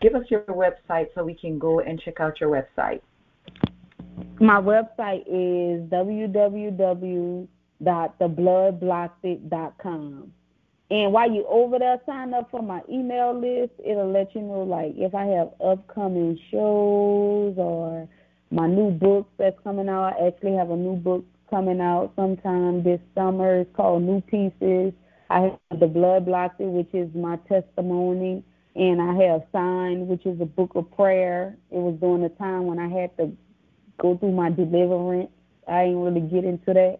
Give 0.01 0.15
us 0.15 0.23
your 0.29 0.41
website 0.43 1.07
so 1.13 1.23
we 1.23 1.35
can 1.35 1.59
go 1.59 1.81
and 1.81 2.01
check 2.01 2.19
out 2.19 2.39
your 2.39 2.49
website. 2.49 3.01
My 4.39 4.59
website 4.59 5.21
is 5.27 5.87
www 5.91 7.47
www.thebloodblockedit.com. 7.81 10.33
And 10.89 11.13
while 11.13 11.31
you 11.31 11.45
over 11.47 11.79
there, 11.79 12.01
sign 12.05 12.33
up 12.33 12.51
for 12.51 12.61
my 12.61 12.81
email 12.89 13.33
list. 13.33 13.71
It'll 13.83 14.11
let 14.11 14.35
you 14.35 14.41
know 14.41 14.63
like 14.63 14.93
if 14.97 15.15
I 15.15 15.23
have 15.25 15.53
upcoming 15.63 16.37
shows 16.51 17.55
or 17.57 18.09
my 18.51 18.67
new 18.67 18.91
book 18.91 19.29
that's 19.37 19.57
coming 19.63 19.87
out. 19.87 20.15
I 20.19 20.27
actually 20.27 20.55
have 20.55 20.69
a 20.69 20.75
new 20.75 20.97
book 20.97 21.23
coming 21.49 21.79
out 21.79 22.11
sometime 22.17 22.83
this 22.83 22.99
summer. 23.15 23.61
It's 23.61 23.73
called 23.73 24.03
New 24.03 24.19
Pieces. 24.21 24.91
I 25.31 25.57
have 25.69 25.79
the 25.79 25.87
Blood 25.87 26.25
Blocked 26.25 26.59
which 26.59 26.93
is 26.93 27.09
my 27.15 27.37
testimony, 27.49 28.43
and 28.75 29.01
I 29.01 29.13
have 29.25 29.43
Signed, 29.51 30.07
which 30.07 30.25
is 30.25 30.39
a 30.41 30.45
book 30.45 30.71
of 30.75 30.91
prayer. 30.95 31.55
It 31.71 31.77
was 31.77 31.97
during 31.99 32.23
the 32.23 32.29
time 32.29 32.65
when 32.65 32.79
I 32.79 32.87
had 32.89 33.15
to 33.17 33.31
go 34.01 34.17
through 34.17 34.33
my 34.33 34.49
deliverance. 34.49 35.29
I 35.67 35.83
ain't 35.83 35.97
really 35.97 36.21
get 36.21 36.43
into 36.43 36.73
that 36.73 36.99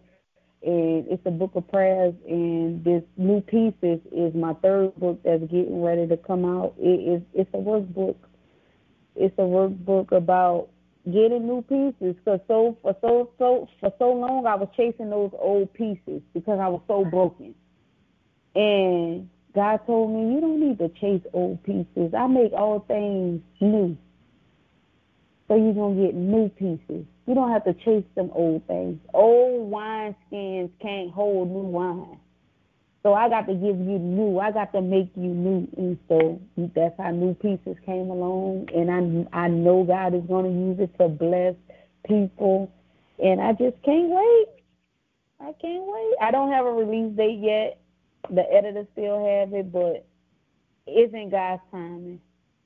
and 0.64 1.06
it's 1.08 1.22
a 1.26 1.30
book 1.30 1.52
of 1.54 1.68
prayers. 1.68 2.14
And 2.28 2.84
this 2.84 3.02
new 3.16 3.40
pieces 3.40 4.00
is 4.12 4.34
my 4.34 4.54
third 4.54 4.94
book 4.96 5.20
that's 5.24 5.42
getting 5.42 5.82
ready 5.82 6.06
to 6.06 6.16
come 6.16 6.44
out. 6.44 6.74
It 6.78 7.16
is 7.16 7.22
it's 7.34 7.50
a 7.54 7.58
workbook. 7.58 8.16
It's 9.16 9.36
a 9.38 9.42
workbook 9.42 10.12
about 10.12 10.68
getting 11.04 11.46
new 11.46 11.62
pieces. 11.62 12.16
Cause 12.24 12.40
so 12.46 12.78
for 12.82 12.96
so 13.00 13.30
so 13.38 13.68
for 13.80 13.92
so 13.98 14.12
long 14.12 14.46
I 14.46 14.54
was 14.54 14.68
chasing 14.76 15.10
those 15.10 15.32
old 15.38 15.72
pieces 15.74 16.22
because 16.32 16.58
I 16.60 16.68
was 16.68 16.82
so 16.86 17.04
broken. 17.04 17.54
And 18.54 19.28
God 19.54 19.80
told 19.86 20.10
me, 20.10 20.34
you 20.34 20.40
don't 20.40 20.60
need 20.60 20.78
to 20.78 20.88
chase 21.00 21.22
old 21.32 21.62
pieces. 21.64 22.14
I 22.16 22.26
make 22.26 22.52
all 22.52 22.84
things 22.86 23.40
new. 23.60 23.96
So 25.48 25.56
you're 25.56 25.74
going 25.74 25.96
to 25.96 26.06
get 26.06 26.14
new 26.14 26.48
pieces. 26.48 27.04
You 27.26 27.34
don't 27.34 27.50
have 27.50 27.64
to 27.64 27.74
chase 27.74 28.04
them 28.14 28.30
old 28.34 28.66
things. 28.66 28.98
Old 29.12 29.70
wine 29.70 30.14
skins 30.26 30.70
can't 30.80 31.10
hold 31.10 31.48
new 31.48 31.60
wine. 31.60 32.18
So 33.02 33.14
I 33.14 33.28
got 33.28 33.46
to 33.48 33.54
give 33.54 33.78
you 33.78 33.98
new. 33.98 34.38
I 34.38 34.52
got 34.52 34.72
to 34.72 34.80
make 34.80 35.10
you 35.16 35.28
new. 35.28 35.68
And 35.76 35.98
so 36.08 36.40
that's 36.74 36.94
how 36.98 37.10
new 37.10 37.34
pieces 37.34 37.76
came 37.84 38.10
along. 38.10 38.68
And 38.74 39.26
I, 39.34 39.44
I 39.44 39.48
know 39.48 39.84
God 39.84 40.14
is 40.14 40.22
going 40.28 40.44
to 40.44 40.50
use 40.50 40.78
it 40.80 40.96
to 40.98 41.08
bless 41.08 41.54
people. 42.06 42.72
And 43.22 43.40
I 43.40 43.52
just 43.52 43.76
can't 43.84 44.08
wait. 44.08 44.46
I 45.40 45.52
can't 45.60 45.84
wait. 45.84 46.14
I 46.20 46.30
don't 46.30 46.52
have 46.52 46.64
a 46.64 46.72
release 46.72 47.16
date 47.16 47.40
yet. 47.40 47.81
The 48.30 48.42
editor 48.52 48.86
still 48.92 49.24
have 49.24 49.52
it, 49.52 49.72
but 49.72 50.06
it's 50.86 51.12
in 51.12 51.30
God's 51.30 51.62
timing. 51.70 52.20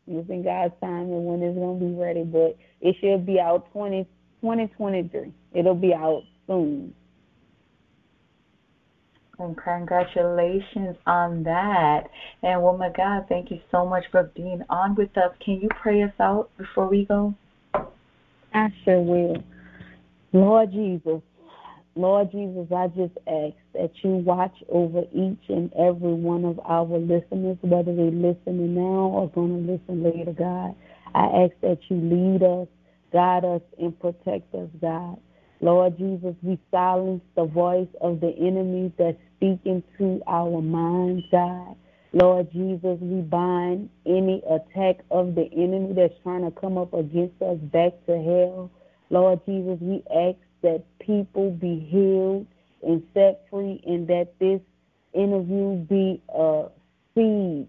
It's 0.07 0.29
in 0.31 0.45
God's 0.45 0.75
timing 0.81 1.25
when 1.25 1.43
it's 1.43 1.57
going 1.57 1.81
to 1.81 1.85
be 1.85 1.95
ready. 1.95 2.23
But 2.25 2.57
it 2.81 2.97
should 3.01 3.27
be 3.27 3.41
out 3.41 3.71
20, 3.73 4.05
2023. 4.41 5.33
It'll 5.53 5.75
be 5.75 5.95
out 5.95 6.23
soon. 6.47 6.95
And 9.39 9.57
congratulations 9.57 10.97
on 11.07 11.43
that. 11.43 12.05
And 12.43 12.63
woman 12.63 12.93
God, 12.97 13.27
thank 13.29 13.51
you 13.51 13.61
so 13.71 13.85
much 13.85 14.05
for 14.11 14.31
being 14.35 14.63
on 14.71 14.95
with 14.95 15.17
us. 15.19 15.35
Can 15.45 15.61
you 15.61 15.69
pray 15.81 16.03
us 16.03 16.13
out 16.21 16.51
before 16.57 16.89
we 16.89 17.05
go? 17.05 17.35
I 18.55 18.69
sure 18.85 19.03
will. 19.03 19.43
Lord 20.33 20.73
Jesus, 20.73 21.21
Lord 21.97 22.31
Jesus, 22.31 22.71
I 22.71 22.89
just 22.89 23.17
ask 23.27 23.57
that 23.73 23.91
you 24.03 24.17
watch 24.17 24.55
over 24.69 25.05
each 25.15 25.49
and 25.49 25.73
every 25.73 26.13
one 26.13 26.45
of 26.45 26.61
our 26.67 26.99
listeners, 26.99 27.57
whether 27.63 27.97
they're 27.97 28.11
listening 28.11 28.75
now 28.75 29.09
or 29.17 29.31
going 29.31 29.67
to 29.67 29.73
listen 29.73 30.03
later, 30.03 30.33
God. 30.33 30.75
I 31.15 31.45
ask 31.45 31.53
that 31.63 31.79
you 31.89 31.97
lead 31.97 32.43
us, 32.43 32.69
guide 33.15 33.47
us, 33.47 33.63
and 33.79 33.99
protect 33.99 34.55
us, 34.55 34.69
God. 34.79 35.17
Lord 35.63 35.97
Jesus, 35.97 36.35
we 36.43 36.59
silence 36.71 37.23
the 37.35 37.47
voice 37.47 37.89
of 38.03 38.21
the 38.21 38.35
enemy 38.39 38.93
that's 38.99 39.17
speaking 39.39 39.83
to 39.97 40.21
our 40.27 40.61
minds, 40.61 41.25
God. 41.33 41.77
Lord 42.13 42.53
Jesus, 42.53 42.99
we 43.01 43.23
bind 43.23 43.89
any 44.05 44.43
attack 44.51 45.03
of 45.11 45.35
the 45.35 45.49
enemy 45.53 45.95
that's 45.95 46.15
trying 46.23 46.45
to 46.45 46.51
come 46.51 46.77
up 46.77 46.93
against 46.93 47.41
us 47.41 47.57
back 47.73 47.93
to 48.05 48.17
hell. 48.17 48.71
Lord 49.09 49.41
Jesus, 49.47 49.79
we 49.81 50.03
ask 50.15 50.37
that 50.67 50.83
people 50.99 51.53
be 51.53 51.79
healed 51.89 52.45
and 52.83 53.01
set 53.15 53.47
free 53.49 53.81
and 53.87 54.09
that 54.09 54.35
this 54.41 54.61
interview 55.15 55.77
be 55.77 56.21
a 56.29 56.67
seed 57.15 57.69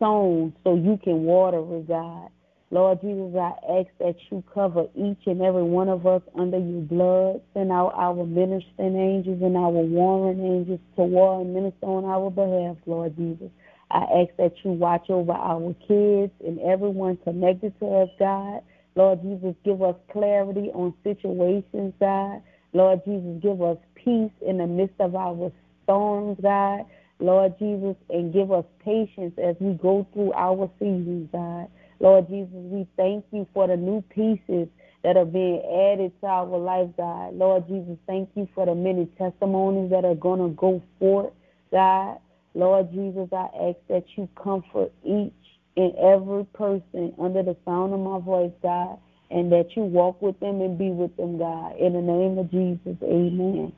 sown 0.00 0.52
so 0.64 0.74
you 0.74 0.98
can 1.02 1.22
water 1.22 1.58
it, 1.76 1.86
God. 1.86 2.28
Lord 2.72 3.00
Jesus, 3.00 3.36
I 3.38 3.52
ask 3.78 3.88
that 4.00 4.16
you 4.30 4.42
cover 4.52 4.86
each 4.96 5.20
and 5.26 5.40
every 5.40 5.62
one 5.62 5.88
of 5.88 6.04
us 6.04 6.22
under 6.36 6.58
your 6.58 6.80
blood. 6.80 7.42
Send 7.54 7.70
out 7.70 7.92
our 7.94 8.26
ministering 8.26 8.96
angels 8.96 9.40
and 9.40 9.56
our 9.56 9.70
warring 9.70 10.40
angels 10.40 10.80
to 10.96 11.02
war 11.02 11.42
and 11.42 11.54
minister 11.54 11.86
on 11.86 12.04
our 12.04 12.30
behalf, 12.30 12.76
Lord 12.86 13.14
Jesus. 13.16 13.50
I 13.90 13.98
ask 14.22 14.34
that 14.38 14.54
you 14.64 14.72
watch 14.72 15.10
over 15.10 15.32
our 15.32 15.74
kids 15.86 16.32
and 16.44 16.58
everyone 16.60 17.18
connected 17.18 17.78
to 17.78 17.86
us, 17.86 18.08
God. 18.18 18.62
Lord 18.94 19.22
Jesus, 19.22 19.54
give 19.64 19.82
us 19.82 19.96
clarity 20.10 20.70
on 20.74 20.94
situations, 21.02 21.94
God. 21.98 22.42
Lord 22.72 23.00
Jesus, 23.04 23.42
give 23.42 23.60
us 23.62 23.78
peace 23.94 24.32
in 24.46 24.58
the 24.58 24.66
midst 24.66 25.00
of 25.00 25.14
our 25.14 25.52
storms, 25.84 26.38
God. 26.42 26.84
Lord 27.18 27.54
Jesus, 27.58 27.96
and 28.10 28.32
give 28.32 28.50
us 28.50 28.64
patience 28.84 29.34
as 29.42 29.56
we 29.60 29.74
go 29.74 30.06
through 30.12 30.32
our 30.32 30.70
seasons, 30.78 31.28
God. 31.32 31.68
Lord 32.00 32.28
Jesus, 32.28 32.52
we 32.52 32.86
thank 32.96 33.24
you 33.30 33.46
for 33.54 33.68
the 33.68 33.76
new 33.76 34.02
pieces 34.10 34.68
that 35.04 35.16
are 35.16 35.24
being 35.24 35.62
added 35.62 36.12
to 36.20 36.26
our 36.26 36.58
life, 36.58 36.88
God. 36.96 37.34
Lord 37.34 37.66
Jesus, 37.68 37.96
thank 38.06 38.30
you 38.34 38.48
for 38.54 38.66
the 38.66 38.74
many 38.74 39.06
testimonies 39.18 39.90
that 39.90 40.04
are 40.04 40.16
going 40.16 40.40
to 40.40 40.54
go 40.56 40.82
forth, 40.98 41.32
God. 41.70 42.18
Lord 42.54 42.90
Jesus, 42.92 43.28
I 43.32 43.48
ask 43.68 43.78
that 43.88 44.04
you 44.16 44.28
comfort 44.42 44.92
each 45.04 45.32
and 45.76 45.94
every 45.96 46.44
person 46.52 47.14
under 47.20 47.42
the 47.42 47.56
sound 47.64 47.94
of 47.94 48.00
my 48.00 48.18
voice, 48.20 48.52
God, 48.62 48.98
and 49.30 49.50
that 49.52 49.68
you 49.74 49.82
walk 49.82 50.20
with 50.20 50.38
them 50.40 50.60
and 50.60 50.78
be 50.78 50.90
with 50.90 51.16
them, 51.16 51.38
God. 51.38 51.76
In 51.78 51.94
the 51.94 52.00
name 52.00 52.38
of 52.38 52.50
Jesus, 52.50 52.96
amen. 53.02 53.72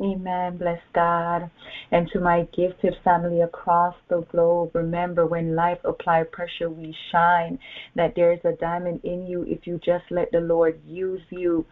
Amen. 0.00 0.56
Bless 0.56 0.80
God. 0.94 1.50
And 1.92 2.08
to 2.12 2.20
my 2.20 2.48
gifted 2.56 2.94
family 3.04 3.42
across 3.42 3.94
the 4.08 4.22
globe, 4.32 4.70
remember 4.74 5.26
when 5.26 5.54
life 5.54 5.78
apply 5.84 6.24
pressure, 6.24 6.70
we 6.70 6.94
shine. 7.12 7.58
That 7.94 8.14
there 8.16 8.32
is 8.32 8.40
a 8.44 8.52
diamond 8.52 9.00
in 9.04 9.26
you 9.26 9.44
if 9.46 9.66
you 9.66 9.78
just 9.84 10.04
let 10.10 10.32
the 10.32 10.40
Lord 10.40 10.80
use 10.86 11.22
you. 11.30 11.64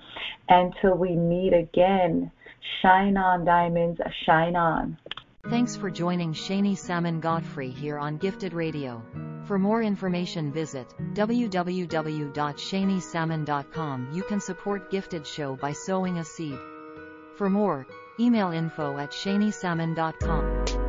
Until 0.49 0.97
we 0.97 1.17
meet 1.17 1.55
again, 1.55 2.31
shine 2.83 3.17
on, 3.17 3.45
diamonds, 3.45 4.01
shine 4.27 4.55
on. 4.55 4.97
Thanks 5.51 5.77
for 5.77 5.91
joining 5.91 6.33
Shanie 6.33 6.79
Salmon 6.79 7.21
Godfrey 7.21 7.71
here 7.71 7.99
on 7.99 8.17
Gifted 8.17 8.53
Radio. 8.53 9.03
For 9.47 9.59
more 9.59 9.83
information, 9.83 10.53
visit 10.53 10.95
www.shaniesalmon.com. 11.15 14.09
You 14.13 14.23
can 14.23 14.41
support 14.41 14.91
Gifted 14.91 15.27
Show 15.27 15.57
by 15.57 15.73
sowing 15.73 16.19
a 16.19 16.25
seed. 16.25 16.59
For 17.37 17.51
more, 17.51 17.87
Email 18.21 18.51
info 18.51 18.99
at 18.99 19.13
shaniesalmon.com. 19.13 20.80